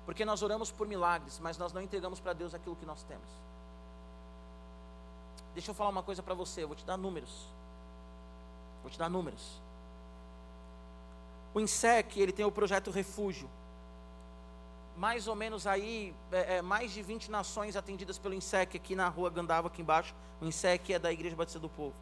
Porque 0.05 0.27
nós 0.27 0.43
oramos 0.43 0.71
por 0.71 0.87
milagres, 0.87 1.41
mas 1.41 1.57
nós 1.57 1.73
não 1.73 1.81
entregamos 1.81 2.21
para 2.21 2.35
Deus 2.35 2.53
aquilo 2.53 2.77
que 2.77 2.85
nós 2.85 3.03
temos. 3.05 3.27
Deixa 5.55 5.71
eu 5.71 5.75
falar 5.75 5.89
uma 5.89 6.03
coisa 6.03 6.23
para 6.23 6.35
você, 6.35 6.65
eu 6.65 6.69
vou 6.69 6.77
te 6.77 6.85
dar 6.85 6.99
números. 6.99 7.49
Vou 8.83 8.91
te 8.91 8.99
dar 8.99 9.09
números. 9.09 9.59
O 11.55 11.61
INSEC, 11.61 12.21
ele 12.21 12.31
tem 12.31 12.45
o 12.45 12.53
projeto 12.53 12.91
Refúgio 12.91 13.49
mais 14.97 15.29
ou 15.29 15.35
menos 15.35 15.67
aí, 15.67 16.15
é, 16.33 16.57
é, 16.57 16.63
mais 16.63 16.91
de 16.91 17.03
20 17.03 17.31
nações 17.31 17.77
atendidas 17.77 18.19
pelo 18.19 18.35
INSEC 18.35 18.77
aqui 18.77 18.95
na 18.95 19.09
rua 19.09 19.29
Gandava, 19.29 19.69
aqui 19.69 19.83
embaixo. 19.83 20.15
O 20.41 20.47
INSEC 20.47 20.95
é 20.95 20.99
da 20.99 21.13
Igreja 21.13 21.37
Batista 21.37 21.59
do 21.59 21.69
Povo. 21.69 21.95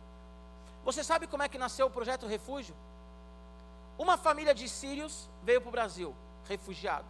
Você 0.84 1.02
sabe 1.02 1.26
como 1.26 1.42
é 1.42 1.48
que 1.48 1.58
nasceu 1.58 1.86
o 1.86 1.90
projeto 1.90 2.26
Refúgio? 2.26 2.74
Uma 3.98 4.16
família 4.16 4.54
de 4.54 4.68
sírios 4.68 5.28
veio 5.42 5.60
para 5.60 5.68
o 5.68 5.72
Brasil, 5.72 6.14
refugiado. 6.48 7.06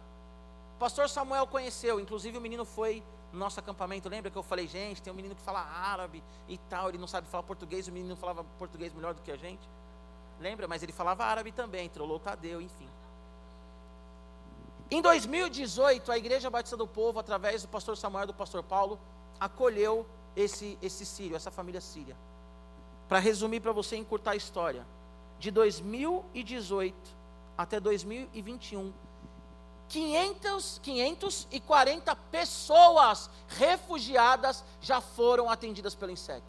O 0.75 0.79
pastor 0.79 1.09
Samuel 1.09 1.45
conheceu, 1.47 1.99
inclusive 1.99 2.37
o 2.37 2.41
menino 2.41 2.65
foi 2.65 3.03
no 3.31 3.39
nosso 3.39 3.59
acampamento. 3.59 4.09
Lembra 4.09 4.31
que 4.31 4.37
eu 4.37 4.43
falei, 4.43 4.67
gente, 4.67 5.01
tem 5.01 5.11
um 5.11 5.15
menino 5.15 5.35
que 5.35 5.41
fala 5.41 5.59
árabe 5.61 6.23
e 6.47 6.57
tal, 6.57 6.89
ele 6.89 6.97
não 6.97 7.07
sabe 7.07 7.27
falar 7.27 7.43
português, 7.43 7.87
o 7.87 7.91
menino 7.91 8.15
falava 8.15 8.43
português 8.57 8.93
melhor 8.93 9.13
do 9.13 9.21
que 9.21 9.31
a 9.31 9.37
gente. 9.37 9.67
Lembra? 10.39 10.67
Mas 10.67 10.83
ele 10.83 10.91
falava 10.91 11.25
árabe 11.25 11.51
também, 11.51 11.89
trollou 11.89 12.19
Tadeu, 12.19 12.61
enfim. 12.61 12.89
Em 14.89 15.01
2018, 15.01 16.11
a 16.11 16.17
Igreja 16.17 16.49
Batista 16.49 16.77
do 16.77 16.85
Povo, 16.85 17.19
através 17.19 17.63
do 17.63 17.67
pastor 17.67 17.97
Samuel 17.97 18.25
e 18.25 18.27
do 18.27 18.33
pastor 18.33 18.61
Paulo, 18.61 18.99
acolheu 19.39 20.05
esse, 20.35 20.77
esse 20.81 21.05
sírio, 21.05 21.35
essa 21.35 21.49
família 21.49 21.81
síria. 21.81 22.15
Para 23.07 23.19
resumir 23.19 23.59
para 23.59 23.71
você 23.71 23.95
encurtar 23.95 24.31
a 24.31 24.35
história, 24.35 24.85
de 25.39 25.51
2018 25.51 26.95
até 27.57 27.79
2021, 27.79 28.93
500, 29.87 30.79
540 30.83 32.15
pessoas 32.31 33.29
refugiadas 33.47 34.63
já 34.81 34.99
foram 34.99 35.49
atendidas 35.49 35.95
pelo 35.95 36.11
INSEC. 36.11 36.43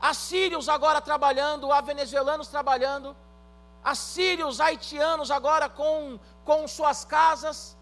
Assírios 0.00 0.68
agora 0.68 1.00
trabalhando, 1.00 1.70
há 1.70 1.80
venezuelanos 1.80 2.48
trabalhando, 2.48 3.14
assírios, 3.84 4.60
haitianos 4.60 5.30
agora 5.30 5.68
com, 5.68 6.18
com 6.50 6.66
suas 6.66 7.04
casas, 7.04 7.76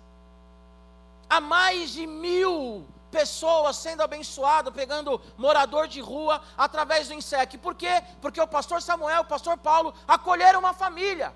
há 1.34 1.40
mais 1.40 1.90
de 1.96 2.06
mil 2.06 2.86
pessoas 3.10 3.76
sendo 3.84 4.02
abençoadas, 4.02 4.74
pegando 4.74 5.18
morador 5.38 5.88
de 5.88 6.02
rua 6.02 6.42
através 6.66 7.08
do 7.08 7.14
INSEC. 7.14 7.56
Por 7.56 7.74
quê? 7.74 7.94
Porque 8.20 8.38
o 8.38 8.52
pastor 8.56 8.82
Samuel, 8.82 9.22
o 9.22 9.32
pastor 9.34 9.56
Paulo 9.56 9.94
acolheram 10.06 10.60
uma 10.60 10.74
família. 10.74 11.32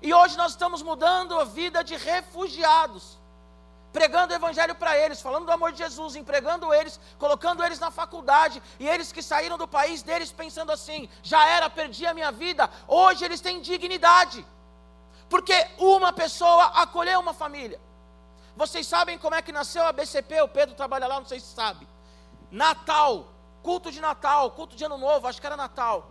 E 0.00 0.14
hoje 0.14 0.38
nós 0.38 0.52
estamos 0.52 0.80
mudando 0.80 1.38
a 1.38 1.44
vida 1.44 1.84
de 1.84 1.96
refugiados 1.96 3.18
pregando 3.92 4.32
o 4.32 4.36
evangelho 4.36 4.74
para 4.74 4.96
eles, 4.96 5.20
falando 5.20 5.46
do 5.46 5.52
amor 5.52 5.72
de 5.72 5.78
Jesus, 5.78 6.14
empregando 6.14 6.72
eles, 6.72 7.00
colocando 7.18 7.64
eles 7.64 7.78
na 7.78 7.90
faculdade, 7.90 8.62
e 8.78 8.86
eles 8.86 9.10
que 9.10 9.22
saíram 9.22 9.56
do 9.58 9.66
país 9.66 10.02
deles 10.02 10.30
pensando 10.30 10.70
assim: 10.70 11.08
já 11.22 11.46
era, 11.48 11.68
perdi 11.70 12.06
a 12.06 12.14
minha 12.14 12.30
vida, 12.30 12.70
hoje 12.86 13.24
eles 13.24 13.40
têm 13.40 13.60
dignidade, 13.60 14.46
porque 15.28 15.54
uma 15.78 16.12
pessoa 16.12 16.64
acolheu 16.66 17.20
uma 17.20 17.34
família. 17.34 17.80
Vocês 18.56 18.86
sabem 18.86 19.18
como 19.18 19.34
é 19.34 19.42
que 19.42 19.52
nasceu 19.52 19.84
a 19.84 19.92
BCP? 19.92 20.42
O 20.42 20.48
Pedro 20.48 20.74
trabalha 20.74 21.06
lá, 21.06 21.20
não 21.20 21.26
sei 21.26 21.38
se 21.38 21.54
sabe. 21.54 21.86
Natal, 22.50 23.26
culto 23.62 23.90
de 23.90 24.00
Natal, 24.00 24.50
culto 24.50 24.74
de 24.74 24.84
Ano 24.84 24.98
Novo, 24.98 25.26
acho 25.28 25.40
que 25.40 25.46
era 25.46 25.56
Natal. 25.56 26.10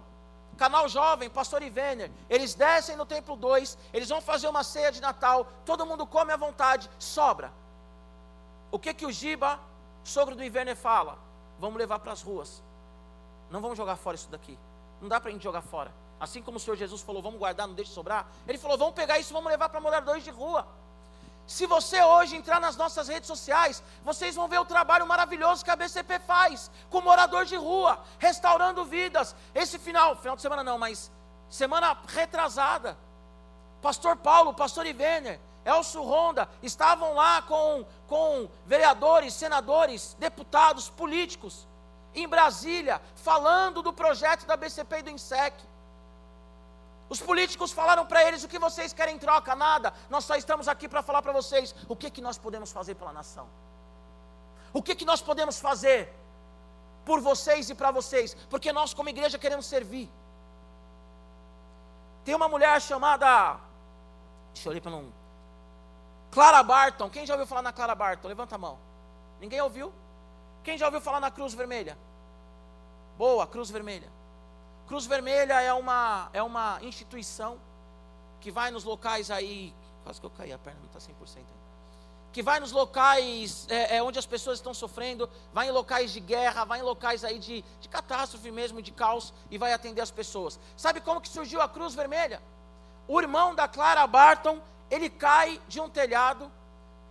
Canal 0.57 0.87
Jovem, 0.89 1.29
Pastor 1.29 1.61
Ivener, 1.61 2.11
eles 2.29 2.55
descem 2.55 2.95
no 2.95 3.05
templo 3.05 3.35
2, 3.35 3.77
eles 3.93 4.09
vão 4.09 4.19
fazer 4.19 4.47
uma 4.47 4.63
ceia 4.63 4.91
de 4.91 4.99
Natal, 4.99 5.45
todo 5.65 5.85
mundo 5.85 6.05
come 6.05 6.31
à 6.31 6.37
vontade, 6.37 6.89
sobra. 6.97 7.51
O 8.71 8.79
que 8.79 8.93
que 8.93 9.05
o 9.05 9.11
Giba, 9.11 9.59
sogro 10.03 10.35
do 10.35 10.43
Iverner, 10.43 10.75
fala? 10.75 11.17
Vamos 11.59 11.77
levar 11.77 11.99
para 11.99 12.11
as 12.11 12.21
ruas. 12.21 12.63
Não 13.49 13.61
vamos 13.61 13.77
jogar 13.77 13.95
fora 13.95 14.15
isso 14.15 14.29
daqui. 14.29 14.57
Não 15.01 15.07
dá 15.07 15.19
para 15.19 15.29
a 15.29 15.31
gente 15.33 15.43
jogar 15.43 15.61
fora. 15.61 15.91
Assim 16.19 16.41
como 16.41 16.57
o 16.57 16.59
Senhor 16.59 16.75
Jesus 16.75 17.01
falou, 17.01 17.21
vamos 17.21 17.39
guardar, 17.39 17.67
não 17.67 17.75
deixe 17.75 17.91
sobrar. 17.91 18.27
Ele 18.47 18.57
falou, 18.57 18.77
vamos 18.77 18.95
pegar 18.95 19.19
isso, 19.19 19.33
vamos 19.33 19.51
levar 19.51 19.69
para 19.69 19.79
moradores 19.79 20.23
de 20.23 20.31
rua. 20.31 20.67
Se 21.47 21.65
você 21.65 22.03
hoje 22.03 22.35
entrar 22.35 22.59
nas 22.59 22.75
nossas 22.75 23.07
redes 23.07 23.27
sociais, 23.27 23.81
vocês 24.03 24.35
vão 24.35 24.49
ver 24.49 24.59
o 24.59 24.65
trabalho 24.65 25.07
maravilhoso 25.07 25.63
que 25.63 25.71
a 25.71 25.77
BCP 25.77 26.19
faz 26.19 26.69
com 26.89 26.99
morador 26.99 27.45
de 27.45 27.55
rua, 27.55 28.03
restaurando 28.19 28.83
vidas. 28.83 29.33
Esse 29.55 29.79
final, 29.79 30.17
final 30.17 30.35
de 30.35 30.41
semana 30.41 30.61
não, 30.61 30.77
mas 30.77 31.09
semana 31.49 31.97
retrasada, 32.07 32.97
Pastor 33.81 34.17
Paulo, 34.17 34.53
Pastor 34.53 34.85
Ivener, 34.85 35.39
Elcio 35.63 36.03
Ronda, 36.03 36.49
estavam 36.61 37.13
lá 37.13 37.41
com, 37.41 37.85
com 38.07 38.49
vereadores, 38.65 39.33
senadores, 39.33 40.17
deputados, 40.19 40.89
políticos, 40.89 41.65
em 42.13 42.27
Brasília, 42.27 43.01
falando 43.15 43.81
do 43.81 43.93
projeto 43.93 44.45
da 44.45 44.57
BCP 44.57 44.99
e 44.99 45.01
do 45.03 45.09
INSEC. 45.11 45.55
Os 47.09 47.21
políticos 47.21 47.71
falaram 47.71 48.05
para 48.05 48.23
eles 48.27 48.43
o 48.43 48.47
que 48.47 48.59
vocês 48.59 48.91
querem 48.91 49.15
em 49.15 49.19
troca, 49.19 49.55
nada. 49.55 49.93
Nós 50.09 50.25
só 50.25 50.35
estamos 50.35 50.67
aqui 50.67 50.87
para 50.89 51.01
falar 51.01 51.21
para 51.21 51.31
vocês 51.31 51.73
o 51.87 51.95
que, 51.95 52.09
que 52.09 52.21
nós 52.21 52.37
podemos 52.37 52.71
fazer 52.71 52.95
pela 52.95 53.13
nação. 53.13 53.47
O 54.73 54.81
que, 54.83 54.93
que 54.93 55.05
nós 55.05 55.21
podemos 55.21 55.59
fazer 55.59 56.13
por 57.05 57.21
vocês 57.21 57.69
e 57.69 57.75
para 57.75 57.89
vocês, 57.89 58.35
porque 58.49 58.73
nós, 58.73 58.93
como 58.93 59.07
igreja, 59.07 59.39
queremos 59.39 59.65
servir. 59.65 60.09
Tem 62.25 62.35
uma 62.35 62.49
mulher 62.49 62.81
chamada. 62.81 63.57
Deixa 64.53 64.67
eu 64.67 64.71
olhar 64.71 64.81
para 64.81 64.91
não 64.91 65.13
Clara 66.29 66.61
Barton, 66.61 67.09
quem 67.09 67.25
já 67.25 67.33
ouviu 67.33 67.47
falar 67.47 67.61
na 67.61 67.71
Clara 67.71 67.95
Barton? 67.95 68.27
Levanta 68.27 68.55
a 68.55 68.57
mão. 68.57 68.77
Ninguém 69.39 69.61
ouviu? 69.61 69.93
Quem 70.63 70.77
já 70.77 70.85
ouviu 70.85 70.99
falar 70.99 71.21
na 71.21 71.31
Cruz 71.31 71.53
Vermelha? 71.53 71.97
Boa, 73.17 73.47
Cruz 73.47 73.69
Vermelha. 73.69 74.11
Cruz 74.87 75.05
Vermelha 75.05 75.61
é 75.61 75.73
uma, 75.73 76.29
é 76.31 76.41
uma 76.41 76.79
instituição 76.81 77.59
que 78.39 78.49
vai 78.49 78.71
nos 78.71 78.83
locais 78.83 79.29
aí. 79.29 79.73
Quase 80.03 80.19
que 80.19 80.25
eu 80.25 80.29
caí, 80.29 80.53
a 80.53 80.57
perna 80.57 80.79
não 80.79 80.87
está 80.87 80.99
100% 80.99 81.37
ainda. 81.37 81.57
Que 82.31 82.41
vai 82.41 82.59
nos 82.59 82.71
locais 82.71 83.65
é, 83.69 83.97
é, 83.97 84.03
onde 84.03 84.17
as 84.17 84.25
pessoas 84.25 84.59
estão 84.59 84.73
sofrendo, 84.73 85.29
vai 85.51 85.67
em 85.67 85.71
locais 85.71 86.11
de 86.11 86.19
guerra, 86.19 86.63
vai 86.63 86.79
em 86.79 86.83
locais 86.83 87.23
aí 87.23 87.39
de, 87.39 87.63
de 87.81 87.89
catástrofe 87.89 88.49
mesmo, 88.49 88.81
de 88.81 88.91
caos, 88.91 89.33
e 89.51 89.57
vai 89.57 89.73
atender 89.73 90.01
as 90.01 90.11
pessoas. 90.11 90.59
Sabe 90.77 91.01
como 91.01 91.19
que 91.19 91.29
surgiu 91.29 91.61
a 91.61 91.67
Cruz 91.67 91.93
Vermelha? 91.93 92.41
O 93.07 93.19
irmão 93.19 93.55
da 93.55 93.67
Clara 93.67 94.05
Barton 94.07 94.61
ele 94.89 95.09
cai 95.09 95.59
de 95.67 95.81
um 95.81 95.89
telhado 95.89 96.49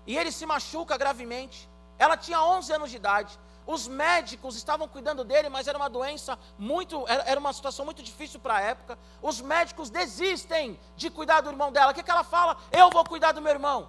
e 0.06 0.16
ele 0.16 0.32
se 0.32 0.46
machuca 0.46 0.96
gravemente. 0.96 1.68
Ela 1.98 2.16
tinha 2.16 2.42
11 2.42 2.72
anos 2.72 2.90
de 2.90 2.96
idade. 2.96 3.38
Os 3.66 3.88
médicos 3.88 4.57
estavam 4.57 4.87
cuidando 4.87 5.24
dele, 5.24 5.48
mas 5.48 5.66
era 5.66 5.76
uma 5.76 5.90
doença 5.90 6.38
muito, 6.57 7.05
era 7.09 7.40
uma 7.40 7.52
situação 7.52 7.85
muito 7.85 8.02
difícil 8.02 8.38
para 8.38 8.57
a 8.57 8.61
época. 8.61 8.98
Os 9.20 9.40
médicos 9.40 9.90
desistem 9.90 10.79
de 10.96 11.11
cuidar 11.11 11.40
do 11.40 11.50
irmão 11.50 11.72
dela. 11.72 11.90
O 11.90 11.94
que, 11.94 12.02
que 12.02 12.11
ela 12.11 12.22
fala? 12.22 12.57
Eu 12.70 12.90
vou 12.90 13.05
cuidar 13.05 13.33
do 13.33 13.42
meu 13.42 13.52
irmão. 13.52 13.88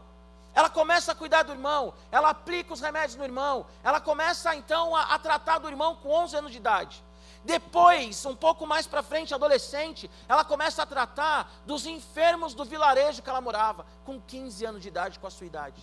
Ela 0.55 0.69
começa 0.69 1.11
a 1.11 1.15
cuidar 1.15 1.43
do 1.43 1.51
irmão, 1.51 1.93
ela 2.11 2.31
aplica 2.31 2.73
os 2.73 2.81
remédios 2.81 3.15
no 3.15 3.23
irmão, 3.23 3.67
ela 3.83 4.01
começa 4.01 4.55
então 4.55 4.95
a, 4.95 5.13
a 5.13 5.19
tratar 5.19 5.59
do 5.59 5.67
irmão 5.67 5.95
com 5.97 6.09
11 6.09 6.35
anos 6.35 6.51
de 6.51 6.57
idade. 6.57 7.03
Depois, 7.43 8.25
um 8.25 8.35
pouco 8.35 8.65
mais 8.65 8.87
para 8.87 9.03
frente, 9.03 9.35
adolescente, 9.35 10.09
ela 10.27 10.43
começa 10.43 10.81
a 10.81 10.85
tratar 10.87 11.51
dos 11.63 11.85
enfermos 11.85 12.55
do 12.55 12.65
vilarejo 12.65 13.21
que 13.21 13.29
ela 13.29 13.39
morava, 13.39 13.85
com 14.03 14.19
15 14.19 14.65
anos 14.65 14.81
de 14.81 14.87
idade, 14.87 15.19
com 15.19 15.27
a 15.27 15.29
sua 15.29 15.45
idade. 15.45 15.79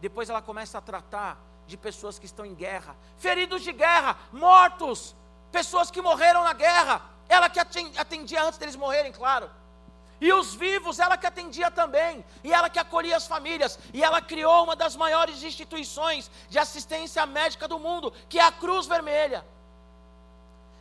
Depois 0.00 0.30
ela 0.30 0.40
começa 0.40 0.78
a 0.78 0.80
tratar 0.80 1.36
de 1.66 1.76
pessoas 1.76 2.18
que 2.18 2.26
estão 2.26 2.44
em 2.44 2.54
guerra, 2.54 2.96
feridos 3.16 3.62
de 3.62 3.72
guerra, 3.72 4.18
mortos, 4.32 5.14
pessoas 5.50 5.90
que 5.90 6.02
morreram 6.02 6.42
na 6.44 6.52
guerra. 6.52 7.02
Ela 7.28 7.48
que 7.48 7.58
atendia 7.58 8.42
antes 8.42 8.58
deles 8.58 8.76
morrerem, 8.76 9.12
claro. 9.12 9.50
E 10.20 10.32
os 10.32 10.54
vivos, 10.54 10.98
ela 10.98 11.16
que 11.16 11.26
atendia 11.26 11.70
também, 11.70 12.24
e 12.44 12.52
ela 12.52 12.70
que 12.70 12.78
acolhia 12.78 13.16
as 13.16 13.26
famílias, 13.26 13.78
e 13.92 14.04
ela 14.04 14.20
criou 14.20 14.62
uma 14.64 14.76
das 14.76 14.94
maiores 14.94 15.42
instituições 15.42 16.30
de 16.48 16.58
assistência 16.58 17.26
médica 17.26 17.66
do 17.66 17.78
mundo, 17.78 18.12
que 18.28 18.38
é 18.38 18.44
a 18.44 18.52
Cruz 18.52 18.86
Vermelha. 18.86 19.44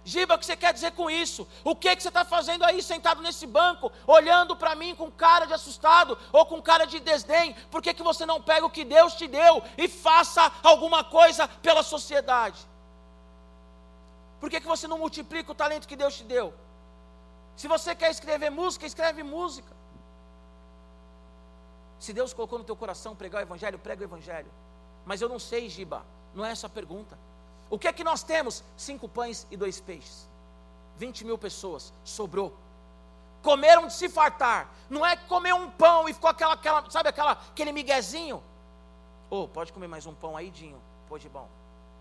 Giba, 0.04 0.34
o 0.34 0.40
que 0.40 0.46
você 0.46 0.58
quer 0.58 0.74
dizer 0.74 0.92
com 0.92 1.10
isso? 1.10 1.48
O 1.64 1.76
que, 1.76 1.96
que 1.96 2.02
você 2.02 2.08
está 2.08 2.26
fazendo 2.26 2.64
aí 2.64 2.82
sentado 2.82 3.22
nesse 3.22 3.46
banco, 3.46 3.92
olhando 4.08 4.56
para 4.56 4.74
mim 4.74 4.96
com 4.96 5.12
cara 5.12 5.46
de 5.46 5.54
assustado 5.54 6.18
ou 6.32 6.46
com 6.46 6.62
cara 6.62 6.86
de 6.86 7.00
desdém? 7.00 7.56
Por 7.70 7.82
que, 7.82 7.94
que 7.94 8.02
você 8.02 8.26
não 8.26 8.42
pega 8.42 8.66
o 8.66 8.70
que 8.70 8.84
Deus 8.84 9.14
te 9.14 9.28
deu 9.28 9.64
e 9.78 9.88
faça 9.88 10.52
alguma 10.64 11.04
coisa 11.04 11.48
pela 11.48 11.84
sociedade? 11.84 12.60
Por 14.40 14.50
que, 14.50 14.60
que 14.60 14.68
você 14.68 14.88
não 14.88 14.98
multiplica 14.98 15.52
o 15.52 15.56
talento 15.56 15.88
que 15.88 15.96
Deus 15.96 16.16
te 16.18 16.24
deu? 16.24 16.52
Se 17.56 17.68
você 17.68 17.94
quer 17.94 18.10
escrever 18.10 18.50
música, 18.50 18.88
escreve 18.88 19.22
música. 19.22 19.72
Se 22.00 22.12
Deus 22.12 22.34
colocou 22.34 22.58
no 22.58 22.66
teu 22.66 22.76
coração 22.76 23.16
pregar 23.16 23.42
o 23.42 23.46
Evangelho, 23.46 23.78
prega 23.78 24.02
o 24.02 24.06
Evangelho. 24.06 24.52
Mas 25.06 25.22
eu 25.22 25.30
não 25.30 25.38
sei, 25.38 25.70
Giba, 25.70 26.04
não 26.34 26.44
é 26.44 26.50
essa 26.50 26.66
a 26.66 26.70
pergunta. 26.70 27.16
O 27.72 27.80
que 27.80 27.88
é 27.88 27.94
que 27.94 28.04
nós 28.04 28.22
temos? 28.22 28.64
Cinco 28.76 29.08
pães 29.08 29.48
e 29.50 29.56
dois 29.56 29.80
peixes. 29.80 30.28
20 30.98 31.24
mil 31.26 31.38
pessoas, 31.38 31.94
sobrou. 32.04 32.54
Comeram 33.42 33.88
de 33.88 33.94
se 33.94 34.10
fartar. 34.10 34.70
Não 34.90 35.06
é 35.06 35.16
comer 35.16 35.54
um 35.54 35.72
pão 35.72 36.08
e 36.08 36.14
ficou 36.14 36.30
aquela, 36.30 36.54
aquela 36.54 36.92
sabe 36.92 37.08
aquela, 37.08 37.32
aquele 37.32 37.72
miguezinho? 37.72 38.44
Ô, 39.30 39.44
oh, 39.44 39.48
pode 39.48 39.72
comer 39.72 39.88
mais 39.88 40.06
um 40.06 40.14
pão 40.14 40.36
aí, 40.36 40.52
Dinho. 40.52 40.80
Pô, 41.08 41.18
de 41.18 41.30
bom. 41.30 41.48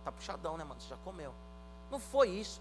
Tá 0.04 0.10
puxadão, 0.10 0.56
né, 0.56 0.64
mano? 0.64 0.80
Você 0.80 0.88
já 0.88 0.96
comeu. 1.04 1.32
Não 1.88 2.00
foi 2.00 2.28
isso. 2.28 2.60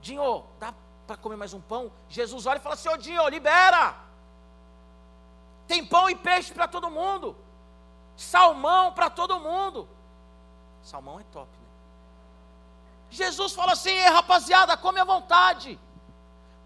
Dinho, 0.00 0.44
dá 0.58 0.74
para 1.06 1.16
comer 1.16 1.36
mais 1.36 1.54
um 1.54 1.60
pão, 1.60 1.92
Jesus 2.08 2.44
olha 2.44 2.58
e 2.58 2.60
fala: 2.60 2.74
Senhor 2.74 2.98
Dinho, 2.98 3.28
libera. 3.28 3.94
Tem 5.68 5.86
pão 5.86 6.10
e 6.10 6.16
peixe 6.16 6.52
para 6.52 6.66
todo 6.66 6.90
mundo, 6.90 7.36
salmão 8.16 8.92
para 8.92 9.08
todo 9.08 9.38
mundo. 9.38 9.88
Salmão 10.82 11.20
é 11.20 11.24
top? 11.32 11.61
Jesus 13.12 13.52
fala 13.52 13.72
assim: 13.72 13.90
Ei, 13.90 14.08
rapaziada, 14.08 14.76
come 14.76 14.98
à 14.98 15.04
vontade. 15.04 15.78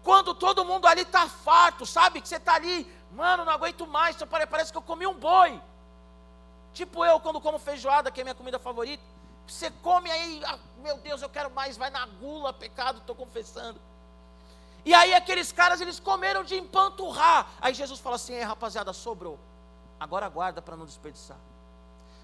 Quando 0.01 0.33
todo 0.33 0.63
mundo 0.63 0.87
ali 0.87 1.01
está 1.01 1.27
farto, 1.27 1.85
sabe 1.85 2.21
que 2.21 2.27
você 2.27 2.37
está 2.37 2.53
ali, 2.55 2.89
mano, 3.11 3.43
não 3.43 3.51
aguento 3.51 3.85
mais, 3.85 4.15
parece 4.49 4.71
que 4.71 4.77
eu 4.77 4.81
comi 4.81 5.05
um 5.05 5.13
boi. 5.13 5.61
Tipo 6.73 7.03
eu, 7.03 7.19
quando 7.19 7.41
como 7.41 7.59
feijoada, 7.59 8.09
que 8.09 8.21
é 8.21 8.23
minha 8.23 8.33
comida 8.33 8.57
favorita. 8.57 9.03
Você 9.45 9.69
come 9.81 10.09
aí, 10.09 10.41
ah, 10.45 10.57
meu 10.77 10.97
Deus, 10.97 11.21
eu 11.21 11.29
quero 11.29 11.51
mais, 11.51 11.75
vai 11.75 11.89
na 11.89 12.05
gula, 12.05 12.53
pecado, 12.53 12.99
estou 12.99 13.15
confessando. 13.15 13.79
E 14.85 14.93
aí 14.93 15.13
aqueles 15.13 15.51
caras, 15.51 15.81
eles 15.81 15.99
comeram 15.99 16.45
de 16.45 16.55
empanturrar. 16.55 17.51
Aí 17.59 17.73
Jesus 17.73 17.99
fala 17.99 18.15
assim: 18.15 18.33
é, 18.33 18.43
rapaziada, 18.43 18.93
sobrou. 18.93 19.37
Agora 19.99 20.25
aguarda 20.25 20.61
para 20.61 20.77
não 20.77 20.85
desperdiçar. 20.85 21.37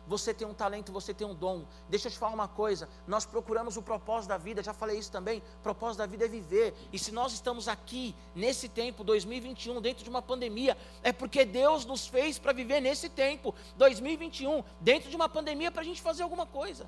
Você 0.07 0.33
tem 0.33 0.45
um 0.45 0.53
talento, 0.53 0.91
você 0.91 1.13
tem 1.13 1.25
um 1.25 1.33
dom. 1.33 1.63
Deixa 1.87 2.07
eu 2.07 2.11
te 2.11 2.17
falar 2.17 2.33
uma 2.33 2.47
coisa: 2.47 2.89
nós 3.07 3.25
procuramos 3.25 3.77
o 3.77 3.81
propósito 3.81 4.29
da 4.29 4.37
vida, 4.37 4.61
já 4.61 4.73
falei 4.73 4.97
isso 4.97 5.11
também. 5.11 5.39
O 5.59 5.63
propósito 5.63 5.99
da 5.99 6.05
vida 6.05 6.25
é 6.25 6.27
viver. 6.27 6.75
E 6.91 6.99
se 6.99 7.11
nós 7.11 7.31
estamos 7.31 7.67
aqui, 7.67 8.13
nesse 8.35 8.67
tempo, 8.67 9.03
2021, 9.03 9.81
dentro 9.81 10.03
de 10.03 10.09
uma 10.09 10.21
pandemia, 10.21 10.77
é 11.01 11.13
porque 11.13 11.45
Deus 11.45 11.85
nos 11.85 12.05
fez 12.05 12.37
para 12.37 12.51
viver 12.51 12.81
nesse 12.81 13.07
tempo, 13.07 13.55
2021, 13.77 14.63
dentro 14.81 15.09
de 15.09 15.15
uma 15.15 15.29
pandemia, 15.29 15.71
para 15.71 15.81
a 15.81 15.85
gente 15.85 16.01
fazer 16.01 16.23
alguma 16.23 16.45
coisa. 16.45 16.85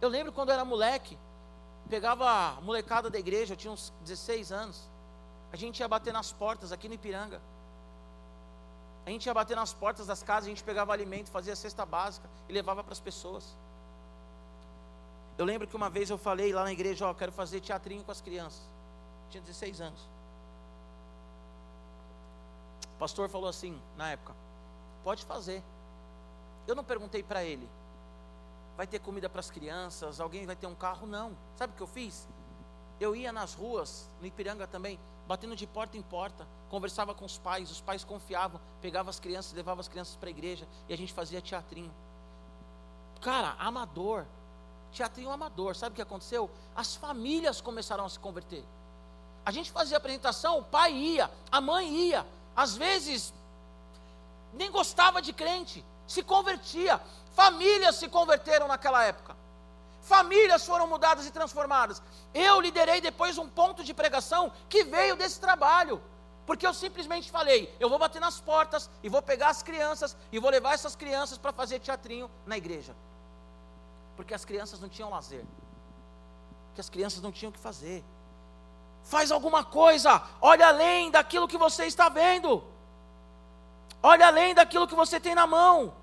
Eu 0.00 0.08
lembro 0.08 0.32
quando 0.32 0.50
eu 0.50 0.54
era 0.54 0.64
moleque, 0.64 1.18
pegava 1.88 2.30
a 2.30 2.60
molecada 2.60 3.08
da 3.08 3.18
igreja, 3.18 3.54
eu 3.54 3.56
tinha 3.56 3.72
uns 3.72 3.92
16 4.02 4.52
anos. 4.52 4.88
A 5.50 5.56
gente 5.56 5.80
ia 5.80 5.88
bater 5.88 6.12
nas 6.12 6.30
portas 6.30 6.72
aqui 6.72 6.88
no 6.88 6.94
Ipiranga. 6.94 7.40
A 9.08 9.10
gente 9.10 9.24
ia 9.24 9.32
bater 9.32 9.56
nas 9.56 9.72
portas 9.72 10.06
das 10.06 10.22
casas, 10.22 10.44
a 10.44 10.48
gente 10.50 10.62
pegava 10.62 10.92
alimento, 10.92 11.30
fazia 11.30 11.56
cesta 11.56 11.86
básica 11.86 12.28
e 12.46 12.52
levava 12.52 12.84
para 12.84 12.92
as 12.92 13.00
pessoas. 13.00 13.56
Eu 15.38 15.46
lembro 15.46 15.66
que 15.66 15.74
uma 15.74 15.88
vez 15.88 16.10
eu 16.10 16.18
falei 16.18 16.52
lá 16.52 16.62
na 16.62 16.72
igreja, 16.72 17.06
ó, 17.06 17.14
quero 17.14 17.32
fazer 17.32 17.62
teatrinho 17.62 18.04
com 18.04 18.12
as 18.12 18.20
crianças. 18.20 18.60
Tinha 19.30 19.40
16 19.40 19.80
anos. 19.80 19.98
O 22.96 22.98
pastor 22.98 23.30
falou 23.30 23.48
assim, 23.48 23.80
na 23.96 24.10
época, 24.10 24.34
pode 25.02 25.24
fazer. 25.24 25.62
Eu 26.66 26.74
não 26.74 26.84
perguntei 26.84 27.22
para 27.22 27.42
ele, 27.42 27.66
vai 28.76 28.86
ter 28.86 28.98
comida 28.98 29.26
para 29.26 29.40
as 29.40 29.50
crianças, 29.50 30.20
alguém 30.20 30.44
vai 30.44 30.54
ter 30.54 30.66
um 30.66 30.74
carro, 30.74 31.06
não. 31.06 31.34
Sabe 31.56 31.72
o 31.72 31.76
que 31.76 31.82
eu 31.82 31.86
fiz? 31.86 32.28
Eu 33.00 33.16
ia 33.16 33.32
nas 33.32 33.54
ruas, 33.54 34.06
no 34.20 34.26
Ipiranga 34.26 34.66
também, 34.66 35.00
batendo 35.28 35.54
de 35.54 35.66
porta 35.66 35.98
em 35.98 36.00
porta, 36.00 36.48
conversava 36.70 37.14
com 37.14 37.26
os 37.26 37.36
pais, 37.38 37.70
os 37.70 37.82
pais 37.82 38.02
confiavam, 38.02 38.58
pegava 38.80 39.10
as 39.10 39.20
crianças, 39.20 39.52
levava 39.52 39.78
as 39.78 39.86
crianças 39.86 40.16
para 40.16 40.28
a 40.28 40.30
igreja 40.30 40.66
e 40.88 40.94
a 40.94 40.96
gente 40.96 41.12
fazia 41.12 41.42
teatrinho. 41.42 41.92
Cara, 43.20 43.54
amador, 43.58 44.24
teatrinho 44.90 45.30
amador, 45.30 45.76
sabe 45.76 45.92
o 45.92 45.96
que 45.96 46.02
aconteceu? 46.02 46.50
As 46.74 46.96
famílias 46.96 47.60
começaram 47.60 48.06
a 48.06 48.08
se 48.08 48.18
converter. 48.18 48.64
A 49.44 49.50
gente 49.50 49.70
fazia 49.70 49.98
apresentação, 49.98 50.60
o 50.60 50.64
pai 50.64 50.94
ia, 50.94 51.30
a 51.52 51.60
mãe 51.60 51.86
ia, 52.08 52.26
às 52.56 52.74
vezes 52.74 53.34
nem 54.54 54.70
gostava 54.70 55.20
de 55.20 55.34
crente, 55.34 55.84
se 56.06 56.22
convertia. 56.22 56.98
Famílias 57.34 57.96
se 57.96 58.08
converteram 58.08 58.66
naquela 58.66 59.04
época. 59.04 59.36
Famílias 60.08 60.64
foram 60.64 60.86
mudadas 60.86 61.26
e 61.26 61.30
transformadas. 61.30 62.02
Eu 62.32 62.60
liderei 62.60 63.00
depois 63.00 63.36
um 63.36 63.48
ponto 63.48 63.84
de 63.84 63.92
pregação 63.92 64.50
que 64.68 64.82
veio 64.84 65.14
desse 65.14 65.38
trabalho. 65.38 66.00
Porque 66.46 66.66
eu 66.66 66.72
simplesmente 66.72 67.30
falei: 67.30 67.60
eu 67.78 67.90
vou 67.90 67.98
bater 67.98 68.20
nas 68.20 68.40
portas 68.40 68.88
e 69.02 69.08
vou 69.08 69.20
pegar 69.20 69.50
as 69.50 69.62
crianças 69.62 70.16
e 70.32 70.38
vou 70.38 70.50
levar 70.50 70.72
essas 70.72 70.96
crianças 70.96 71.36
para 71.36 71.52
fazer 71.52 71.78
teatrinho 71.78 72.30
na 72.46 72.56
igreja. 72.56 72.96
Porque 74.16 74.32
as 74.32 74.46
crianças 74.46 74.80
não 74.80 74.88
tinham 74.88 75.10
lazer. 75.10 75.44
Porque 76.68 76.80
as 76.80 76.88
crianças 76.88 77.20
não 77.20 77.30
tinham 77.30 77.50
o 77.50 77.52
que 77.52 77.58
fazer. 77.58 78.02
Faz 79.04 79.30
alguma 79.30 79.62
coisa, 79.62 80.22
olha 80.40 80.68
além 80.68 81.10
daquilo 81.10 81.46
que 81.46 81.58
você 81.58 81.84
está 81.84 82.08
vendo. 82.08 82.64
Olha 84.02 84.26
além 84.28 84.54
daquilo 84.54 84.88
que 84.88 84.94
você 84.94 85.20
tem 85.20 85.34
na 85.34 85.46
mão. 85.46 85.94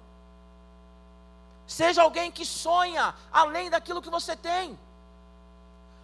Seja 1.68 2.02
alguém 2.02 2.32
que 2.32 2.46
sonha 2.46 3.14
além 3.32 3.70
daquilo 3.70 4.02
que 4.02 4.10
você 4.10 4.36
tem. 4.36 4.78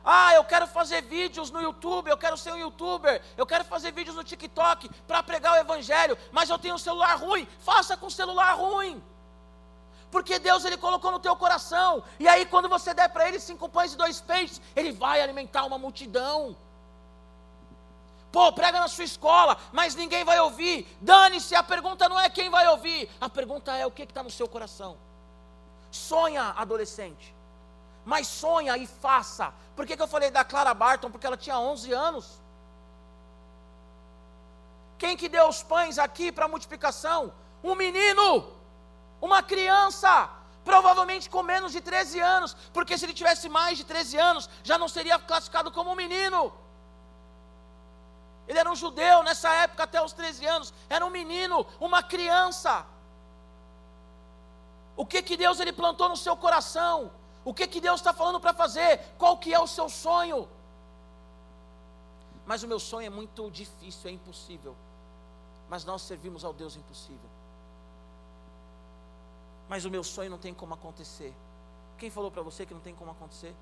Ah, 0.03 0.33
eu 0.33 0.43
quero 0.43 0.65
fazer 0.65 1.01
vídeos 1.03 1.51
no 1.51 1.61
YouTube, 1.61 2.09
eu 2.09 2.17
quero 2.17 2.35
ser 2.35 2.51
um 2.51 2.57
youtuber, 2.57 3.21
eu 3.37 3.45
quero 3.45 3.63
fazer 3.63 3.91
vídeos 3.91 4.15
no 4.15 4.23
TikTok 4.23 4.89
para 5.07 5.21
pregar 5.21 5.53
o 5.53 5.57
evangelho, 5.57 6.17
mas 6.31 6.49
eu 6.49 6.57
tenho 6.57 6.75
um 6.75 6.79
celular 6.79 7.15
ruim. 7.15 7.47
Faça 7.59 7.95
com 7.95 8.09
celular 8.09 8.53
ruim. 8.53 9.01
Porque 10.09 10.39
Deus 10.39 10.65
ele 10.65 10.75
colocou 10.75 11.11
no 11.11 11.19
teu 11.19 11.35
coração, 11.35 12.03
e 12.19 12.27
aí 12.27 12.45
quando 12.45 12.67
você 12.67 12.93
der 12.93 13.09
para 13.09 13.27
ele 13.27 13.39
cinco 13.39 13.69
pães 13.69 13.93
e 13.93 13.97
dois 13.97 14.19
peixes, 14.19 14.59
ele 14.75 14.91
vai 14.91 15.21
alimentar 15.21 15.63
uma 15.65 15.77
multidão. 15.77 16.57
Pô, 18.31 18.51
prega 18.51 18.79
na 18.79 18.87
sua 18.87 19.03
escola, 19.03 19.57
mas 19.71 19.93
ninguém 19.93 20.23
vai 20.23 20.39
ouvir. 20.39 20.87
Dane-se, 20.99 21.53
a 21.53 21.61
pergunta 21.61 22.09
não 22.09 22.19
é 22.19 22.29
quem 22.29 22.49
vai 22.49 22.67
ouvir, 22.67 23.09
a 23.21 23.29
pergunta 23.29 23.75
é 23.75 23.85
o 23.85 23.91
que 23.91 24.03
está 24.03 24.23
no 24.23 24.31
seu 24.31 24.47
coração. 24.47 24.97
Sonha, 25.91 26.53
adolescente, 26.57 27.35
mas 28.05 28.27
sonha 28.27 28.77
e 28.77 28.87
faça. 28.87 29.53
Por 29.75 29.85
que, 29.85 29.95
que 29.95 30.01
eu 30.01 30.07
falei 30.07 30.31
da 30.31 30.43
Clara 30.43 30.73
Barton? 30.73 31.11
Porque 31.11 31.27
ela 31.27 31.37
tinha 31.37 31.59
11 31.59 31.91
anos. 31.91 32.41
Quem 34.97 35.17
que 35.17 35.27
deu 35.27 35.47
os 35.47 35.61
pães 35.61 35.97
aqui 35.99 36.31
para 36.31 36.47
multiplicação? 36.47 37.33
Um 37.63 37.75
menino, 37.75 38.53
uma 39.19 39.43
criança, 39.43 40.29
provavelmente 40.63 41.29
com 41.29 41.43
menos 41.43 41.71
de 41.71 41.81
13 41.81 42.19
anos, 42.19 42.55
porque 42.71 42.97
se 42.97 43.05
ele 43.05 43.13
tivesse 43.13 43.49
mais 43.49 43.77
de 43.77 43.83
13 43.83 44.17
anos, 44.17 44.49
já 44.63 44.77
não 44.77 44.87
seria 44.87 45.19
classificado 45.19 45.71
como 45.71 45.91
um 45.91 45.95
menino. 45.95 46.53
Ele 48.47 48.59
era 48.59 48.71
um 48.71 48.75
judeu 48.75 49.23
nessa 49.23 49.49
época, 49.65 49.83
até 49.83 50.01
os 50.01 50.13
13 50.13 50.45
anos. 50.45 50.73
Era 50.89 51.05
um 51.05 51.09
menino, 51.09 51.65
uma 51.79 52.03
criança. 52.03 52.85
O 54.95 55.05
que 55.05 55.21
que 55.21 55.37
Deus 55.37 55.59
ele 55.59 55.73
plantou 55.73 56.09
no 56.09 56.17
seu 56.17 56.35
coração? 56.35 57.11
O 57.43 57.53
que 57.53 57.67
que 57.67 57.81
Deus 57.81 57.99
está 57.99 58.13
falando 58.13 58.39
para 58.39 58.53
fazer? 58.53 58.99
Qual 59.17 59.37
que 59.37 59.53
é 59.53 59.59
o 59.59 59.67
seu 59.67 59.89
sonho? 59.89 60.47
Mas 62.45 62.63
o 62.63 62.67
meu 62.67 62.79
sonho 62.79 63.07
é 63.07 63.09
muito 63.09 63.49
difícil, 63.49 64.09
é 64.09 64.13
impossível. 64.13 64.75
Mas 65.69 65.85
nós 65.85 66.01
servimos 66.01 66.43
ao 66.43 66.53
Deus 66.53 66.75
impossível. 66.75 67.29
Mas 69.69 69.85
o 69.85 69.89
meu 69.89 70.03
sonho 70.03 70.29
não 70.29 70.37
tem 70.37 70.53
como 70.53 70.73
acontecer. 70.73 71.33
Quem 71.97 72.09
falou 72.09 72.29
para 72.29 72.41
você 72.41 72.65
que 72.65 72.73
não 72.73 72.81
tem 72.81 72.93
como 72.93 73.11
acontecer? 73.11 73.55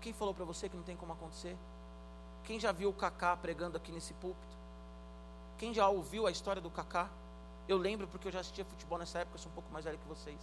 Quem 0.00 0.12
falou 0.12 0.32
para 0.32 0.44
você 0.44 0.68
que 0.68 0.76
não 0.76 0.84
tem 0.84 0.96
como 0.96 1.12
acontecer? 1.12 1.56
Quem 2.44 2.58
já 2.58 2.72
viu 2.72 2.90
o 2.90 2.92
Kaká 2.92 3.36
pregando 3.36 3.76
aqui 3.76 3.92
nesse 3.92 4.14
púlpito? 4.14 4.56
Quem 5.58 5.74
já 5.74 5.88
ouviu 5.88 6.26
a 6.26 6.30
história 6.30 6.62
do 6.62 6.70
Kaká? 6.70 7.10
Eu 7.70 7.78
lembro 7.78 8.08
porque 8.08 8.26
eu 8.26 8.32
já 8.32 8.40
assistia 8.40 8.64
futebol 8.64 8.98
nessa 8.98 9.20
época, 9.20 9.36
eu 9.36 9.38
sou 9.38 9.52
um 9.52 9.54
pouco 9.54 9.72
mais 9.72 9.84
velho 9.84 9.96
que 9.96 10.08
vocês. 10.08 10.40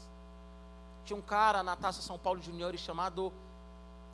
Tinha 1.04 1.18
um 1.18 1.22
cara 1.22 1.62
na 1.62 1.76
Taça 1.76 2.02
São 2.02 2.18
Paulo 2.18 2.42
Juniores 2.42 2.80
chamado 2.80 3.34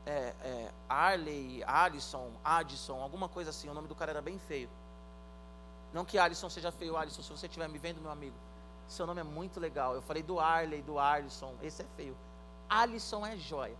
é, 0.04 0.34
é, 0.42 0.72
Arley, 0.90 1.64
Alisson, 1.64 2.32
Addison, 2.44 3.00
alguma 3.00 3.30
coisa 3.30 3.52
assim. 3.52 3.70
O 3.70 3.74
nome 3.76 3.88
do 3.88 3.94
cara 3.94 4.10
era 4.10 4.22
bem 4.22 4.40
feio. 4.40 4.68
Não 5.94 6.04
que 6.04 6.18
Alisson 6.18 6.50
seja 6.50 6.72
feio, 6.72 6.98
Alisson, 6.98 7.22
se 7.22 7.30
você 7.30 7.46
estiver 7.46 7.70
me 7.70 7.78
vendo, 7.78 8.02
meu 8.02 8.10
amigo. 8.10 8.36
Seu 8.88 9.06
nome 9.06 9.22
é 9.22 9.24
muito 9.24 9.60
legal. 9.60 9.94
Eu 9.94 10.02
falei 10.02 10.24
do 10.24 10.40
Arley, 10.40 10.82
do 10.82 10.98
Alisson. 10.98 11.54
Esse 11.62 11.84
é 11.84 11.86
feio. 11.96 12.18
Alisson 12.68 13.24
é 13.24 13.38
joia. 13.38 13.78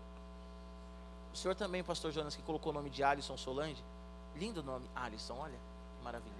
O 1.32 1.36
senhor 1.36 1.56
também, 1.56 1.82
pastor 1.82 2.12
Jonas, 2.12 2.36
que 2.36 2.42
colocou 2.42 2.70
o 2.70 2.74
nome 2.74 2.88
de 2.88 3.02
Alisson 3.02 3.36
Solange. 3.36 3.82
Lindo 4.36 4.62
nome, 4.62 4.88
Alisson, 4.94 5.34
olha, 5.34 5.58
que 5.98 6.04
maravilha. 6.04 6.33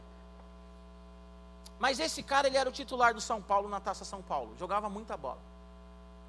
Mas 1.79 1.99
esse 1.99 2.23
cara, 2.23 2.47
ele 2.47 2.57
era 2.57 2.69
o 2.69 2.73
titular 2.73 3.13
do 3.13 3.21
São 3.21 3.43
Paulo 3.43 3.69
na 3.69 3.81
Taça 3.81 4.05
São 4.05 4.23
Paulo. 4.23 4.57
Jogava 4.57 4.89
muita 4.89 5.17
bola. 5.17 5.39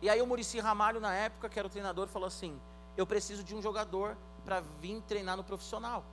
E 0.02 0.10
aí 0.10 0.22
o 0.22 0.28
Murici 0.28 0.60
Ramalho, 0.60 1.00
na 1.00 1.14
época, 1.14 1.50
que 1.50 1.58
era 1.58 1.68
o 1.68 1.72
treinador, 1.72 2.08
falou 2.08 2.28
assim: 2.28 2.60
Eu 2.98 3.06
preciso 3.06 3.44
de 3.44 3.56
um 3.56 3.62
jogador 3.62 4.18
para 4.44 4.62
vir 4.82 5.02
treinar 5.02 5.38
no 5.38 5.44
profissional. 5.44 6.04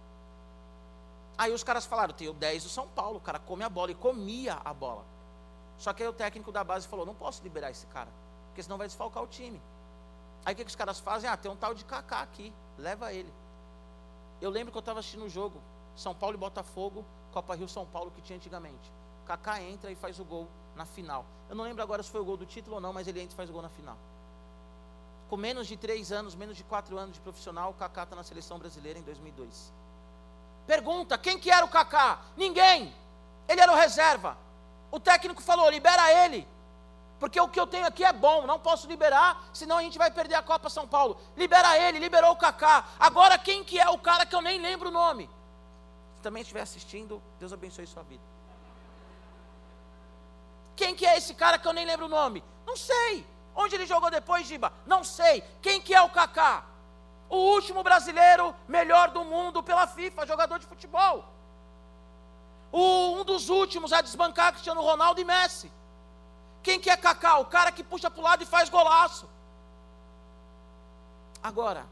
Aí 1.36 1.52
os 1.52 1.64
caras 1.64 1.86
falaram: 1.86 2.14
Tem 2.14 2.28
o 2.28 2.32
10 2.32 2.64
do 2.64 2.68
São 2.68 2.88
Paulo, 2.88 3.18
o 3.18 3.20
cara 3.20 3.38
come 3.38 3.64
a 3.64 3.68
bola 3.68 3.90
e 3.90 3.94
comia 3.94 4.60
a 4.64 4.72
bola. 4.72 5.04
Só 5.78 5.92
que 5.92 6.02
aí 6.02 6.08
o 6.08 6.12
técnico 6.12 6.52
da 6.52 6.62
base 6.62 6.86
falou: 6.86 7.04
Não 7.04 7.14
posso 7.14 7.42
liberar 7.42 7.70
esse 7.70 7.86
cara, 7.86 8.10
porque 8.48 8.62
senão 8.62 8.78
vai 8.78 8.86
desfalcar 8.86 9.22
o 9.22 9.26
time. 9.26 9.60
Aí 10.44 10.54
o 10.54 10.56
que, 10.56 10.64
que 10.64 10.70
os 10.70 10.76
caras 10.76 10.98
fazem? 10.98 11.28
Ah, 11.28 11.36
tem 11.36 11.50
um 11.50 11.56
tal 11.56 11.74
de 11.74 11.84
Kaká 11.84 12.20
aqui, 12.20 12.52
leva 12.78 13.12
ele. 13.12 13.32
Eu 14.40 14.50
lembro 14.50 14.72
que 14.72 14.78
eu 14.78 14.80
estava 14.80 14.98
assistindo 14.98 15.22
o 15.22 15.26
um 15.26 15.28
jogo, 15.28 15.60
São 15.94 16.14
Paulo 16.14 16.34
e 16.34 16.38
Botafogo, 16.38 17.04
Copa 17.32 17.54
Rio 17.54 17.68
São 17.68 17.86
Paulo, 17.86 18.10
que 18.10 18.20
tinha 18.20 18.36
antigamente. 18.36 18.92
Kaká 19.26 19.60
entra 19.62 19.90
e 19.90 19.94
faz 19.94 20.18
o 20.18 20.24
gol 20.24 20.48
na 20.74 20.84
final. 20.84 21.24
Eu 21.48 21.56
não 21.56 21.64
lembro 21.64 21.82
agora 21.82 22.02
se 22.02 22.10
foi 22.10 22.20
o 22.20 22.24
gol 22.24 22.36
do 22.36 22.46
título 22.46 22.76
ou 22.76 22.80
não, 22.80 22.92
mas 22.92 23.06
ele 23.06 23.20
entra 23.20 23.34
e 23.34 23.36
faz 23.36 23.50
o 23.50 23.52
gol 23.52 23.62
na 23.62 23.68
final. 23.68 23.96
Com 25.28 25.36
menos 25.36 25.66
de 25.66 25.76
três 25.76 26.12
anos, 26.12 26.34
menos 26.34 26.56
de 26.56 26.64
quatro 26.64 26.98
anos 26.98 27.14
de 27.14 27.20
profissional, 27.20 27.70
o 27.70 27.74
Kaká 27.74 28.02
está 28.02 28.16
na 28.16 28.22
seleção 28.22 28.58
brasileira 28.58 28.98
em 28.98 29.02
2002. 29.02 29.72
Pergunta: 30.66 31.16
quem 31.18 31.38
que 31.38 31.50
era 31.50 31.64
o 31.64 31.68
Kaká? 31.68 32.20
Ninguém. 32.36 32.94
Ele 33.48 33.60
era 33.60 33.72
o 33.72 33.76
reserva. 33.76 34.36
O 34.90 35.00
técnico 35.00 35.42
falou: 35.42 35.68
libera 35.70 36.12
ele. 36.24 36.46
Porque 37.18 37.40
o 37.40 37.46
que 37.46 37.60
eu 37.60 37.68
tenho 37.68 37.86
aqui 37.86 38.04
é 38.04 38.12
bom, 38.12 38.48
não 38.48 38.58
posso 38.58 38.88
liberar, 38.88 39.44
senão 39.54 39.78
a 39.78 39.82
gente 39.82 39.96
vai 39.96 40.10
perder 40.10 40.34
a 40.34 40.42
Copa 40.42 40.68
São 40.68 40.88
Paulo. 40.88 41.16
Libera 41.36 41.78
ele, 41.78 42.00
liberou 42.00 42.32
o 42.32 42.36
Kaká. 42.36 42.84
Agora 42.98 43.38
quem 43.38 43.62
que 43.62 43.78
é 43.78 43.88
o 43.88 43.96
cara 43.96 44.26
que 44.26 44.34
eu 44.34 44.40
nem 44.40 44.60
lembro 44.60 44.88
o 44.88 44.92
nome? 44.92 45.30
Se 46.16 46.22
também 46.22 46.42
estiver 46.42 46.62
assistindo, 46.62 47.22
Deus 47.38 47.52
abençoe 47.52 47.86
sua 47.86 48.02
vida. 48.02 48.24
Quem 50.74 50.94
que 50.94 51.06
é 51.06 51.16
esse 51.16 51.34
cara 51.34 51.58
que 51.58 51.66
eu 51.66 51.72
nem 51.72 51.86
lembro 51.86 52.06
o 52.06 52.08
nome? 52.08 52.42
Não 52.66 52.76
sei. 52.76 53.26
Onde 53.54 53.74
ele 53.74 53.86
jogou 53.86 54.10
depois, 54.10 54.46
Giba? 54.46 54.72
Não 54.86 55.04
sei. 55.04 55.42
Quem 55.60 55.80
que 55.80 55.94
é 55.94 56.00
o 56.00 56.10
Kaká? 56.10 56.64
O 57.28 57.36
último 57.36 57.82
brasileiro 57.82 58.54
melhor 58.66 59.10
do 59.10 59.24
mundo 59.24 59.62
pela 59.62 59.86
FIFA, 59.86 60.26
jogador 60.26 60.58
de 60.58 60.66
futebol. 60.66 61.24
O, 62.70 63.20
um 63.20 63.24
dos 63.24 63.48
últimos 63.48 63.92
a 63.92 64.00
desbancar 64.00 64.52
Cristiano 64.52 64.80
Ronaldo 64.80 65.20
e 65.20 65.24
Messi. 65.24 65.70
Quem 66.62 66.80
que 66.80 66.88
é 66.88 66.96
Kaká? 66.96 67.38
O 67.38 67.46
cara 67.46 67.72
que 67.72 67.84
puxa 67.84 68.10
para 68.10 68.20
o 68.20 68.24
lado 68.24 68.42
e 68.42 68.46
faz 68.46 68.68
golaço. 68.68 69.28
Agora, 71.42 71.84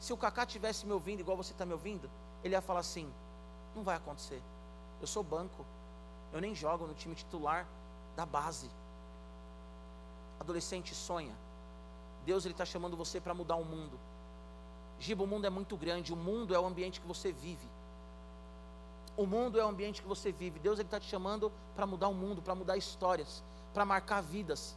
se 0.00 0.12
o 0.12 0.16
Kaká 0.16 0.46
tivesse 0.46 0.86
me 0.86 0.92
ouvindo 0.92 1.20
igual 1.20 1.36
você 1.36 1.52
está 1.52 1.66
me 1.66 1.72
ouvindo, 1.72 2.10
ele 2.42 2.54
ia 2.54 2.60
falar 2.60 2.80
assim: 2.80 3.12
não 3.74 3.82
vai 3.82 3.96
acontecer. 3.96 4.42
Eu 5.00 5.06
sou 5.06 5.22
banco. 5.22 5.64
Eu 6.32 6.40
nem 6.40 6.54
jogo 6.54 6.86
no 6.86 6.94
time 6.94 7.14
titular 7.14 7.66
da 8.18 8.26
base. 8.26 8.68
Adolescente 10.40 10.92
sonha. 10.92 11.34
Deus 12.26 12.44
ele 12.44 12.52
está 12.52 12.64
chamando 12.64 12.96
você 12.96 13.20
para 13.20 13.32
mudar 13.32 13.54
o 13.54 13.64
mundo. 13.64 13.96
Giba, 14.98 15.22
o 15.22 15.26
mundo 15.26 15.46
é 15.46 15.50
muito 15.50 15.76
grande. 15.76 16.12
O 16.12 16.16
mundo 16.16 16.52
é 16.52 16.58
o 16.58 16.66
ambiente 16.66 17.00
que 17.00 17.06
você 17.06 17.30
vive. 17.30 17.68
O 19.16 19.24
mundo 19.24 19.60
é 19.60 19.64
o 19.64 19.68
ambiente 19.68 20.02
que 20.02 20.08
você 20.08 20.32
vive. 20.32 20.58
Deus 20.58 20.80
está 20.80 20.98
te 20.98 21.06
chamando 21.06 21.52
para 21.76 21.86
mudar 21.86 22.08
o 22.08 22.14
mundo, 22.14 22.42
para 22.42 22.56
mudar 22.56 22.76
histórias, 22.76 23.40
para 23.72 23.84
marcar 23.84 24.20
vidas. 24.20 24.76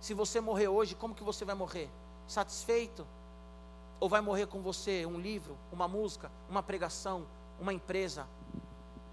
Se 0.00 0.14
você 0.14 0.40
morrer 0.40 0.68
hoje, 0.68 0.94
como 0.94 1.16
que 1.16 1.24
você 1.24 1.44
vai 1.44 1.56
morrer? 1.56 1.90
Satisfeito? 2.28 3.04
Ou 3.98 4.08
vai 4.08 4.20
morrer 4.20 4.46
com 4.46 4.62
você 4.62 5.04
um 5.04 5.18
livro, 5.18 5.56
uma 5.72 5.88
música, 5.88 6.30
uma 6.48 6.62
pregação, 6.62 7.26
uma 7.58 7.72
empresa, 7.72 8.24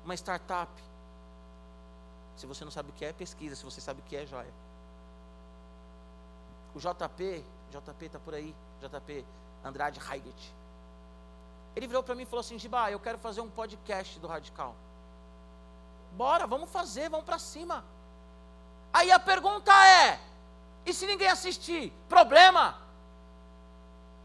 uma 0.05 0.13
startup, 0.13 0.71
se 2.35 2.45
você 2.45 2.63
não 2.63 2.71
sabe 2.71 2.89
o 2.89 2.93
que 2.93 3.05
é, 3.05 3.13
pesquisa. 3.13 3.55
Se 3.55 3.63
você 3.63 3.79
sabe 3.79 4.01
o 4.01 4.03
que 4.03 4.15
é, 4.15 4.25
joia. 4.25 4.53
O 6.75 6.79
JP, 6.79 7.45
JP 7.71 8.05
está 8.05 8.19
por 8.19 8.33
aí, 8.33 8.55
JP 8.81 9.25
Andrade 9.63 9.99
Heiget. 9.99 10.53
Ele 11.75 11.87
virou 11.87 12.03
para 12.03 12.15
mim 12.15 12.23
e 12.23 12.25
falou 12.25 12.41
assim: 12.41 12.57
Giba, 12.57 12.91
eu 12.91 12.99
quero 12.99 13.17
fazer 13.17 13.41
um 13.41 13.49
podcast 13.49 14.19
do 14.19 14.27
Radical. 14.27 14.75
Bora, 16.13 16.45
vamos 16.45 16.69
fazer, 16.69 17.09
vamos 17.09 17.25
para 17.25 17.39
cima. 17.39 17.83
Aí 18.91 19.11
a 19.11 19.19
pergunta 19.19 19.71
é: 19.85 20.19
e 20.85 20.93
se 20.93 21.05
ninguém 21.05 21.27
assistir? 21.27 21.91
Problema. 22.09 22.81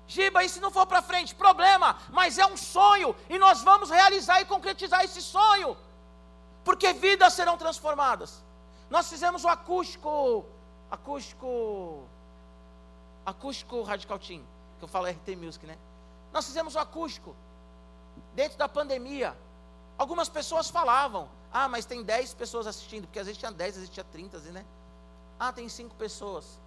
Giba, 0.07 0.43
e 0.43 0.49
se 0.49 0.61
não 0.61 0.71
for 0.71 0.87
para 0.87 1.03
frente? 1.03 1.35
Problema, 1.35 1.99
mas 2.11 2.39
é 2.39 2.47
um 2.47 2.57
sonho 2.57 3.15
e 3.29 3.39
nós 3.39 3.63
vamos 3.63 3.91
realizar 3.91 4.41
e 4.41 4.47
concretizar 4.47 5.05
esse 5.05 5.21
sonho 5.21 5.77
porque 6.69 6.93
vidas 6.93 7.33
serão 7.33 7.57
transformadas. 7.57 8.45
Nós 8.91 9.09
fizemos 9.09 9.43
o 9.43 9.49
acústico, 9.49 10.45
acústico, 10.91 12.05
acústico 13.25 13.83
Radical 13.85 14.19
Team, 14.19 14.43
que 14.79 14.85
eu 14.85 14.89
falo 14.89 15.07
RT 15.07 15.35
Music, 15.35 15.67
né? 15.67 15.79
Nós 16.31 16.45
fizemos 16.45 16.75
o 16.75 16.79
acústico, 16.79 17.35
dentro 18.35 18.59
da 18.59 18.69
pandemia. 18.69 19.35
Algumas 19.97 20.29
pessoas 20.29 20.69
falavam, 20.69 21.31
ah, 21.51 21.69
mas 21.69 21.87
tem 21.87 22.03
10 22.03 22.35
pessoas 22.35 22.67
assistindo, 22.67 23.07
porque 23.07 23.19
às 23.19 23.25
vezes 23.25 23.39
tinha 23.39 23.51
10, 23.51 23.71
às 23.71 23.77
vezes 23.77 23.89
tinha 23.89 24.05
30, 24.05 24.39
né? 24.53 24.63
Ah, 25.41 25.51
tem 25.51 25.71
5 25.71 25.95
pessoas. 25.95 26.61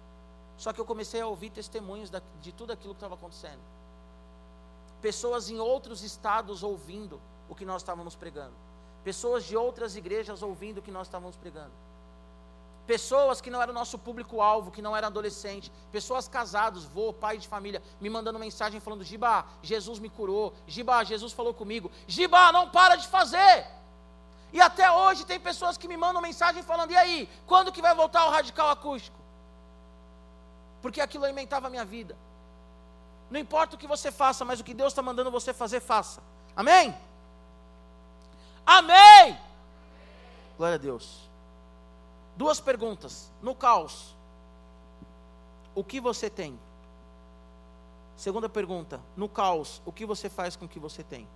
Só 0.58 0.72
que 0.72 0.80
eu 0.80 0.84
comecei 0.84 1.20
a 1.20 1.28
ouvir 1.28 1.50
testemunhos 1.50 2.10
de 2.40 2.50
tudo 2.50 2.72
aquilo 2.72 2.92
que 2.92 2.98
estava 2.98 3.14
acontecendo. 3.14 3.62
Pessoas 5.00 5.48
em 5.48 5.60
outros 5.60 6.02
estados 6.02 6.64
ouvindo 6.64 7.20
o 7.48 7.54
que 7.54 7.64
nós 7.64 7.82
estávamos 7.82 8.16
pregando. 8.16 8.71
Pessoas 9.04 9.44
de 9.44 9.56
outras 9.56 9.96
igrejas 9.96 10.42
ouvindo 10.42 10.78
o 10.78 10.82
que 10.82 10.90
nós 10.90 11.06
estávamos 11.06 11.36
pregando. 11.36 11.72
Pessoas 12.86 13.40
que 13.40 13.50
não 13.50 13.62
eram 13.62 13.72
nosso 13.72 13.98
público-alvo, 13.98 14.70
que 14.70 14.82
não 14.82 14.96
eram 14.96 15.08
adolescentes. 15.08 15.70
Pessoas 15.90 16.26
casados, 16.26 16.84
vô, 16.84 17.12
pai 17.12 17.38
de 17.38 17.46
família, 17.46 17.82
me 18.00 18.10
mandando 18.10 18.38
mensagem 18.38 18.80
falando: 18.80 19.04
Giba, 19.04 19.44
Jesus 19.62 19.98
me 19.98 20.08
curou. 20.08 20.52
Giba, 20.66 21.04
Jesus 21.04 21.32
falou 21.32 21.54
comigo. 21.54 21.90
Giba, 22.06 22.50
não 22.52 22.68
para 22.68 22.96
de 22.96 23.06
fazer. 23.06 23.66
E 24.52 24.60
até 24.60 24.90
hoje 24.90 25.24
tem 25.24 25.38
pessoas 25.38 25.78
que 25.78 25.88
me 25.88 25.96
mandam 25.96 26.20
mensagem 26.20 26.62
falando: 26.62 26.90
e 26.90 26.96
aí, 26.96 27.28
quando 27.46 27.72
que 27.72 27.80
vai 27.80 27.94
voltar 27.94 28.26
o 28.26 28.30
radical 28.30 28.68
acústico? 28.68 29.18
Porque 30.82 31.00
aquilo 31.00 31.24
alimentava 31.24 31.68
a 31.68 31.70
minha 31.70 31.84
vida. 31.84 32.16
Não 33.30 33.38
importa 33.38 33.76
o 33.76 33.78
que 33.78 33.86
você 33.86 34.10
faça, 34.10 34.44
mas 34.44 34.60
o 34.60 34.64
que 34.64 34.74
Deus 34.74 34.92
está 34.92 35.00
mandando 35.00 35.30
você 35.30 35.54
fazer, 35.54 35.80
faça. 35.80 36.20
Amém? 36.54 36.94
Amém! 38.66 39.38
Glória 40.56 40.76
a 40.76 40.78
Deus. 40.78 41.28
Duas 42.36 42.60
perguntas. 42.60 43.30
No 43.42 43.54
caos, 43.54 44.14
o 45.74 45.82
que 45.82 46.00
você 46.00 46.30
tem? 46.30 46.58
Segunda 48.16 48.48
pergunta. 48.48 49.00
No 49.16 49.28
caos, 49.28 49.82
o 49.84 49.92
que 49.92 50.06
você 50.06 50.28
faz 50.28 50.54
com 50.54 50.66
o 50.66 50.68
que 50.68 50.78
você 50.78 51.02
tem? 51.02 51.28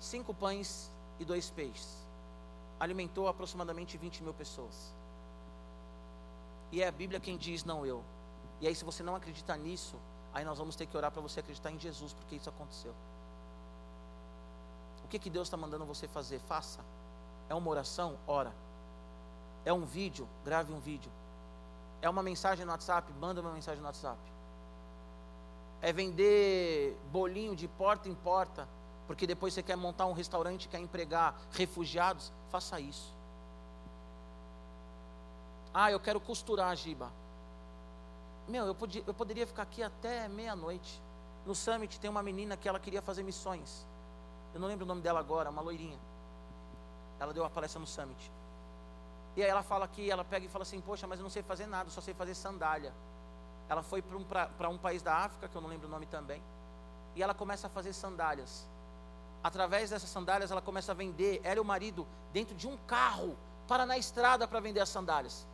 Cinco 0.00 0.32
pães 0.32 0.90
e 1.18 1.24
dois 1.24 1.50
peixes. 1.50 2.04
Alimentou 2.80 3.28
aproximadamente 3.28 3.96
20 3.96 4.22
mil 4.22 4.34
pessoas. 4.34 4.94
E 6.72 6.82
é 6.82 6.88
a 6.88 6.92
Bíblia 6.92 7.20
quem 7.20 7.36
diz, 7.36 7.64
não 7.64 7.86
eu. 7.86 8.02
E 8.60 8.66
aí, 8.66 8.74
se 8.74 8.84
você 8.84 9.02
não 9.02 9.14
acredita 9.14 9.56
nisso, 9.56 9.96
aí 10.32 10.44
nós 10.44 10.58
vamos 10.58 10.74
ter 10.74 10.86
que 10.86 10.96
orar 10.96 11.10
para 11.10 11.20
você 11.20 11.40
acreditar 11.40 11.70
em 11.70 11.78
Jesus, 11.78 12.12
porque 12.12 12.36
isso 12.36 12.48
aconteceu. 12.48 12.94
Que, 15.14 15.18
que 15.20 15.30
Deus 15.30 15.46
está 15.46 15.56
mandando 15.56 15.84
você 15.84 16.08
fazer? 16.08 16.40
Faça. 16.40 16.80
É 17.48 17.54
uma 17.54 17.70
oração? 17.70 18.18
Ora. 18.26 18.52
É 19.64 19.72
um 19.72 19.84
vídeo, 19.84 20.28
grave 20.44 20.72
um 20.72 20.80
vídeo. 20.80 21.08
É 22.02 22.10
uma 22.10 22.20
mensagem 22.20 22.64
no 22.64 22.72
WhatsApp, 22.72 23.12
manda 23.20 23.40
uma 23.40 23.52
mensagem 23.52 23.80
no 23.80 23.86
WhatsApp. 23.86 24.18
É 25.80 25.92
vender 25.92 26.98
bolinho 27.12 27.54
de 27.54 27.68
porta 27.68 28.08
em 28.08 28.14
porta, 28.16 28.68
porque 29.06 29.24
depois 29.24 29.54
você 29.54 29.62
quer 29.62 29.76
montar 29.76 30.06
um 30.06 30.12
restaurante, 30.12 30.66
quer 30.66 30.80
empregar 30.80 31.40
refugiados, 31.52 32.32
faça 32.50 32.80
isso. 32.80 33.14
Ah, 35.72 35.92
eu 35.92 36.00
quero 36.00 36.18
costurar, 36.18 36.74
Giba. 36.74 37.08
Meu, 38.48 38.66
eu, 38.66 38.74
podia, 38.74 39.04
eu 39.06 39.14
poderia 39.14 39.46
ficar 39.46 39.62
aqui 39.62 39.80
até 39.80 40.26
meia-noite. 40.26 41.00
No 41.46 41.54
Summit 41.54 42.00
tem 42.00 42.10
uma 42.10 42.20
menina 42.20 42.56
que 42.56 42.68
ela 42.68 42.80
queria 42.80 43.00
fazer 43.00 43.22
missões. 43.22 43.86
Eu 44.54 44.60
não 44.60 44.68
lembro 44.68 44.84
o 44.84 44.88
nome 44.88 45.02
dela 45.02 45.18
agora, 45.18 45.50
uma 45.50 45.60
loirinha. 45.60 45.98
Ela 47.18 47.32
deu 47.32 47.42
uma 47.42 47.50
palestra 47.50 47.80
no 47.80 47.86
Summit. 47.86 48.30
E 49.36 49.42
aí 49.42 49.48
ela 49.48 49.62
fala 49.62 49.88
que 49.88 50.08
ela 50.08 50.24
pega 50.24 50.46
e 50.46 50.48
fala 50.48 50.62
assim: 50.62 50.80
Poxa, 50.80 51.06
mas 51.06 51.18
eu 51.18 51.24
não 51.24 51.30
sei 51.30 51.42
fazer 51.42 51.66
nada, 51.66 51.90
só 51.90 52.00
sei 52.00 52.14
fazer 52.14 52.34
sandália. 52.34 52.92
Ela 53.68 53.82
foi 53.82 54.00
para 54.00 54.68
um, 54.68 54.74
um 54.74 54.78
país 54.78 55.02
da 55.02 55.14
África, 55.16 55.48
que 55.48 55.56
eu 55.56 55.60
não 55.60 55.68
lembro 55.68 55.88
o 55.88 55.90
nome 55.90 56.06
também. 56.06 56.42
E 57.16 57.22
ela 57.22 57.34
começa 57.34 57.66
a 57.66 57.70
fazer 57.70 57.92
sandálias. 57.92 58.66
Através 59.42 59.90
dessas 59.90 60.08
sandálias, 60.08 60.50
ela 60.50 60.62
começa 60.62 60.92
a 60.92 60.94
vender, 60.94 61.40
ela 61.42 61.56
e 61.56 61.60
o 61.60 61.64
marido, 61.64 62.06
dentro 62.32 62.54
de 62.54 62.66
um 62.66 62.76
carro, 62.86 63.36
para 63.66 63.84
na 63.84 63.98
estrada 63.98 64.46
para 64.46 64.60
vender 64.60 64.80
as 64.80 64.88
sandálias. 64.88 65.46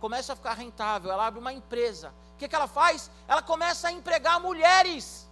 Começa 0.00 0.32
a 0.32 0.36
ficar 0.36 0.54
rentável, 0.54 1.10
ela 1.10 1.26
abre 1.26 1.40
uma 1.40 1.52
empresa. 1.52 2.12
O 2.34 2.38
que, 2.38 2.48
que 2.48 2.54
ela 2.54 2.66
faz? 2.66 3.10
Ela 3.28 3.42
começa 3.42 3.88
a 3.88 3.92
empregar 3.92 4.40
mulheres 4.40 5.28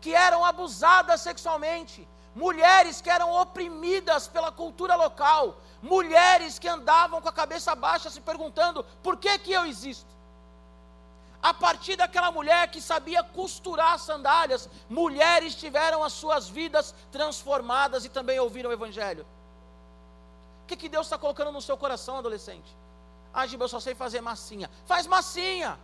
que 0.00 0.14
eram 0.14 0.44
abusadas 0.44 1.20
sexualmente, 1.20 2.06
mulheres 2.36 3.00
que 3.00 3.08
eram 3.08 3.32
oprimidas 3.32 4.28
pela 4.28 4.52
cultura 4.52 4.94
local, 4.94 5.58
mulheres 5.80 6.58
que 6.58 6.68
andavam 6.68 7.20
com 7.22 7.28
a 7.30 7.32
cabeça 7.32 7.74
baixa 7.74 8.10
se 8.10 8.20
perguntando: 8.20 8.84
por 9.02 9.16
que, 9.16 9.38
que 9.38 9.52
eu 9.52 9.64
existo? 9.64 10.14
A 11.42 11.54
partir 11.54 11.96
daquela 11.96 12.30
mulher 12.30 12.70
que 12.70 12.80
sabia 12.80 13.22
costurar 13.22 13.98
sandálias, 13.98 14.68
mulheres 14.88 15.54
tiveram 15.54 16.04
as 16.04 16.12
suas 16.12 16.48
vidas 16.48 16.94
transformadas 17.10 18.04
e 18.04 18.10
também 18.10 18.38
ouviram 18.38 18.68
o 18.70 18.72
Evangelho. 18.72 19.26
O 20.64 20.66
que, 20.66 20.76
que 20.76 20.88
Deus 20.88 21.06
está 21.06 21.16
colocando 21.16 21.52
no 21.52 21.62
seu 21.62 21.76
coração, 21.76 22.18
adolescente? 22.18 22.76
Ah, 23.32 23.46
Giba, 23.46 23.64
eu 23.64 23.68
só 23.68 23.80
sei 23.80 23.94
fazer 23.94 24.20
massinha. 24.20 24.70
Faz 24.84 25.06
massinha. 25.06 25.78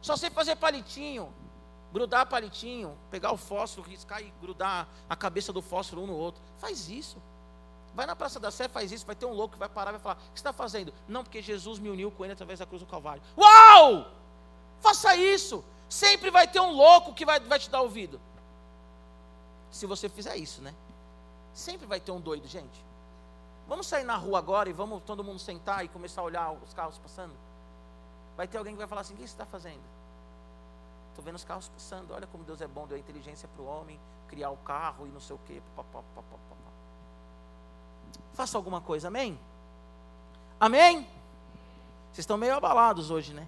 Só 0.00 0.16
sei 0.16 0.30
fazer 0.30 0.56
palitinho 0.56 1.32
grudar 1.94 2.26
palitinho, 2.26 2.98
pegar 3.08 3.30
o 3.30 3.36
fósforo, 3.36 3.88
riscar 3.88 4.20
e 4.20 4.28
grudar 4.40 4.88
a 5.08 5.14
cabeça 5.14 5.52
do 5.52 5.62
fósforo 5.62 6.02
um 6.02 6.08
no 6.08 6.16
outro. 6.16 6.42
Faz 6.58 6.88
isso. 6.88 7.16
Vai 7.94 8.04
na 8.04 8.16
Praça 8.16 8.40
da 8.40 8.50
Sé, 8.50 8.68
faz 8.68 8.90
isso, 8.90 9.06
vai 9.06 9.14
ter 9.14 9.24
um 9.24 9.32
louco 9.32 9.52
que 9.52 9.58
vai 9.60 9.68
parar 9.68 9.90
e 9.90 9.92
vai 9.92 10.00
falar: 10.00 10.16
O 10.16 10.18
que 10.18 10.24
você 10.30 10.40
está 10.40 10.52
fazendo? 10.52 10.92
Não, 11.06 11.22
porque 11.22 11.40
Jesus 11.40 11.78
me 11.78 11.88
uniu 11.88 12.10
com 12.10 12.24
ele 12.24 12.32
através 12.32 12.58
da 12.58 12.66
cruz 12.66 12.82
do 12.82 12.88
Calvário. 12.88 13.22
Uau! 13.38 14.10
Faça 14.80 15.14
isso. 15.14 15.64
Sempre 15.88 16.32
vai 16.32 16.48
ter 16.48 16.58
um 16.58 16.72
louco 16.72 17.14
que 17.14 17.24
vai, 17.24 17.38
vai 17.38 17.60
te 17.60 17.70
dar 17.70 17.80
ouvido. 17.82 18.20
Se 19.70 19.86
você 19.86 20.08
fizer 20.08 20.36
isso, 20.36 20.60
né? 20.62 20.74
Sempre 21.52 21.86
vai 21.86 22.00
ter 22.00 22.10
um 22.10 22.20
doido, 22.20 22.48
gente. 22.48 22.84
Vamos 23.68 23.86
sair 23.86 24.02
na 24.02 24.16
rua 24.16 24.40
agora 24.40 24.68
e 24.68 24.72
vamos 24.72 25.00
todo 25.04 25.22
mundo 25.22 25.38
sentar 25.38 25.84
e 25.84 25.88
começar 25.88 26.22
a 26.22 26.24
olhar 26.24 26.50
os 26.50 26.74
carros 26.74 26.98
passando? 26.98 27.34
Vai 28.36 28.48
ter 28.48 28.58
alguém 28.58 28.74
que 28.74 28.78
vai 28.78 28.88
falar 28.88 29.02
assim: 29.02 29.14
O 29.14 29.16
que 29.16 29.22
você 29.22 29.28
está 29.28 29.46
fazendo? 29.46 29.93
Estou 31.14 31.24
vendo 31.24 31.36
os 31.36 31.44
carros 31.44 31.68
passando. 31.68 32.12
Olha 32.12 32.26
como 32.26 32.42
Deus 32.42 32.60
é 32.60 32.66
bom, 32.66 32.88
deu 32.88 32.96
a 32.96 32.98
inteligência 32.98 33.48
para 33.48 33.62
o 33.62 33.66
homem, 33.66 34.00
criar 34.26 34.50
o 34.50 34.56
carro 34.56 35.06
e 35.06 35.10
não 35.10 35.20
sei 35.20 35.36
o 35.36 35.38
quê. 35.46 35.62
Faça 38.32 38.58
alguma 38.58 38.80
coisa, 38.80 39.06
amém? 39.06 39.38
Amém? 40.58 41.02
Vocês 42.10 42.24
estão 42.24 42.36
meio 42.36 42.56
abalados 42.56 43.12
hoje, 43.12 43.32
né? 43.32 43.46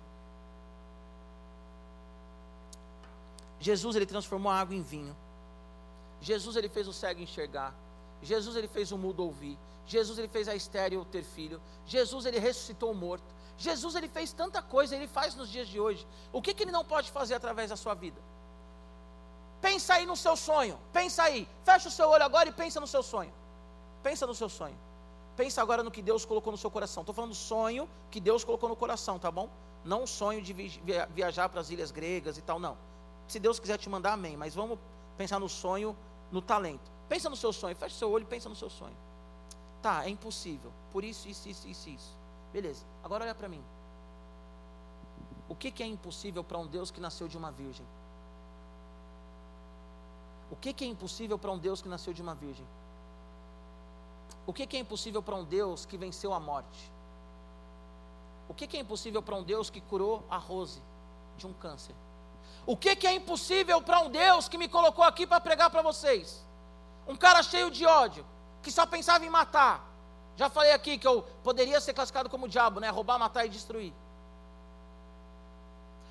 Jesus 3.58 3.96
ele 3.96 4.06
transformou 4.06 4.52
a 4.52 4.60
água 4.60 4.76
em 4.76 4.82
vinho. 4.82 5.16
Jesus 6.20 6.54
ele 6.54 6.68
fez 6.68 6.86
o 6.86 6.92
cego 6.92 7.20
enxergar. 7.20 7.74
Jesus 8.22 8.54
ele 8.54 8.68
fez 8.68 8.92
o 8.92 8.96
mudo 8.96 9.24
ouvir. 9.24 9.58
Jesus 9.88 10.20
ele 10.20 10.28
fez 10.28 10.46
a 10.46 10.54
estéreo 10.54 11.04
ter 11.04 11.24
filho. 11.24 11.60
Jesus 11.84 12.26
ele 12.26 12.38
ressuscitou 12.38 12.92
o 12.92 12.94
morto. 12.94 13.24
Jesus 13.58 13.94
ele 13.94 14.08
fez 14.08 14.32
tanta 14.32 14.60
coisa, 14.60 14.94
ele 14.94 15.06
faz 15.06 15.34
nos 15.34 15.50
dias 15.50 15.68
de 15.68 15.80
hoje. 15.80 16.06
O 16.32 16.42
que, 16.42 16.52
que 16.52 16.62
ele 16.62 16.72
não 16.72 16.84
pode 16.84 17.10
fazer 17.10 17.34
através 17.34 17.70
da 17.70 17.76
sua 17.76 17.94
vida? 17.94 18.20
Pensa 19.60 19.94
aí 19.94 20.06
no 20.06 20.16
seu 20.16 20.36
sonho. 20.36 20.78
Pensa 20.92 21.22
aí. 21.22 21.48
Fecha 21.64 21.88
o 21.88 21.90
seu 21.90 22.08
olho 22.08 22.22
agora 22.22 22.48
e 22.48 22.52
pensa 22.52 22.78
no 22.78 22.86
seu 22.86 23.02
sonho. 23.02 23.32
Pensa 24.02 24.26
no 24.26 24.34
seu 24.34 24.48
sonho. 24.48 24.76
Pensa 25.36 25.60
agora 25.62 25.82
no 25.82 25.90
que 25.90 26.02
Deus 26.02 26.24
colocou 26.24 26.50
no 26.50 26.58
seu 26.58 26.70
coração. 26.70 27.02
Estou 27.02 27.14
falando 27.14 27.34
sonho 27.34 27.88
que 28.10 28.20
Deus 28.20 28.44
colocou 28.44 28.68
no 28.68 28.76
coração, 28.76 29.18
tá 29.18 29.30
bom? 29.30 29.48
Não 29.84 30.02
um 30.02 30.06
sonho 30.06 30.42
de 30.42 30.52
viajar 31.14 31.48
para 31.48 31.60
as 31.60 31.70
ilhas 31.70 31.90
gregas 31.90 32.36
e 32.36 32.42
tal, 32.42 32.58
não. 32.58 32.76
Se 33.28 33.38
Deus 33.38 33.58
quiser 33.58 33.78
te 33.78 33.88
mandar, 33.88 34.12
amém. 34.12 34.36
Mas 34.36 34.54
vamos 34.54 34.78
pensar 35.16 35.38
no 35.38 35.48
sonho, 35.48 35.96
no 36.30 36.42
talento. 36.42 36.90
Pensa 37.08 37.30
no 37.30 37.36
seu 37.36 37.52
sonho. 37.52 37.74
Fecha 37.74 37.94
o 37.94 37.98
seu 37.98 38.10
olho 38.10 38.22
e 38.22 38.26
pensa 38.26 38.48
no 38.48 38.56
seu 38.56 38.68
sonho. 38.68 38.96
Tá, 39.80 40.04
é 40.04 40.08
impossível. 40.08 40.72
Por 40.92 41.04
isso, 41.04 41.28
isso, 41.28 41.48
isso, 41.48 41.68
isso, 41.68 41.88
isso. 41.88 42.25
Beleza, 42.56 42.86
agora 43.04 43.22
olha 43.22 43.34
para 43.34 43.50
mim. 43.50 43.62
O 45.46 45.54
que, 45.54 45.70
que 45.70 45.82
é 45.82 45.86
impossível 45.86 46.42
para 46.42 46.56
um 46.56 46.66
Deus 46.66 46.90
que 46.90 46.98
nasceu 46.98 47.28
de 47.28 47.36
uma 47.36 47.50
virgem? 47.52 47.84
O 50.50 50.56
que, 50.56 50.72
que 50.72 50.82
é 50.82 50.88
impossível 50.88 51.38
para 51.38 51.52
um 51.52 51.58
Deus 51.58 51.82
que 51.82 51.88
nasceu 51.90 52.14
de 52.14 52.22
uma 52.22 52.34
virgem? 52.34 52.66
O 54.46 54.54
que, 54.54 54.66
que 54.66 54.74
é 54.74 54.80
impossível 54.80 55.22
para 55.22 55.36
um 55.36 55.44
Deus 55.44 55.84
que 55.84 55.98
venceu 55.98 56.32
a 56.32 56.40
morte? 56.40 56.90
O 58.48 58.54
que, 58.54 58.66
que 58.66 58.78
é 58.78 58.80
impossível 58.80 59.20
para 59.20 59.36
um 59.36 59.42
Deus 59.42 59.68
que 59.68 59.82
curou 59.82 60.24
a 60.30 60.38
Rose 60.38 60.80
de 61.36 61.46
um 61.46 61.52
câncer? 61.52 61.94
O 62.64 62.74
que, 62.74 62.96
que 62.96 63.06
é 63.06 63.12
impossível 63.12 63.82
para 63.82 64.00
um 64.00 64.08
Deus 64.08 64.48
que 64.48 64.56
me 64.56 64.66
colocou 64.66 65.04
aqui 65.04 65.26
para 65.26 65.42
pregar 65.42 65.68
para 65.68 65.82
vocês? 65.82 66.42
Um 67.06 67.16
cara 67.16 67.42
cheio 67.42 67.70
de 67.70 67.84
ódio, 67.84 68.24
que 68.62 68.72
só 68.72 68.86
pensava 68.86 69.26
em 69.26 69.28
matar, 69.28 69.85
já 70.36 70.50
falei 70.50 70.72
aqui 70.72 70.98
que 70.98 71.06
eu 71.08 71.22
poderia 71.42 71.80
ser 71.80 71.94
classificado 71.94 72.28
como 72.28 72.48
diabo, 72.48 72.78
né? 72.78 72.90
Roubar, 72.90 73.18
matar 73.18 73.46
e 73.46 73.48
destruir. 73.48 73.92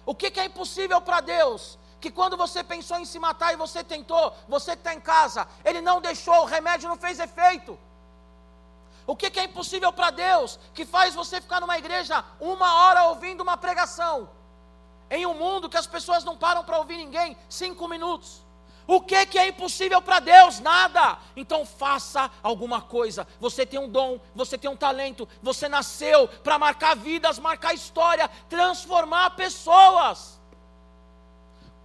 O 0.05 0.13
que, 0.13 0.31
que 0.31 0.39
é 0.39 0.45
impossível 0.45 0.99
para 1.01 1.21
Deus? 1.21 1.77
Que 2.01 2.11
quando 2.11 2.35
você 2.35 2.63
pensou 2.63 2.97
em 2.97 3.05
se 3.05 3.19
matar 3.19 3.53
e 3.53 3.55
você 3.55 3.83
tentou, 3.83 4.33
você 4.47 4.71
que 4.71 4.79
está 4.79 4.93
em 4.93 5.01
casa, 5.01 5.47
Ele 5.63 5.81
não 5.81 6.01
deixou, 6.01 6.41
o 6.41 6.45
remédio 6.45 6.89
não 6.89 6.97
fez 6.97 7.19
efeito. 7.19 7.77
O 9.07 9.15
que, 9.15 9.29
que 9.29 9.39
é 9.39 9.43
impossível 9.43 9.93
para 9.93 10.09
Deus? 10.09 10.59
Que 10.73 10.85
faz 10.85 11.13
você 11.13 11.39
ficar 11.39 11.61
numa 11.61 11.77
igreja 11.77 12.23
uma 12.39 12.81
hora 12.81 13.03
ouvindo 13.09 13.41
uma 13.41 13.57
pregação. 13.57 14.29
Em 15.09 15.25
um 15.25 15.35
mundo 15.35 15.69
que 15.69 15.77
as 15.77 15.85
pessoas 15.85 16.23
não 16.23 16.35
param 16.35 16.63
para 16.63 16.79
ouvir 16.79 16.97
ninguém, 16.97 17.37
cinco 17.47 17.87
minutos. 17.87 18.44
O 18.87 19.01
que, 19.01 19.15
é 19.15 19.47
impossível 19.47 20.01
para 20.01 20.19
Deus? 20.19 20.59
Nada. 20.59 21.17
Então 21.35 21.65
faça 21.65 22.29
alguma 22.43 22.81
coisa. 22.81 23.27
Você 23.39 23.65
tem 23.65 23.79
um 23.79 23.89
dom, 23.89 24.19
você 24.35 24.57
tem 24.57 24.69
um 24.69 24.75
talento, 24.75 25.27
você 25.41 25.67
nasceu 25.67 26.27
para 26.27 26.59
marcar 26.59 26.95
vidas, 26.95 27.39
marcar 27.39 27.73
história, 27.73 28.29
transformar 28.47 29.31
pessoas. 29.31 30.39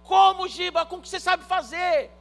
Como, 0.03 0.47
Giba? 0.47 0.85
Com 0.85 0.97
o 0.97 1.01
que 1.01 1.09
você 1.09 1.19
sabe 1.19 1.43
fazer? 1.45 2.11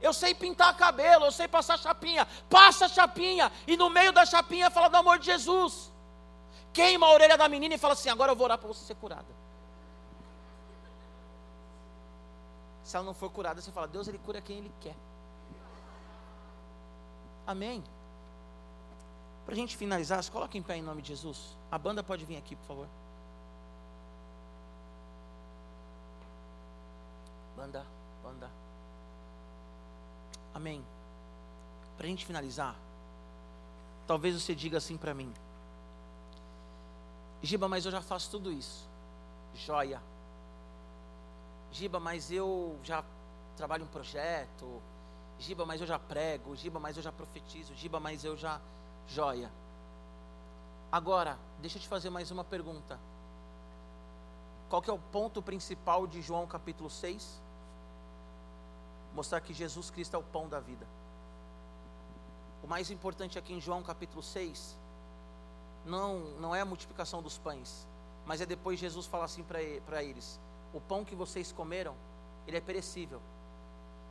Eu 0.00 0.12
sei 0.12 0.34
pintar 0.34 0.76
cabelo, 0.76 1.26
eu 1.26 1.32
sei 1.32 1.46
passar 1.46 1.78
chapinha. 1.78 2.26
Passa 2.50 2.88
chapinha 2.88 3.50
e 3.66 3.76
no 3.76 3.88
meio 3.88 4.12
da 4.12 4.26
chapinha 4.26 4.70
fala 4.70 4.88
do 4.88 4.96
amor 4.96 5.18
de 5.18 5.26
Jesus. 5.26 5.92
Queima 6.72 7.06
a 7.06 7.12
orelha 7.12 7.38
da 7.38 7.48
menina 7.48 7.76
e 7.76 7.78
fala 7.78 7.94
assim: 7.94 8.10
agora 8.10 8.32
eu 8.32 8.36
vou 8.36 8.44
orar 8.44 8.58
para 8.58 8.68
você 8.68 8.84
ser 8.84 8.96
curada. 8.96 9.43
Se 12.84 12.96
ela 12.96 13.04
não 13.04 13.14
for 13.14 13.30
curada, 13.30 13.60
você 13.60 13.72
fala: 13.72 13.88
Deus, 13.88 14.06
Ele 14.06 14.18
cura 14.18 14.42
quem 14.42 14.58
Ele 14.58 14.72
quer. 14.80 14.94
Amém. 17.46 17.82
Para 19.44 19.54
a 19.54 19.56
gente 19.56 19.76
finalizar, 19.76 20.22
se 20.22 20.30
coloca 20.30 20.56
em 20.56 20.62
pé 20.62 20.76
em 20.76 20.82
nome 20.82 21.02
de 21.02 21.08
Jesus. 21.08 21.56
A 21.70 21.78
banda 21.78 22.02
pode 22.02 22.24
vir 22.24 22.36
aqui, 22.36 22.54
por 22.56 22.66
favor. 22.66 22.88
Banda, 27.56 27.86
banda. 28.22 28.50
Amém. 30.52 30.84
Para 31.96 32.06
a 32.06 32.08
gente 32.08 32.26
finalizar, 32.26 32.76
talvez 34.06 34.40
você 34.40 34.54
diga 34.54 34.78
assim 34.78 34.96
para 34.96 35.14
mim: 35.14 35.32
Giba, 37.42 37.66
mas 37.66 37.86
eu 37.86 37.92
já 37.92 38.02
faço 38.02 38.30
tudo 38.30 38.52
isso. 38.52 38.86
Joia. 39.54 40.00
Giba, 41.74 41.98
mas 41.98 42.30
eu 42.30 42.78
já 42.84 43.04
trabalho 43.56 43.82
um 43.82 43.88
projeto. 43.88 44.80
Giba, 45.40 45.66
mas 45.66 45.80
eu 45.80 45.86
já 45.88 45.98
prego. 45.98 46.54
Giba, 46.54 46.78
mas 46.78 46.96
eu 46.96 47.02
já 47.02 47.10
profetizo. 47.10 47.74
Giba, 47.74 47.98
mas 47.98 48.24
eu 48.24 48.36
já 48.36 48.60
joia. 49.08 49.50
Agora, 50.92 51.36
deixa 51.60 51.76
eu 51.76 51.82
te 51.82 51.88
fazer 51.88 52.10
mais 52.10 52.30
uma 52.30 52.44
pergunta. 52.44 52.96
Qual 54.68 54.80
que 54.80 54.88
é 54.88 54.92
o 54.92 54.98
ponto 54.98 55.42
principal 55.42 56.06
de 56.06 56.22
João 56.22 56.46
capítulo 56.46 56.88
6? 56.88 57.42
Mostrar 59.12 59.40
que 59.40 59.52
Jesus 59.52 59.90
Cristo 59.90 60.14
é 60.14 60.18
o 60.18 60.22
pão 60.22 60.48
da 60.48 60.60
vida. 60.60 60.86
O 62.62 62.68
mais 62.68 62.88
importante 62.88 63.36
aqui 63.36 63.52
em 63.52 63.60
João 63.60 63.82
capítulo 63.82 64.22
6 64.22 64.78
não, 65.84 66.20
não 66.38 66.54
é 66.54 66.60
a 66.60 66.64
multiplicação 66.64 67.20
dos 67.20 67.36
pães, 67.36 67.84
mas 68.24 68.40
é 68.40 68.46
depois 68.46 68.78
Jesus 68.78 69.06
falar 69.06 69.24
assim 69.24 69.42
para 69.42 70.02
eles: 70.04 70.40
o 70.74 70.80
pão 70.80 71.04
que 71.04 71.14
vocês 71.14 71.52
comeram, 71.52 71.94
ele 72.46 72.56
é 72.56 72.60
perecível. 72.60 73.22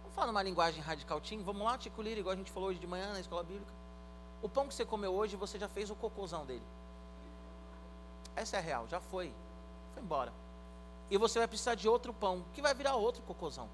Vamos 0.02 0.16
falar 0.16 0.28
numa 0.28 0.42
linguagem 0.42 0.82
radical, 0.82 1.20
Tim? 1.20 1.44
Vamos 1.44 1.62
lá, 1.62 1.78
Tico 1.78 2.02
Lira, 2.02 2.20
igual 2.20 2.34
a 2.34 2.38
gente 2.38 2.52
falou 2.52 2.70
hoje 2.70 2.80
de 2.80 2.88
manhã 2.88 3.12
na 3.12 3.20
escola 3.20 3.44
bíblica. 3.44 3.74
O 4.42 4.48
pão 4.48 4.68
que 4.68 4.74
você 4.74 4.86
comeu 4.86 5.14
hoje, 5.14 5.36
você 5.36 5.60
já 5.60 5.68
fez 5.68 5.90
o 5.90 5.96
cocôzão 5.96 6.46
dele. 6.46 6.64
Essa 8.36 8.56
é 8.56 8.60
a 8.60 8.62
real, 8.62 8.88
já 8.88 9.00
foi. 9.00 9.34
Foi 9.94 10.02
embora. 10.02 10.34
E 11.10 11.18
você 11.18 11.38
vai 11.38 11.48
precisar 11.48 11.76
de 11.76 11.88
outro 11.88 12.14
pão, 12.14 12.46
que 12.54 12.62
vai 12.62 12.74
virar 12.74 12.96
outro 12.96 13.22
cocôzão. 13.24 13.70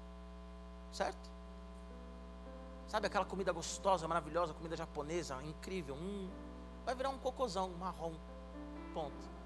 Certo? 0.92 1.30
Sabe 2.88 3.06
aquela 3.06 3.24
comida 3.24 3.52
gostosa, 3.52 4.08
maravilhosa, 4.08 4.52
comida 4.52 4.76
japonesa, 4.76 5.40
incrível? 5.44 5.94
Hum, 5.94 6.28
vai 6.84 6.94
virar 6.94 7.10
um 7.10 7.18
cocôzão, 7.18 7.70
marrom. 7.78 8.14
Ponto. 8.92 9.39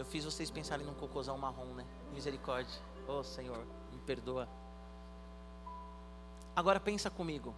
Eu 0.00 0.04
fiz 0.06 0.24
vocês 0.24 0.50
pensarem 0.50 0.86
num 0.86 0.94
cocôzão 0.94 1.36
marrom, 1.36 1.74
né? 1.74 1.84
Misericórdia. 2.14 2.80
Oh 3.06 3.22
Senhor, 3.22 3.66
me 3.92 3.98
perdoa. 3.98 4.48
Agora 6.56 6.80
pensa 6.80 7.10
comigo. 7.10 7.54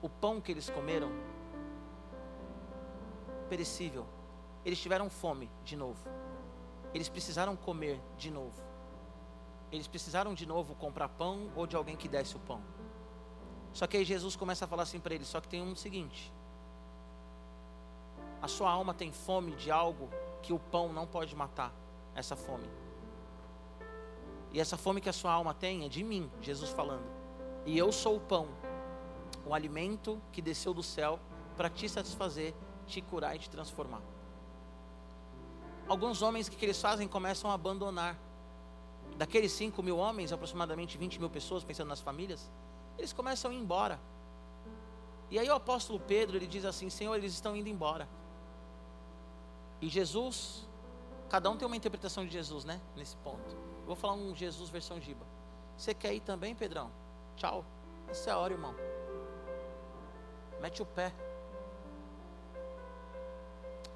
O 0.00 0.08
pão 0.08 0.40
que 0.40 0.52
eles 0.52 0.70
comeram, 0.70 1.10
perecível. 3.48 4.06
Eles 4.64 4.80
tiveram 4.80 5.10
fome 5.10 5.50
de 5.64 5.76
novo. 5.76 6.08
Eles 6.94 7.08
precisaram 7.08 7.56
comer 7.56 8.00
de 8.16 8.30
novo. 8.30 8.62
Eles 9.72 9.88
precisaram 9.88 10.34
de 10.34 10.46
novo 10.46 10.76
comprar 10.76 11.08
pão 11.08 11.50
ou 11.56 11.66
de 11.66 11.74
alguém 11.74 11.96
que 11.96 12.06
desse 12.06 12.36
o 12.36 12.38
pão. 12.38 12.62
Só 13.72 13.88
que 13.88 13.96
aí 13.96 14.04
Jesus 14.04 14.36
começa 14.36 14.66
a 14.66 14.68
falar 14.68 14.84
assim 14.84 15.00
para 15.00 15.16
eles: 15.16 15.26
só 15.26 15.40
que 15.40 15.48
tem 15.48 15.60
um 15.60 15.74
seguinte. 15.74 16.32
A 18.40 18.46
sua 18.46 18.70
alma 18.70 18.94
tem 18.94 19.10
fome 19.10 19.56
de 19.56 19.72
algo 19.72 20.08
que 20.44 20.52
o 20.52 20.58
pão 20.58 20.92
não 20.92 21.06
pode 21.06 21.34
matar 21.34 21.72
essa 22.14 22.36
fome. 22.36 22.68
E 24.52 24.60
essa 24.60 24.76
fome 24.76 25.00
que 25.00 25.08
a 25.08 25.12
sua 25.12 25.32
alma 25.32 25.54
tem 25.54 25.86
é 25.86 25.88
de 25.88 26.04
mim, 26.04 26.30
Jesus 26.42 26.68
falando. 26.68 27.04
E 27.64 27.78
eu 27.78 27.90
sou 27.90 28.16
o 28.16 28.20
pão, 28.20 28.46
o 29.46 29.54
alimento 29.54 30.20
que 30.30 30.42
desceu 30.42 30.74
do 30.74 30.82
céu 30.82 31.18
para 31.56 31.70
te 31.70 31.88
satisfazer, 31.88 32.54
te 32.86 33.00
curar 33.00 33.34
e 33.34 33.38
te 33.38 33.48
transformar. 33.48 34.02
Alguns 35.88 36.20
homens, 36.20 36.46
o 36.46 36.50
que, 36.50 36.62
eles 36.62 36.80
fazem? 36.80 37.08
Começam 37.08 37.50
a 37.50 37.54
abandonar. 37.54 38.18
Daqueles 39.16 39.50
5 39.52 39.82
mil 39.82 39.96
homens, 39.96 40.30
aproximadamente 40.30 40.98
20 40.98 41.20
mil 41.20 41.30
pessoas, 41.30 41.64
pensando 41.64 41.88
nas 41.88 42.00
famílias, 42.00 42.50
eles 42.98 43.14
começam 43.14 43.50
a 43.50 43.54
ir 43.54 43.58
embora. 43.58 43.98
E 45.30 45.38
aí 45.38 45.48
o 45.48 45.54
apóstolo 45.54 45.98
Pedro, 45.98 46.36
ele 46.36 46.46
diz 46.46 46.66
assim, 46.66 46.90
Senhor, 46.90 47.14
eles 47.16 47.32
estão 47.32 47.56
indo 47.56 47.68
embora. 47.68 48.06
E 49.80 49.88
Jesus, 49.88 50.66
cada 51.28 51.50
um 51.50 51.56
tem 51.56 51.66
uma 51.66 51.76
interpretação 51.76 52.24
de 52.24 52.32
Jesus, 52.32 52.64
né? 52.64 52.80
Nesse 52.96 53.16
ponto. 53.18 53.54
Eu 53.80 53.86
vou 53.86 53.96
falar 53.96 54.14
um 54.14 54.34
Jesus 54.34 54.70
versão 54.70 55.00
Giba. 55.00 55.26
Você 55.76 55.92
quer 55.92 56.14
ir 56.14 56.20
também, 56.20 56.54
Pedrão? 56.54 56.90
Tchau. 57.36 57.64
Essa 58.08 58.30
é 58.30 58.32
a 58.32 58.38
hora, 58.38 58.52
irmão. 58.52 58.74
Mete 60.60 60.82
o 60.82 60.86
pé. 60.86 61.12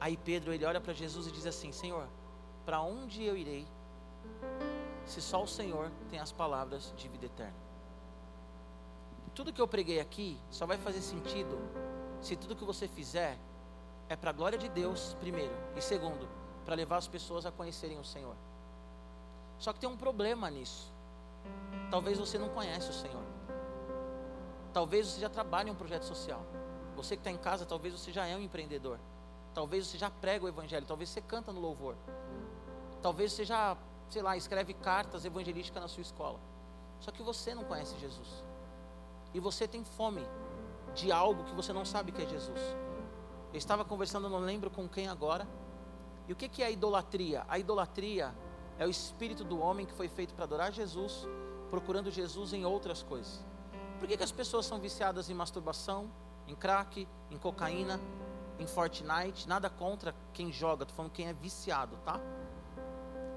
Aí 0.01 0.17
Pedro, 0.17 0.53
ele 0.53 0.65
olha 0.65 0.81
para 0.81 0.93
Jesus 0.93 1.27
e 1.27 1.33
diz 1.33 1.47
assim: 1.47 1.73
Senhor, 1.73 2.07
para 2.65 2.81
onde 2.81 3.23
eu 3.23 3.37
irei? 3.37 3.67
Se 5.07 5.21
só 5.21 5.43
o 5.43 5.47
Senhor 5.47 5.91
tem 6.11 6.19
as 6.19 6.33
palavras 6.33 6.93
de 6.97 7.09
vida 7.09 7.27
eterna 7.27 7.69
tudo 9.39 9.53
que 9.53 9.61
eu 9.61 9.69
preguei 9.69 10.01
aqui 10.01 10.37
só 10.51 10.67
vai 10.67 10.77
fazer 10.77 11.01
sentido 11.01 11.57
se 12.21 12.35
tudo 12.35 12.57
que 12.57 12.65
você 12.65 12.89
fizer 12.89 13.39
é 14.09 14.17
para 14.17 14.31
a 14.31 14.33
glória 14.33 14.59
de 14.59 14.69
Deus, 14.69 15.15
primeiro, 15.21 15.55
e 15.77 15.81
segundo, 15.81 16.29
para 16.65 16.75
levar 16.75 16.97
as 16.97 17.09
pessoas 17.09 17.47
a 17.47 17.53
conhecerem 17.53 17.99
o 17.99 18.05
Senhor. 18.05 18.35
Só 19.59 19.73
que 19.73 19.81
tem 19.81 19.89
um 19.89 19.97
problema 19.97 20.51
nisso. 20.51 20.93
Talvez 21.91 22.19
você 22.19 22.39
não 22.39 22.49
conhece 22.49 22.91
o 22.91 22.93
Senhor. 22.93 23.23
Talvez 24.73 25.07
você 25.07 25.21
já 25.21 25.29
trabalhe 25.29 25.69
em 25.69 25.73
um 25.73 25.77
projeto 25.77 26.05
social. 26.05 26.43
Você 26.97 27.17
que 27.17 27.21
está 27.21 27.31
em 27.31 27.37
casa, 27.37 27.65
talvez 27.65 27.99
você 27.99 28.13
já 28.13 28.27
é 28.27 28.37
um 28.37 28.41
empreendedor. 28.41 28.99
Talvez 29.55 29.87
você 29.87 29.99
já 29.99 30.11
prega 30.11 30.45
o 30.45 30.49
Evangelho. 30.49 30.87
Talvez 30.87 31.11
você 31.11 31.21
canta 31.21 31.53
no 31.53 31.61
louvor. 31.61 31.97
Talvez 33.03 33.33
você 33.33 33.45
já, 33.45 33.77
sei 34.11 34.23
lá, 34.23 34.37
escreve 34.37 34.75
cartas 34.75 35.25
evangelísticas 35.25 35.83
na 35.83 35.89
sua 35.89 36.03
escola. 36.03 36.39
Só 37.01 37.11
que 37.11 37.23
você 37.23 37.55
não 37.55 37.65
conhece 37.65 37.99
Jesus 37.99 38.45
e 39.33 39.41
você 39.41 39.69
tem 39.69 39.85
fome 39.85 40.27
de 40.95 41.13
algo 41.13 41.45
que 41.45 41.55
você 41.55 41.73
não 41.73 41.85
sabe 41.85 42.13
que 42.13 42.23
é 42.23 42.27
Jesus. 42.27 42.61
Eu 43.53 43.59
estava 43.59 43.85
conversando, 43.85 44.29
não 44.29 44.39
lembro 44.39 44.71
com 44.71 44.89
quem 44.89 45.09
agora. 45.09 45.47
E 46.27 46.33
o 46.33 46.37
que, 46.37 46.63
é 46.63 46.67
a 46.67 46.71
idolatria? 46.71 47.45
A 47.49 47.59
idolatria 47.59 48.35
é 48.79 48.87
o 48.87 48.91
espírito 48.91 49.45
do 49.45 49.59
homem 49.59 49.87
que 49.87 49.93
foi 49.93 50.09
feito 50.09 50.35
para 50.35 50.45
adorar 50.45 50.73
Jesus, 50.73 51.27
procurando 51.71 52.11
Jesus 52.11 52.53
em 52.53 52.65
outras 52.65 53.03
coisas. 53.03 53.45
Por 53.99 54.07
que, 54.07 54.23
as 54.23 54.33
pessoas 54.33 54.67
são 54.67 54.79
viciadas 54.79 55.31
em 55.31 55.35
masturbação, 55.35 56.11
em 56.47 56.55
crack, 56.55 57.09
em 57.31 57.39
cocaína, 57.39 57.99
em 58.59 58.67
Fortnite? 58.67 59.49
Nada 59.49 59.71
contra 59.71 60.15
quem 60.33 60.53
joga, 60.53 60.85
estou 60.85 60.97
falando 60.97 61.13
quem 61.13 61.29
é 61.29 61.33
viciado, 61.33 61.97
tá? 62.05 62.21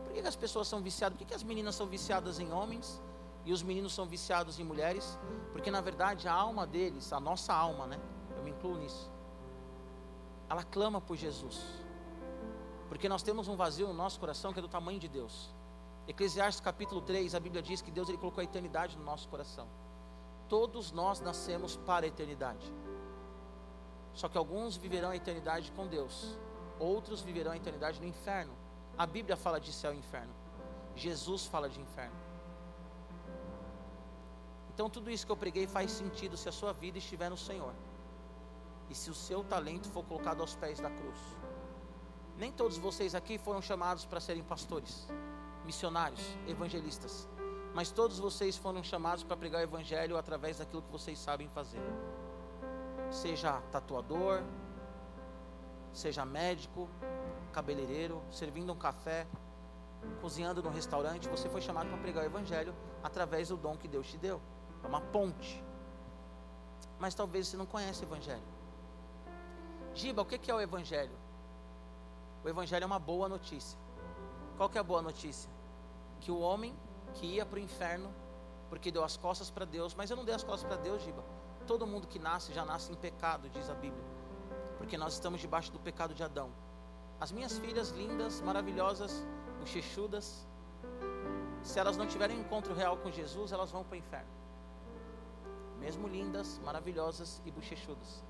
Por 0.04 0.14
que, 0.14 0.20
as 0.20 0.36
pessoas 0.36 0.68
são 0.68 0.82
viciadas? 0.82 1.18
Por 1.18 1.26
que 1.26 1.34
as 1.34 1.44
meninas 1.44 1.76
são 1.76 1.88
viciadas 1.88 2.40
em 2.40 2.52
homens? 2.52 3.02
e 3.46 3.52
os 3.52 3.64
meninos 3.64 3.94
são 3.94 4.06
viciados 4.06 4.60
em 4.60 4.64
mulheres, 4.64 5.18
porque 5.52 5.72
na 5.72 5.82
verdade 5.82 6.28
a 6.28 6.34
alma 6.34 6.68
deles, 6.68 7.12
a 7.12 7.20
nossa 7.20 7.54
alma, 7.54 7.88
né? 7.88 8.00
Eu 8.38 8.44
me 8.44 8.52
incluo 8.52 8.78
nisso. 8.78 9.12
Ela 10.52 10.66
clama 10.66 11.00
por 11.00 11.16
Jesus. 11.16 11.64
Porque 12.90 13.08
nós 13.08 13.24
temos 13.24 13.48
um 13.48 13.56
vazio 13.56 13.88
no 13.88 13.94
nosso 13.94 14.20
coração 14.20 14.52
que 14.52 14.60
é 14.60 14.62
do 14.62 14.68
tamanho 14.68 15.00
de 15.00 15.08
Deus. 15.08 15.50
Eclesiastes 16.10 16.60
capítulo 16.60 17.00
3, 17.00 17.34
a 17.36 17.40
Bíblia 17.40 17.62
diz 17.62 17.82
que 17.82 17.90
Deus 17.90 18.10
ele 18.10 18.18
colocou 18.18 18.42
a 18.42 18.44
eternidade 18.44 18.98
no 18.98 19.04
nosso 19.06 19.30
coração. 19.30 19.66
Todos 20.50 20.92
nós 20.92 21.22
nascemos 21.22 21.78
para 21.78 22.06
a 22.06 22.10
eternidade. 22.10 22.70
Só 24.14 24.28
que 24.28 24.38
alguns 24.38 24.76
viverão 24.76 25.12
a 25.12 25.16
eternidade 25.16 25.72
com 25.72 25.88
Deus, 25.88 26.38
outros 26.78 27.22
viverão 27.22 27.54
a 27.54 27.56
eternidade 27.56 28.02
no 28.02 28.06
inferno. 28.06 28.52
A 28.98 29.06
Bíblia 29.06 29.38
fala 29.38 29.58
de 29.58 29.72
céu 29.72 29.94
e 29.94 29.98
inferno. 29.98 30.34
Jesus 30.98 31.46
fala 31.46 31.70
de 31.70 31.80
inferno. 31.80 32.20
Então 34.74 34.90
tudo 34.90 35.10
isso 35.10 35.26
que 35.26 35.32
eu 35.32 35.38
preguei 35.38 35.66
faz 35.66 35.92
sentido 35.92 36.36
se 36.36 36.50
a 36.50 36.52
sua 36.52 36.74
vida 36.74 36.98
estiver 36.98 37.30
no 37.30 37.38
Senhor. 37.38 37.74
E 38.92 38.96
se 38.96 39.10
o 39.10 39.16
seu 39.16 39.42
talento 39.42 39.90
for 39.90 40.04
colocado 40.04 40.42
aos 40.42 40.54
pés 40.54 40.82
da 40.82 40.90
cruz. 40.90 41.18
Nem 42.38 42.52
todos 42.52 42.78
vocês 42.78 43.16
aqui 43.16 43.38
foram 43.38 43.62
chamados 43.62 44.04
para 44.04 44.20
serem 44.20 44.44
pastores, 44.44 45.08
missionários, 45.64 46.20
evangelistas. 46.46 47.26
Mas 47.74 47.90
todos 47.90 48.20
vocês 48.20 48.58
foram 48.58 48.84
chamados 48.84 49.24
para 49.24 49.38
pregar 49.38 49.62
o 49.62 49.64
evangelho 49.64 50.18
através 50.18 50.58
daquilo 50.58 50.82
que 50.82 50.92
vocês 50.92 51.18
sabem 51.18 51.48
fazer. 51.48 51.80
Seja 53.10 53.62
tatuador, 53.72 54.44
seja 55.94 56.26
médico, 56.26 56.90
cabeleireiro, 57.54 58.22
servindo 58.30 58.74
um 58.74 58.78
café, 58.78 59.26
cozinhando 60.20 60.62
num 60.62 60.70
restaurante, 60.70 61.30
você 61.30 61.48
foi 61.48 61.62
chamado 61.62 61.88
para 61.88 61.98
pregar 62.00 62.24
o 62.26 62.28
evangelho 62.28 62.76
através 63.02 63.48
do 63.48 63.56
dom 63.56 63.78
que 63.78 63.88
Deus 63.88 64.08
te 64.08 64.18
deu. 64.18 64.42
É 64.84 64.88
uma 64.88 65.00
ponte. 65.00 65.64
Mas 67.00 67.16
talvez 67.16 67.48
você 67.48 67.56
não 67.56 67.66
conhece 67.66 68.04
o 68.04 68.06
Evangelho. 68.06 68.61
Giba, 69.94 70.22
o 70.22 70.26
que 70.26 70.50
é 70.50 70.54
o 70.54 70.62
Evangelho? 70.62 71.16
O 72.44 72.50
Evangelho 72.50 72.84
é 72.84 72.86
uma 72.86 73.00
boa 73.00 73.28
notícia. 73.28 73.78
Qual 74.58 74.70
que 74.70 74.78
é 74.78 74.82
a 74.82 74.84
boa 74.84 75.02
notícia? 75.02 75.50
Que 76.20 76.32
o 76.32 76.40
homem 76.40 76.76
que 77.14 77.26
ia 77.26 77.46
para 77.46 77.58
o 77.58 77.60
inferno 77.60 78.14
porque 78.70 78.92
deu 78.92 79.04
as 79.04 79.18
costas 79.18 79.50
para 79.50 79.66
Deus, 79.66 79.94
mas 79.94 80.10
eu 80.10 80.16
não 80.16 80.24
dei 80.24 80.34
as 80.34 80.44
costas 80.44 80.64
para 80.64 80.82
Deus, 80.82 81.02
Giba. 81.04 81.24
Todo 81.68 81.86
mundo 81.86 82.08
que 82.08 82.18
nasce 82.18 82.54
já 82.54 82.64
nasce 82.64 82.92
em 82.92 82.96
pecado, 82.96 83.50
diz 83.50 83.70
a 83.70 83.74
Bíblia. 83.74 84.04
Porque 84.78 84.98
nós 84.98 85.14
estamos 85.14 85.42
debaixo 85.42 85.72
do 85.72 85.80
pecado 85.80 86.14
de 86.14 86.24
Adão. 86.24 86.50
As 87.20 87.32
minhas 87.32 87.58
filhas 87.58 87.90
lindas, 87.90 88.42
maravilhosas, 88.42 89.26
bochechudas, 89.60 90.48
se 91.62 91.78
elas 91.78 91.98
não 91.98 92.08
tiverem 92.08 92.38
um 92.38 92.42
encontro 92.42 92.74
real 92.74 92.98
com 92.98 93.12
Jesus, 93.12 93.52
elas 93.52 93.70
vão 93.70 93.84
para 93.84 93.96
o 93.96 93.98
inferno 93.98 94.42
mesmo 95.82 96.08
lindas, 96.08 96.60
maravilhosas 96.64 97.42
e 97.44 97.52
bochechudas. 97.52 98.24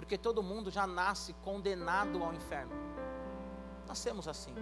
Porque 0.00 0.16
todo 0.16 0.42
mundo 0.42 0.70
já 0.70 0.86
nasce 0.86 1.34
condenado 1.44 2.24
ao 2.24 2.32
inferno. 2.32 2.72
Nascemos 3.86 4.26
assim. 4.26 4.54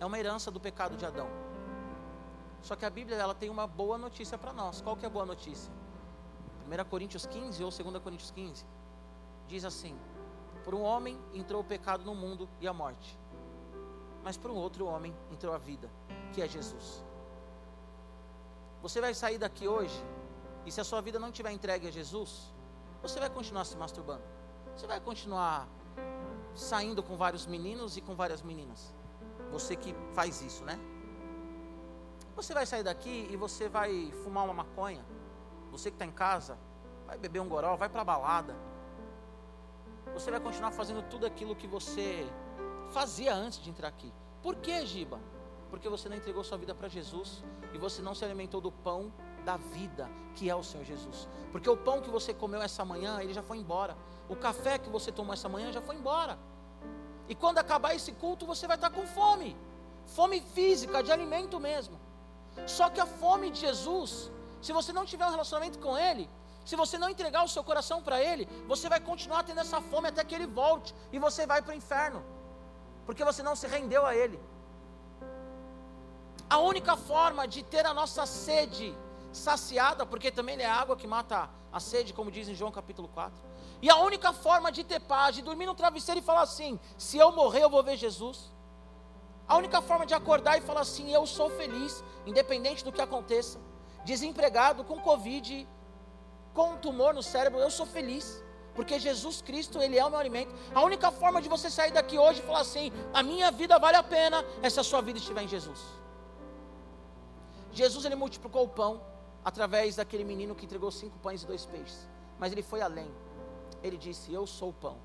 É 0.00 0.04
uma 0.04 0.18
herança 0.18 0.50
do 0.50 0.58
pecado 0.58 0.96
de 0.96 1.06
Adão. 1.06 1.28
Só 2.60 2.74
que 2.74 2.84
a 2.84 2.90
Bíblia 2.90 3.16
ela 3.16 3.36
tem 3.36 3.50
uma 3.50 3.68
boa 3.68 3.96
notícia 3.96 4.36
para 4.36 4.52
nós. 4.52 4.80
Qual 4.80 4.96
que 4.96 5.04
é 5.04 5.06
a 5.06 5.10
boa 5.10 5.24
notícia? 5.24 5.72
1 6.66 6.88
Coríntios 6.90 7.24
15 7.24 7.62
ou 7.62 7.70
2 7.70 8.02
Coríntios 8.02 8.32
15 8.32 8.66
diz 9.46 9.64
assim: 9.64 9.96
Por 10.64 10.74
um 10.74 10.82
homem 10.82 11.16
entrou 11.32 11.60
o 11.60 11.64
pecado 11.64 12.04
no 12.04 12.16
mundo 12.16 12.48
e 12.60 12.66
a 12.66 12.72
morte, 12.72 13.16
mas 14.24 14.36
por 14.36 14.50
um 14.50 14.56
outro 14.56 14.86
homem 14.86 15.14
entrou 15.30 15.54
a 15.54 15.58
vida, 15.58 15.88
que 16.32 16.42
é 16.42 16.48
Jesus. 16.48 17.04
Você 18.82 19.00
vai 19.00 19.14
sair 19.14 19.38
daqui 19.38 19.68
hoje 19.68 20.04
e 20.66 20.72
se 20.72 20.80
a 20.80 20.84
sua 20.84 21.00
vida 21.00 21.16
não 21.20 21.28
estiver 21.28 21.52
entregue 21.52 21.86
a 21.86 21.92
Jesus, 21.92 22.52
você 23.00 23.20
vai 23.20 23.30
continuar 23.30 23.64
se 23.64 23.76
masturbando. 23.76 24.37
Você 24.78 24.86
vai 24.86 25.00
continuar 25.00 25.66
saindo 26.54 27.02
com 27.02 27.16
vários 27.16 27.48
meninos 27.48 27.96
e 27.96 28.00
com 28.00 28.14
várias 28.14 28.42
meninas? 28.42 28.94
Você 29.50 29.74
que 29.74 29.92
faz 30.14 30.40
isso, 30.40 30.64
né? 30.64 30.78
Você 32.36 32.54
vai 32.54 32.64
sair 32.64 32.84
daqui 32.84 33.26
e 33.28 33.36
você 33.36 33.68
vai 33.68 34.12
fumar 34.22 34.44
uma 34.44 34.54
maconha? 34.54 35.04
Você 35.72 35.90
que 35.90 35.96
está 35.96 36.04
em 36.06 36.12
casa, 36.12 36.56
vai 37.08 37.18
beber 37.18 37.40
um 37.40 37.48
goró, 37.48 37.74
vai 37.74 37.88
para 37.88 38.02
a 38.02 38.04
balada. 38.04 38.54
Você 40.14 40.30
vai 40.30 40.38
continuar 40.38 40.70
fazendo 40.70 41.02
tudo 41.10 41.26
aquilo 41.26 41.56
que 41.56 41.66
você 41.66 42.24
fazia 42.92 43.34
antes 43.34 43.60
de 43.60 43.68
entrar 43.70 43.88
aqui. 43.88 44.14
Por 44.40 44.54
que, 44.54 44.86
Giba? 44.86 45.18
Porque 45.70 45.88
você 45.88 46.08
não 46.08 46.16
entregou 46.16 46.44
sua 46.44 46.56
vida 46.56 46.72
para 46.72 46.86
Jesus 46.86 47.42
e 47.74 47.78
você 47.78 48.00
não 48.00 48.14
se 48.14 48.24
alimentou 48.24 48.60
do 48.60 48.70
pão 48.70 49.12
da 49.48 49.56
vida, 49.56 50.04
que 50.36 50.44
é 50.52 50.56
o 50.62 50.64
Senhor 50.68 50.84
Jesus. 50.92 51.18
Porque 51.52 51.70
o 51.74 51.76
pão 51.86 52.02
que 52.04 52.10
você 52.16 52.30
comeu 52.42 52.60
essa 52.68 52.84
manhã, 52.92 53.12
ele 53.22 53.32
já 53.38 53.44
foi 53.50 53.56
embora. 53.64 53.94
O 54.34 54.36
café 54.46 54.74
que 54.82 54.90
você 54.96 55.10
tomou 55.18 55.32
essa 55.38 55.48
manhã 55.54 55.68
já 55.76 55.82
foi 55.88 55.96
embora. 56.00 56.34
E 57.30 57.34
quando 57.42 57.58
acabar 57.64 57.94
esse 57.98 58.12
culto, 58.22 58.44
você 58.52 58.66
vai 58.70 58.76
estar 58.76 58.90
com 58.96 59.06
fome. 59.18 59.50
Fome 60.18 60.38
física, 60.56 61.02
de 61.06 61.10
alimento 61.16 61.56
mesmo. 61.68 61.96
Só 62.76 62.86
que 62.90 63.00
a 63.06 63.08
fome 63.22 63.46
de 63.54 63.60
Jesus, 63.66 64.30
se 64.60 64.72
você 64.78 64.92
não 64.98 65.06
tiver 65.12 65.26
um 65.28 65.34
relacionamento 65.36 65.78
com 65.86 65.96
Ele, 66.08 66.28
se 66.70 66.76
você 66.82 66.96
não 67.02 67.08
entregar 67.14 67.42
o 67.48 67.52
seu 67.54 67.64
coração 67.70 67.98
para 68.06 68.20
Ele, 68.30 68.46
você 68.72 68.86
vai 68.94 69.00
continuar 69.10 69.42
tendo 69.48 69.60
essa 69.66 69.80
fome 69.90 70.08
até 70.08 70.22
que 70.28 70.34
Ele 70.38 70.48
volte 70.62 70.94
e 71.14 71.18
você 71.26 71.46
vai 71.52 71.60
para 71.62 71.72
o 71.74 71.80
inferno, 71.82 72.20
porque 73.06 73.24
você 73.30 73.42
não 73.48 73.56
se 73.56 73.66
rendeu 73.76 74.04
a 74.04 74.14
Ele. 74.22 74.38
A 76.56 76.58
única 76.72 76.94
forma 77.10 77.42
de 77.54 77.62
ter 77.74 77.84
a 77.86 77.94
nossa 78.00 78.24
sede 78.26 78.88
saciada, 79.32 80.06
porque 80.06 80.30
também 80.30 80.54
Ele 80.54 80.62
é 80.62 80.70
água 80.70 80.96
que 80.96 81.06
mata 81.06 81.48
a 81.72 81.80
sede, 81.80 82.12
como 82.12 82.30
diz 82.30 82.48
em 82.48 82.54
João 82.54 82.72
capítulo 82.72 83.08
4. 83.08 83.48
E 83.80 83.88
a 83.88 83.96
única 83.96 84.32
forma 84.32 84.72
de 84.72 84.82
ter 84.82 85.00
paz, 85.00 85.36
de 85.36 85.42
dormir 85.42 85.66
no 85.66 85.74
travesseiro 85.74 86.20
e 86.20 86.22
falar 86.22 86.42
assim: 86.42 86.78
se 86.96 87.16
eu 87.16 87.30
morrer, 87.32 87.62
eu 87.62 87.70
vou 87.70 87.82
ver 87.82 87.96
Jesus. 87.96 88.52
A 89.46 89.56
única 89.56 89.80
forma 89.80 90.04
de 90.04 90.14
acordar 90.14 90.58
e 90.58 90.60
falar 90.60 90.80
assim: 90.80 91.12
eu 91.12 91.26
sou 91.26 91.48
feliz, 91.50 92.02
independente 92.26 92.84
do 92.84 92.92
que 92.92 93.00
aconteça. 93.00 93.60
Desempregado, 94.04 94.84
com 94.84 95.00
Covid, 95.00 95.68
com 96.54 96.72
um 96.72 96.78
tumor 96.78 97.14
no 97.14 97.22
cérebro, 97.22 97.60
eu 97.60 97.70
sou 97.70 97.86
feliz. 97.86 98.42
Porque 98.74 98.98
Jesus 98.98 99.42
Cristo, 99.42 99.82
Ele 99.82 99.98
é 99.98 100.04
o 100.04 100.10
meu 100.10 100.18
alimento. 100.18 100.54
A 100.72 100.82
única 100.82 101.10
forma 101.10 101.42
de 101.42 101.48
você 101.48 101.68
sair 101.68 101.90
daqui 101.90 102.18
hoje 102.18 102.40
e 102.40 102.42
falar 102.42 102.60
assim: 102.60 102.92
a 103.12 103.22
minha 103.22 103.50
vida 103.50 103.78
vale 103.78 103.96
a 103.96 104.02
pena, 104.02 104.44
é 104.62 104.70
se 104.70 104.80
a 104.80 104.84
sua 104.84 105.00
vida 105.00 105.18
estiver 105.18 105.42
em 105.42 105.48
Jesus. 105.48 105.80
Jesus, 107.72 108.04
Ele 108.04 108.16
multiplicou 108.16 108.64
o 108.64 108.68
pão 108.68 109.00
através 109.48 109.96
daquele 109.96 110.24
menino 110.24 110.54
que 110.54 110.66
entregou 110.66 110.90
cinco 110.90 111.18
pães 111.20 111.42
e 111.42 111.46
dois 111.46 111.64
peixes. 111.64 112.06
Mas 112.38 112.52
Ele 112.52 112.62
foi 112.62 112.82
além. 112.82 113.10
Ele 113.82 113.96
disse: 113.96 114.30
Eu 114.32 114.46
sou 114.46 114.68
o 114.68 114.72
pão. 114.72 114.98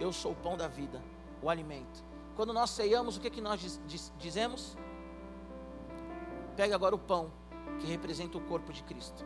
Eu 0.00 0.12
sou 0.12 0.32
o 0.32 0.34
pão 0.34 0.56
da 0.56 0.66
vida, 0.66 1.00
o 1.40 1.48
alimento. 1.48 2.02
Quando 2.34 2.52
nós 2.52 2.70
ceiamos, 2.70 3.16
o 3.16 3.20
que, 3.20 3.30
que 3.30 3.40
nós 3.40 3.60
diz, 3.60 3.80
diz, 3.86 4.12
dizemos? 4.18 4.76
Pega 6.56 6.74
agora 6.74 6.94
o 6.94 6.98
pão, 6.98 7.30
que 7.80 7.86
representa 7.86 8.36
o 8.36 8.40
corpo 8.40 8.72
de 8.72 8.82
Cristo. 8.82 9.24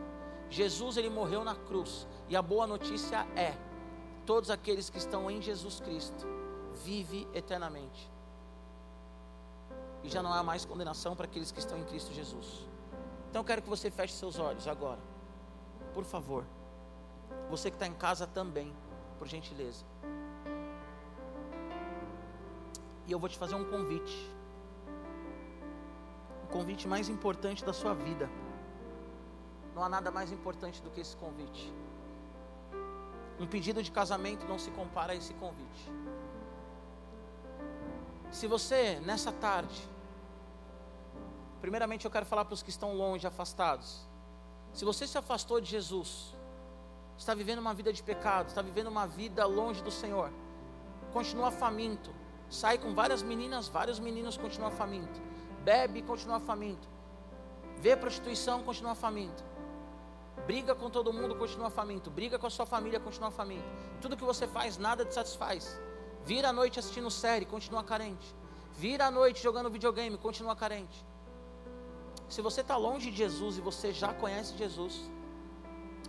Jesus 0.51 0.95
ele 0.95 1.09
morreu 1.09 1.43
na 1.43 1.55
cruz, 1.55 2.07
e 2.27 2.35
a 2.35 2.41
boa 2.43 2.67
notícia 2.67 3.27
é: 3.35 3.57
todos 4.23 4.51
aqueles 4.51 4.87
que 4.89 4.99
estão 4.99 5.29
em 5.31 5.41
Jesus 5.41 5.79
Cristo 5.79 6.27
vive 6.85 7.27
eternamente. 7.33 8.09
E 10.03 10.09
já 10.09 10.21
não 10.21 10.31
há 10.31 10.43
mais 10.43 10.63
condenação 10.63 11.15
para 11.15 11.25
aqueles 11.25 11.51
que 11.51 11.59
estão 11.59 11.77
em 11.79 11.83
Cristo 11.83 12.13
Jesus. 12.13 12.69
Então 13.29 13.41
eu 13.41 13.45
quero 13.45 13.61
que 13.61 13.69
você 13.69 13.91
feche 13.91 14.13
seus 14.13 14.39
olhos 14.39 14.67
agora. 14.67 14.99
Por 15.93 16.03
favor. 16.03 16.45
Você 17.49 17.69
que 17.69 17.75
está 17.75 17.87
em 17.87 17.93
casa 17.93 18.25
também, 18.25 18.75
por 19.17 19.27
gentileza. 19.27 19.85
E 23.05 23.11
eu 23.11 23.19
vou 23.19 23.29
te 23.29 23.37
fazer 23.37 23.55
um 23.55 23.65
convite. 23.65 24.31
O 26.43 26.47
convite 26.47 26.87
mais 26.87 27.09
importante 27.09 27.63
da 27.63 27.73
sua 27.73 27.93
vida. 27.93 28.29
Não 29.75 29.83
há 29.83 29.89
nada 29.89 30.09
mais 30.09 30.31
importante 30.31 30.81
do 30.81 30.89
que 30.89 31.01
esse 31.01 31.15
convite. 31.15 31.73
Um 33.39 33.47
pedido 33.47 33.81
de 33.81 33.91
casamento 33.91 34.45
não 34.47 34.59
se 34.59 34.71
compara 34.71 35.13
a 35.13 35.15
esse 35.15 35.33
convite. 35.35 35.91
Se 38.31 38.47
você, 38.47 38.99
nessa 38.99 39.31
tarde, 39.31 39.87
primeiramente 41.61 42.05
eu 42.05 42.11
quero 42.11 42.25
falar 42.25 42.45
para 42.45 42.53
os 42.53 42.63
que 42.63 42.69
estão 42.69 42.93
longe, 42.93 43.27
afastados. 43.27 44.07
Se 44.73 44.85
você 44.85 45.05
se 45.07 45.17
afastou 45.17 45.59
de 45.59 45.69
Jesus, 45.69 46.33
está 47.17 47.33
vivendo 47.33 47.59
uma 47.59 47.73
vida 47.73 47.91
de 47.91 48.01
pecado, 48.01 48.47
está 48.47 48.61
vivendo 48.61 48.87
uma 48.87 49.05
vida 49.05 49.45
longe 49.45 49.83
do 49.83 49.91
Senhor, 49.91 50.31
continua 51.11 51.51
faminto, 51.51 52.13
sai 52.49 52.77
com 52.77 52.93
várias 52.93 53.21
meninas, 53.21 53.67
vários 53.67 53.99
meninos 53.99 54.37
continua 54.37 54.71
faminto, 54.71 55.21
bebe 55.63 56.01
continua 56.01 56.39
faminto, 56.39 56.87
vê 57.77 57.95
prostituição, 57.95 58.63
continua 58.63 58.95
faminto, 58.95 59.43
briga 60.45 60.73
com 60.73 60.89
todo 60.89 61.11
mundo, 61.11 61.35
continua 61.35 61.69
faminto, 61.69 62.09
briga 62.09 62.39
com 62.39 62.47
a 62.47 62.49
sua 62.49 62.65
família, 62.65 62.99
continua 62.99 63.31
faminto, 63.31 63.67
tudo 64.01 64.15
que 64.15 64.23
você 64.23 64.47
faz, 64.47 64.77
nada 64.77 65.03
te 65.03 65.13
satisfaz, 65.13 65.79
vira 66.23 66.49
a 66.49 66.53
noite 66.53 66.79
assistindo 66.79 67.11
série, 67.11 67.45
continua 67.45 67.83
carente, 67.83 68.33
vira 68.77 69.07
a 69.07 69.11
noite 69.11 69.43
jogando 69.43 69.69
videogame, 69.69 70.17
continua 70.17 70.55
carente. 70.55 71.05
Se 72.29 72.41
você 72.41 72.61
está 72.61 72.77
longe 72.77 73.09
de 73.09 73.17
Jesus 73.17 73.57
e 73.57 73.61
você 73.61 73.91
já 73.91 74.13
conhece 74.13 74.55
Jesus, 74.55 75.09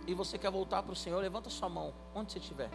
e 0.05 0.13
você 0.13 0.37
quer 0.37 0.51
voltar 0.51 0.83
para 0.83 0.93
o 0.93 0.95
Senhor, 0.95 1.19
levanta 1.19 1.49
sua 1.49 1.67
mão, 1.67 1.93
onde 2.13 2.31
você 2.31 2.37
estiver. 2.39 2.69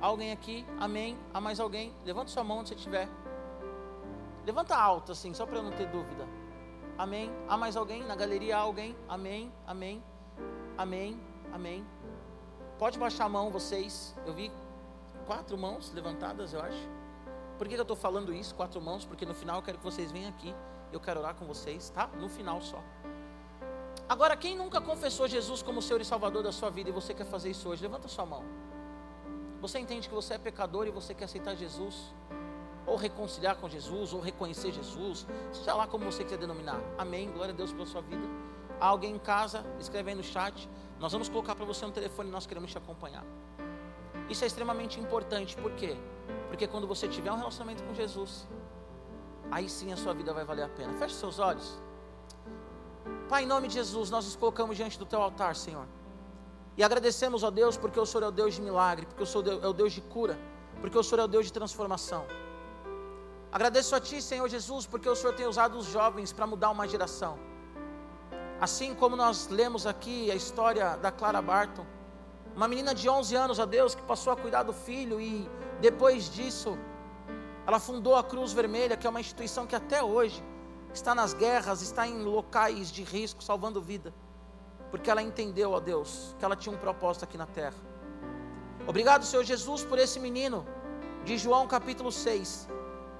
Alguém 0.00 0.32
aqui? 0.32 0.66
Amém? 0.78 1.16
Há 1.32 1.40
mais 1.40 1.60
alguém? 1.60 1.92
Levanta 2.04 2.30
sua 2.30 2.42
mão 2.42 2.58
onde 2.58 2.70
você 2.70 2.74
estiver. 2.74 3.08
Levanta 4.44 4.76
alto 4.76 5.12
assim, 5.12 5.32
só 5.32 5.46
para 5.46 5.56
eu 5.56 5.62
não 5.62 5.70
ter 5.70 5.86
dúvida. 5.86 6.26
Amém? 6.98 7.30
Há 7.48 7.56
mais 7.56 7.76
alguém? 7.76 8.02
Na 8.02 8.16
galeria 8.16 8.56
há 8.56 8.60
alguém? 8.60 8.96
Amém? 9.08 9.52
Amém? 9.66 10.02
Amém? 10.76 11.20
Amém? 11.52 11.86
Pode 12.78 12.98
baixar 12.98 13.26
a 13.26 13.28
mão 13.28 13.50
vocês. 13.50 14.14
Eu 14.26 14.34
vi 14.34 14.50
quatro 15.24 15.56
mãos 15.56 15.92
levantadas, 15.92 16.52
eu 16.52 16.60
acho. 16.60 16.88
Por 17.56 17.68
que 17.68 17.74
eu 17.74 17.82
estou 17.82 17.96
falando 17.96 18.34
isso, 18.34 18.54
quatro 18.54 18.80
mãos? 18.80 19.04
Porque 19.04 19.24
no 19.24 19.34
final 19.34 19.56
eu 19.56 19.62
quero 19.62 19.78
que 19.78 19.84
vocês 19.84 20.10
venham 20.10 20.28
aqui. 20.28 20.54
Eu 20.94 21.00
quero 21.00 21.18
orar 21.18 21.34
com 21.34 21.44
vocês, 21.44 21.90
tá? 21.90 22.06
No 22.20 22.28
final 22.28 22.62
só. 22.62 22.80
Agora, 24.08 24.36
quem 24.36 24.56
nunca 24.56 24.80
confessou 24.80 25.26
Jesus 25.26 25.60
como 25.60 25.82
Senhor 25.82 26.00
e 26.00 26.04
Salvador 26.04 26.44
da 26.44 26.52
sua 26.52 26.70
vida 26.70 26.88
e 26.88 26.92
você 26.92 27.12
quer 27.12 27.24
fazer 27.26 27.50
isso 27.50 27.68
hoje, 27.68 27.82
levanta 27.82 28.06
sua 28.06 28.24
mão. 28.24 28.44
Você 29.60 29.80
entende 29.80 30.08
que 30.08 30.14
você 30.14 30.34
é 30.34 30.38
pecador 30.38 30.86
e 30.86 30.92
você 30.92 31.12
quer 31.12 31.24
aceitar 31.24 31.56
Jesus? 31.56 32.14
Ou 32.86 32.94
reconciliar 32.94 33.56
com 33.56 33.68
Jesus, 33.68 34.12
ou 34.12 34.20
reconhecer 34.20 34.70
Jesus, 34.70 35.26
seja 35.52 35.74
lá 35.74 35.86
como 35.88 36.04
você 36.04 36.22
quiser 36.22 36.38
denominar. 36.38 36.80
Amém. 36.96 37.28
Glória 37.32 37.52
a 37.52 37.56
Deus 37.56 37.72
pela 37.72 37.86
sua 37.86 38.02
vida. 38.02 38.28
Há 38.80 38.86
alguém 38.86 39.16
em 39.16 39.18
casa, 39.18 39.64
escreve 39.80 40.10
aí 40.10 40.16
no 40.16 40.22
chat. 40.22 40.68
Nós 41.00 41.10
vamos 41.10 41.28
colocar 41.28 41.56
para 41.56 41.64
você 41.64 41.84
no 41.84 41.90
telefone 41.90 42.28
e 42.28 42.32
nós 42.32 42.46
queremos 42.46 42.70
te 42.70 42.78
acompanhar. 42.78 43.24
Isso 44.30 44.44
é 44.44 44.46
extremamente 44.46 45.00
importante, 45.00 45.56
por 45.56 45.72
quê? 45.72 45.96
Porque 46.46 46.68
quando 46.68 46.86
você 46.86 47.08
tiver 47.08 47.32
um 47.32 47.36
relacionamento 47.36 47.82
com 47.82 47.92
Jesus, 47.94 48.46
aí 49.54 49.68
sim 49.70 49.92
a 49.92 49.96
sua 49.96 50.12
vida 50.12 50.32
vai 50.38 50.44
valer 50.44 50.64
a 50.64 50.68
pena. 50.68 50.92
Feche 50.94 51.14
seus 51.14 51.38
olhos. 51.38 51.66
Pai, 53.28 53.44
em 53.44 53.46
nome 53.46 53.68
de 53.68 53.74
Jesus, 53.74 54.10
nós 54.10 54.24
nos 54.24 54.34
colocamos 54.34 54.76
diante 54.76 54.98
do 54.98 55.06
teu 55.06 55.20
altar, 55.22 55.54
Senhor. 55.54 55.86
E 56.76 56.82
agradecemos, 56.82 57.44
ó 57.44 57.50
Deus, 57.52 57.76
porque 57.76 58.00
o 58.00 58.04
Senhor 58.04 58.24
é 58.24 58.28
o 58.28 58.32
Deus 58.32 58.54
de 58.56 58.62
milagre, 58.68 59.06
porque 59.06 59.22
o 59.22 59.26
Senhor 59.26 59.46
é 59.62 59.68
o 59.68 59.72
Deus 59.72 59.92
de 59.92 60.00
cura, 60.14 60.36
porque 60.80 60.98
o 60.98 61.04
Senhor 61.04 61.20
é 61.22 61.24
o 61.24 61.28
Deus 61.28 61.46
de 61.46 61.52
transformação. 61.52 62.24
Agradeço 63.52 63.94
a 63.94 64.00
Ti, 64.00 64.20
Senhor 64.20 64.48
Jesus, 64.48 64.86
porque 64.86 65.08
o 65.08 65.14
Senhor 65.14 65.34
tem 65.34 65.46
usado 65.46 65.78
os 65.78 65.86
jovens 65.86 66.32
para 66.32 66.48
mudar 66.48 66.70
uma 66.70 66.88
geração. 66.88 67.38
Assim 68.60 68.92
como 68.92 69.14
nós 69.14 69.46
lemos 69.46 69.86
aqui 69.86 70.32
a 70.32 70.34
história 70.34 70.96
da 70.96 71.12
Clara 71.12 71.40
Barton, 71.40 71.86
uma 72.56 72.66
menina 72.66 72.92
de 72.92 73.08
11 73.08 73.36
anos, 73.36 73.58
ó 73.60 73.66
Deus, 73.66 73.94
que 73.94 74.02
passou 74.02 74.32
a 74.32 74.36
cuidar 74.36 74.64
do 74.64 74.72
filho 74.72 75.20
e 75.20 75.48
depois 75.80 76.28
disso, 76.28 76.76
ela 77.66 77.78
fundou 77.78 78.14
a 78.16 78.22
Cruz 78.22 78.52
Vermelha, 78.52 78.96
que 78.96 79.06
é 79.06 79.10
uma 79.10 79.20
instituição 79.20 79.66
que 79.66 79.74
até 79.74 80.02
hoje 80.02 80.42
está 80.92 81.14
nas 81.14 81.32
guerras, 81.34 81.82
está 81.82 82.06
em 82.06 82.22
locais 82.22 82.90
de 82.90 83.02
risco, 83.02 83.42
salvando 83.42 83.80
vida, 83.80 84.14
porque 84.90 85.10
ela 85.10 85.22
entendeu, 85.22 85.72
ó 85.72 85.80
Deus, 85.80 86.36
que 86.38 86.44
ela 86.44 86.54
tinha 86.54 86.74
um 86.74 86.78
propósito 86.78 87.24
aqui 87.24 87.36
na 87.36 87.46
terra. 87.46 87.76
Obrigado, 88.86 89.24
Senhor 89.24 89.44
Jesus, 89.44 89.82
por 89.82 89.98
esse 89.98 90.20
menino 90.20 90.64
de 91.24 91.38
João 91.38 91.66
capítulo 91.66 92.12
6, 92.12 92.68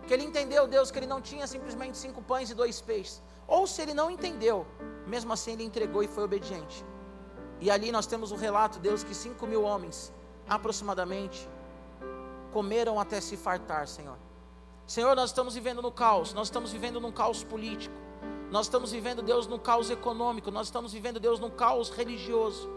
que 0.07 0.13
ele 0.13 0.25
entendeu, 0.25 0.67
Deus, 0.69 0.91
que 0.91 0.99
ele 0.99 1.07
não 1.07 1.21
tinha 1.21 1.47
simplesmente 1.47 1.97
cinco 1.97 2.21
pães 2.23 2.51
e 2.51 2.55
dois 2.55 2.81
peixes, 2.81 3.23
ou 3.49 3.67
se 3.67 3.81
ele 3.81 3.95
não 3.95 4.11
entendeu, 4.11 4.67
mesmo 5.07 5.33
assim 5.33 5.53
ele 5.53 5.65
entregou 5.65 6.03
e 6.03 6.07
foi 6.07 6.23
obediente. 6.23 6.85
E 7.61 7.71
ali 7.71 7.91
nós 7.91 8.07
temos 8.07 8.31
o 8.31 8.37
relato, 8.37 8.79
Deus, 8.79 9.03
que 9.03 9.15
cinco 9.15 9.47
mil 9.47 9.63
homens, 9.63 10.13
aproximadamente, 10.47 11.49
comeram 12.53 13.01
até 13.01 13.21
se 13.21 13.37
fartar, 13.37 13.89
Senhor. 13.89 14.19
Senhor, 14.87 15.17
nós 15.17 15.31
estamos 15.31 15.55
vivendo 15.55 15.81
no 15.81 15.91
caos, 15.91 16.35
nós 16.35 16.49
estamos 16.49 16.71
vivendo 16.71 17.01
num 17.01 17.11
caos 17.11 17.43
político, 17.43 17.95
nós 18.51 18.67
estamos 18.67 18.93
vivendo, 18.93 19.23
Deus, 19.23 19.47
num 19.47 19.59
caos 19.59 19.91
econômico, 19.91 20.51
nós 20.51 20.67
estamos 20.67 20.93
vivendo, 20.93 21.19
Deus, 21.19 21.41
num 21.41 21.51
caos 21.51 21.89
religioso. 21.89 22.71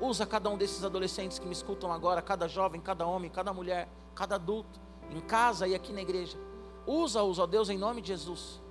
Usa 0.00 0.24
cada 0.24 0.48
um 0.48 0.56
desses 0.56 0.84
adolescentes 0.84 1.38
que 1.38 1.46
me 1.46 1.52
escutam 1.52 1.92
agora, 1.92 2.22
cada 2.22 2.46
jovem, 2.46 2.80
cada 2.80 3.06
homem, 3.06 3.30
cada 3.30 3.52
mulher, 3.52 3.88
cada 4.14 4.36
adulto, 4.36 4.80
em 5.10 5.20
casa 5.20 5.66
e 5.66 5.74
aqui 5.74 5.92
na 5.92 6.00
igreja. 6.00 6.38
Usa-os, 6.86 7.38
ó 7.38 7.46
Deus, 7.46 7.68
em 7.68 7.78
nome 7.78 8.00
de 8.00 8.08
Jesus, 8.08 8.62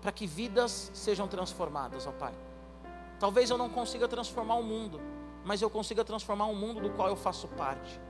para 0.00 0.12
que 0.12 0.26
vidas 0.26 0.90
sejam 0.94 1.26
transformadas, 1.26 2.06
ó 2.06 2.12
Pai. 2.12 2.34
Talvez 3.18 3.50
eu 3.50 3.58
não 3.58 3.68
consiga 3.68 4.06
transformar 4.06 4.54
o 4.54 4.62
mundo, 4.62 5.00
mas 5.44 5.60
eu 5.62 5.70
consiga 5.70 6.04
transformar 6.04 6.46
um 6.46 6.54
mundo 6.54 6.80
do 6.80 6.90
qual 6.90 7.08
eu 7.08 7.16
faço 7.16 7.48
parte. 7.48 8.00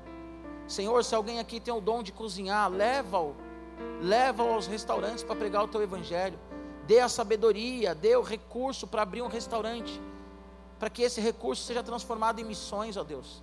Senhor, 0.67 1.05
se 1.05 1.14
alguém 1.14 1.39
aqui 1.39 1.61
tem 1.61 1.73
o 1.73 1.81
dom 1.81 2.03
de 2.03 2.12
cozinhar, 2.12 2.69
leva-o, 2.71 3.35
leva-o 4.01 4.53
aos 4.53 4.67
restaurantes 4.67 5.23
para 5.23 5.37
pregar 5.37 5.64
o 5.64 5.69
teu 5.69 5.83
evangelho. 5.83 6.39
Dê 6.87 7.01
a 7.01 7.09
sabedoria, 7.09 7.95
dê 7.95 8.17
o 8.17 8.23
recurso 8.23 8.87
para 8.87 9.03
abrir 9.03 9.23
um 9.23 9.29
restaurante, 9.29 10.01
para 10.79 10.91
que 10.91 11.03
esse 11.03 11.21
recurso 11.21 11.64
seja 11.64 11.83
transformado 11.83 12.41
em 12.41 12.45
missões, 12.45 12.97
ó 12.97 13.05
Deus. 13.05 13.43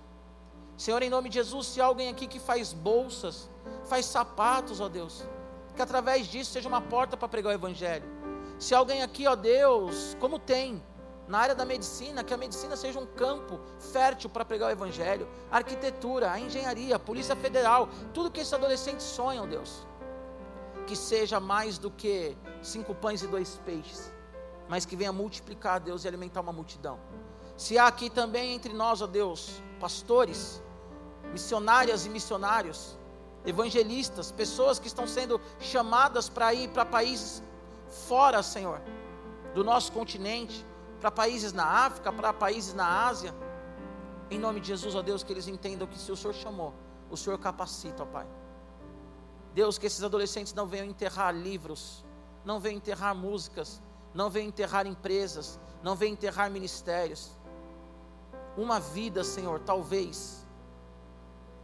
Senhor, 0.76 1.02
em 1.02 1.10
nome 1.10 1.28
de 1.28 1.36
Jesus, 1.36 1.68
se 1.68 1.80
alguém 1.80 2.08
aqui 2.08 2.26
que 2.26 2.40
faz 2.40 2.72
bolsas, 2.72 3.48
faz 3.84 4.06
sapatos, 4.06 4.80
ó 4.80 4.88
Deus, 4.88 5.24
que 5.74 5.82
através 5.82 6.26
disso 6.26 6.50
seja 6.50 6.68
uma 6.68 6.80
porta 6.80 7.16
para 7.16 7.28
pregar 7.28 7.52
o 7.52 7.54
Evangelho. 7.54 8.04
Se 8.58 8.74
alguém 8.74 9.02
aqui, 9.02 9.26
ó 9.26 9.34
Deus, 9.34 10.16
como 10.20 10.38
tem, 10.38 10.82
na 11.26 11.38
área 11.38 11.54
da 11.54 11.64
medicina, 11.64 12.22
que 12.22 12.34
a 12.34 12.36
medicina 12.36 12.76
seja 12.76 12.98
um 12.98 13.06
campo 13.06 13.58
fértil 13.92 14.28
para 14.28 14.44
pregar 14.44 14.68
o 14.68 14.72
Evangelho, 14.72 15.26
a 15.50 15.56
arquitetura, 15.56 16.30
a 16.30 16.38
engenharia, 16.38 16.96
a 16.96 16.98
Polícia 16.98 17.34
Federal, 17.34 17.88
tudo 18.12 18.30
que 18.30 18.40
esses 18.40 18.52
adolescentes 18.52 19.06
sonham, 19.06 19.48
Deus, 19.48 19.86
que 20.86 20.94
seja 20.94 21.40
mais 21.40 21.78
do 21.78 21.90
que 21.90 22.36
cinco 22.62 22.94
pães 22.94 23.22
e 23.22 23.26
dois 23.26 23.60
peixes, 23.64 24.12
mas 24.68 24.84
que 24.84 24.96
venha 24.96 25.12
multiplicar, 25.12 25.80
Deus, 25.80 26.04
e 26.04 26.08
alimentar 26.08 26.40
uma 26.40 26.52
multidão. 26.52 26.98
Se 27.56 27.78
há 27.78 27.86
aqui 27.86 28.10
também 28.10 28.52
entre 28.52 28.72
nós, 28.72 29.00
ó 29.00 29.06
Deus, 29.06 29.62
pastores, 29.80 30.62
missionárias 31.32 32.04
e 32.04 32.10
missionários, 32.10 32.98
evangelistas, 33.46 34.32
pessoas 34.32 34.78
que 34.78 34.86
estão 34.86 35.06
sendo 35.06 35.40
chamadas 35.60 36.28
para 36.28 36.52
ir 36.52 36.68
para 36.68 36.84
países 36.84 37.42
fora, 38.08 38.42
Senhor, 38.42 38.80
do 39.54 39.62
nosso 39.62 39.92
continente, 39.92 40.66
para 41.04 41.10
países 41.10 41.52
na 41.52 41.66
África, 41.66 42.10
para 42.10 42.32
países 42.32 42.72
na 42.72 43.06
Ásia. 43.06 43.34
Em 44.30 44.38
nome 44.38 44.58
de 44.58 44.68
Jesus, 44.68 44.94
ó 44.94 45.02
Deus, 45.02 45.22
que 45.22 45.34
eles 45.34 45.46
entendam 45.46 45.86
que 45.86 45.98
se 45.98 46.10
o 46.10 46.16
Senhor 46.16 46.32
chamou, 46.32 46.72
o 47.10 47.16
Senhor 47.16 47.38
capacita, 47.38 48.04
ó 48.04 48.06
Pai. 48.06 48.26
Deus, 49.52 49.76
que 49.76 49.84
esses 49.84 50.02
adolescentes 50.02 50.54
não 50.54 50.66
venham 50.66 50.86
enterrar 50.86 51.34
livros, 51.34 52.02
não 52.42 52.58
venham 52.58 52.78
enterrar 52.78 53.14
músicas, 53.14 53.82
não 54.14 54.30
venham 54.30 54.48
enterrar 54.48 54.86
empresas, 54.86 55.60
não 55.82 55.94
venham 55.94 56.14
enterrar 56.14 56.50
ministérios 56.50 57.32
uma 58.56 58.80
vida, 58.80 59.22
Senhor, 59.22 59.60
talvez, 59.60 60.42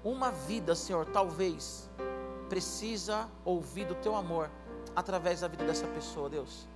uma 0.05 0.31
vida, 0.31 0.75
Senhor, 0.75 1.07
talvez, 1.07 1.89
precisa 2.51 3.27
ouvir 3.43 3.87
do 3.87 3.95
teu 3.95 4.15
amor 4.15 4.51
através 4.95 5.41
da 5.41 5.49
vida 5.49 5.65
dessa 5.65 5.87
pessoa, 5.87 6.29
Deus. 6.29 6.69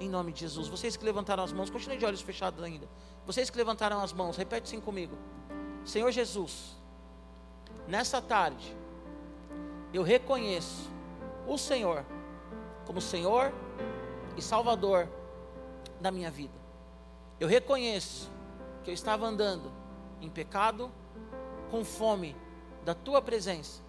Em 0.00 0.08
nome 0.08 0.32
de 0.32 0.40
Jesus. 0.40 0.68
Vocês 0.68 0.96
que 0.96 1.04
levantaram 1.04 1.44
as 1.44 1.52
mãos, 1.52 1.70
continue 1.70 1.96
de 1.96 2.04
olhos 2.04 2.20
fechados 2.20 2.62
ainda. 2.62 2.88
Vocês 3.26 3.50
que 3.50 3.56
levantaram 3.56 4.00
as 4.00 4.12
mãos, 4.12 4.36
repete 4.36 4.64
assim 4.64 4.80
comigo. 4.80 5.16
Senhor 5.84 6.10
Jesus, 6.10 6.76
nessa 7.86 8.20
tarde, 8.20 8.76
eu 9.92 10.02
reconheço 10.02 10.90
o 11.46 11.58
Senhor 11.58 12.04
como 12.86 13.00
Senhor 13.00 13.52
e 14.36 14.42
Salvador 14.42 15.08
da 16.00 16.10
minha 16.10 16.30
vida. 16.30 16.54
Eu 17.38 17.48
reconheço 17.48 18.30
que 18.82 18.90
eu 18.90 18.94
estava 18.94 19.26
andando 19.26 19.70
em 20.20 20.28
pecado, 20.28 20.90
com 21.70 21.84
fome 21.84 22.36
da 22.84 22.94
tua 22.94 23.20
presença, 23.22 23.80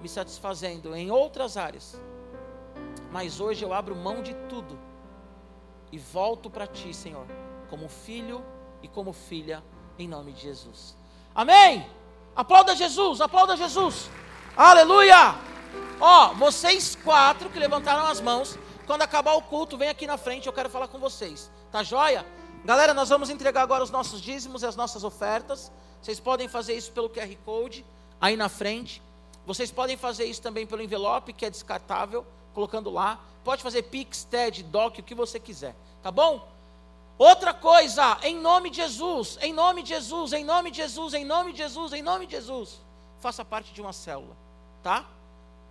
me 0.00 0.08
satisfazendo 0.08 0.94
em 0.94 1.10
outras 1.10 1.56
áreas. 1.56 2.00
Mas 3.12 3.40
hoje 3.40 3.64
eu 3.64 3.72
abro 3.72 3.94
mão 3.94 4.22
de 4.22 4.34
tudo 4.48 4.78
e 5.92 5.98
volto 5.98 6.48
para 6.48 6.66
ti, 6.66 6.94
Senhor, 6.94 7.26
como 7.68 7.88
filho 7.88 8.44
e 8.82 8.88
como 8.88 9.12
filha, 9.12 9.62
em 9.98 10.08
nome 10.08 10.32
de 10.32 10.42
Jesus. 10.42 10.96
Amém! 11.34 11.86
Aplauda 12.34 12.74
Jesus, 12.74 13.20
aplauda 13.20 13.56
Jesus. 13.56 14.10
Aleluia! 14.56 15.34
Ó, 16.00 16.34
vocês 16.34 16.96
quatro 16.96 17.50
que 17.50 17.58
levantaram 17.58 18.06
as 18.06 18.20
mãos, 18.20 18.58
quando 18.86 19.02
acabar 19.02 19.34
o 19.34 19.42
culto, 19.42 19.76
vem 19.76 19.88
aqui 19.88 20.06
na 20.06 20.16
frente, 20.16 20.46
eu 20.46 20.52
quero 20.52 20.70
falar 20.70 20.88
com 20.88 20.98
vocês. 20.98 21.50
Tá 21.70 21.82
joia? 21.82 22.26
Galera, 22.64 22.92
nós 22.92 23.08
vamos 23.08 23.30
entregar 23.30 23.62
agora 23.62 23.84
os 23.84 23.90
nossos 23.90 24.20
dízimos 24.20 24.62
e 24.62 24.66
as 24.66 24.76
nossas 24.76 25.04
ofertas. 25.04 25.70
Vocês 26.00 26.18
podem 26.18 26.48
fazer 26.48 26.74
isso 26.74 26.90
pelo 26.92 27.08
QR 27.08 27.34
Code 27.44 27.84
aí 28.20 28.36
na 28.36 28.48
frente. 28.48 29.02
Vocês 29.46 29.70
podem 29.70 29.96
fazer 29.96 30.24
isso 30.24 30.42
também 30.42 30.66
pelo 30.66 30.82
envelope 30.82 31.32
que 31.32 31.44
é 31.44 31.50
descartável, 31.50 32.26
colocando 32.54 32.90
lá. 32.90 33.20
Pode 33.44 33.62
fazer 33.62 33.82
Pix, 33.84 34.24
TED, 34.24 34.62
DOC, 34.62 35.00
o 35.00 35.02
que 35.02 35.14
você 35.14 35.40
quiser, 35.40 35.74
tá 36.02 36.10
bom? 36.10 36.46
Outra 37.18 37.52
coisa, 37.52 38.18
em 38.22 38.38
nome 38.38 38.70
de 38.70 38.76
Jesus, 38.76 39.38
em 39.42 39.52
nome 39.52 39.82
de 39.82 39.90
Jesus, 39.90 40.32
em 40.32 40.44
nome 40.44 40.70
de 40.70 40.78
Jesus, 40.78 41.12
em 41.12 41.24
nome 41.24 41.52
de 41.52 41.58
Jesus, 41.58 41.92
em 41.92 42.02
nome 42.02 42.26
de 42.26 42.32
Jesus, 42.32 42.80
faça 43.20 43.44
parte 43.44 43.74
de 43.74 43.80
uma 43.82 43.92
célula, 43.92 44.34
tá? 44.82 45.04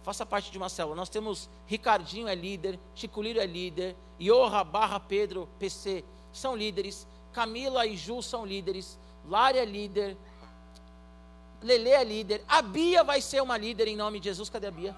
Faça 0.04 0.26
parte 0.26 0.52
de 0.52 0.58
uma 0.58 0.70
célula. 0.70 0.96
Nós 0.96 1.10
temos 1.10 1.50
Ricardinho 1.66 2.28
é 2.28 2.36
líder, 2.36 2.80
Chico 2.94 3.22
Lírio 3.22 3.42
é 3.42 3.46
líder, 3.46 3.96
Iorra 4.20 4.64
barra 4.64 5.00
Pedro 5.00 5.50
PC 5.58 6.04
são 6.32 6.56
líderes, 6.56 7.08
Camila 7.34 7.86
e 7.86 7.98
Ju 7.98 8.22
são 8.22 8.46
líderes, 8.46 9.00
Lária 9.28 9.62
é 9.62 9.66
líder, 9.66 10.18
Lele 11.62 11.90
é 11.90 12.04
líder, 12.04 12.44
a 12.48 12.62
Bia 12.62 13.04
vai 13.04 13.22
ser 13.22 13.42
uma 13.42 13.58
líder 13.58 13.88
em 13.88 13.96
nome 13.96 14.20
de 14.20 14.26
Jesus. 14.30 14.50
Cadê 14.50 14.68
a 14.68 14.72
Bia? 14.72 14.96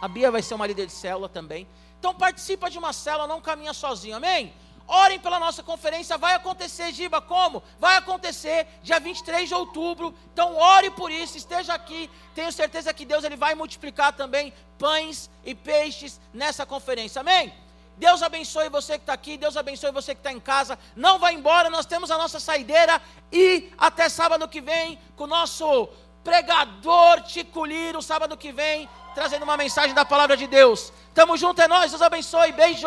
A 0.00 0.08
Bia 0.08 0.30
vai 0.30 0.42
ser 0.42 0.54
uma 0.54 0.66
líder 0.66 0.86
de 0.86 0.92
célula 0.92 1.28
também. 1.28 1.66
Então 1.98 2.14
participa 2.14 2.70
de 2.70 2.78
uma 2.78 2.92
célula, 2.92 3.26
não 3.26 3.40
caminha 3.40 3.72
sozinho, 3.72 4.16
amém? 4.16 4.54
Orem 4.86 5.18
pela 5.18 5.38
nossa 5.38 5.62
conferência, 5.62 6.16
vai 6.16 6.34
acontecer, 6.34 6.92
Giba, 6.92 7.20
como? 7.20 7.62
Vai 7.78 7.96
acontecer 7.96 8.66
dia 8.82 8.98
23 8.98 9.46
de 9.46 9.54
outubro. 9.54 10.14
Então 10.32 10.56
ore 10.56 10.90
por 10.90 11.10
isso, 11.10 11.36
esteja 11.36 11.74
aqui. 11.74 12.08
Tenho 12.34 12.50
certeza 12.50 12.94
que 12.94 13.04
Deus 13.04 13.22
ele 13.22 13.36
vai 13.36 13.54
multiplicar 13.54 14.14
também 14.14 14.52
pães 14.78 15.28
e 15.44 15.54
peixes 15.54 16.18
nessa 16.32 16.64
conferência. 16.64 17.20
Amém? 17.20 17.52
Deus 17.98 18.22
abençoe 18.22 18.68
você 18.68 18.92
que 18.92 19.02
está 19.02 19.12
aqui, 19.12 19.36
Deus 19.36 19.56
abençoe 19.56 19.90
você 19.90 20.14
que 20.14 20.20
está 20.20 20.32
em 20.32 20.40
casa. 20.40 20.78
Não 20.94 21.18
vá 21.18 21.32
embora, 21.32 21.68
nós 21.68 21.84
temos 21.84 22.10
a 22.10 22.16
nossa 22.16 22.38
saideira 22.40 23.02
e 23.30 23.70
até 23.76 24.08
sábado 24.08 24.48
que 24.48 24.60
vem 24.60 24.98
com 25.16 25.24
o 25.24 25.26
nosso 25.26 25.88
pregador 26.24 27.22
Tico 27.22 27.64
Liro, 27.64 28.00
sábado 28.00 28.36
que 28.36 28.52
vem, 28.52 28.88
trazendo 29.18 29.42
uma 29.42 29.56
mensagem 29.56 29.92
da 29.92 30.04
palavra 30.04 30.36
de 30.36 30.46
Deus. 30.46 30.92
Tamo 31.12 31.36
junto, 31.36 31.60
é 31.60 31.66
nós, 31.66 31.90
Deus 31.90 32.00
abençoe, 32.00 32.52
beijo. 32.52 32.86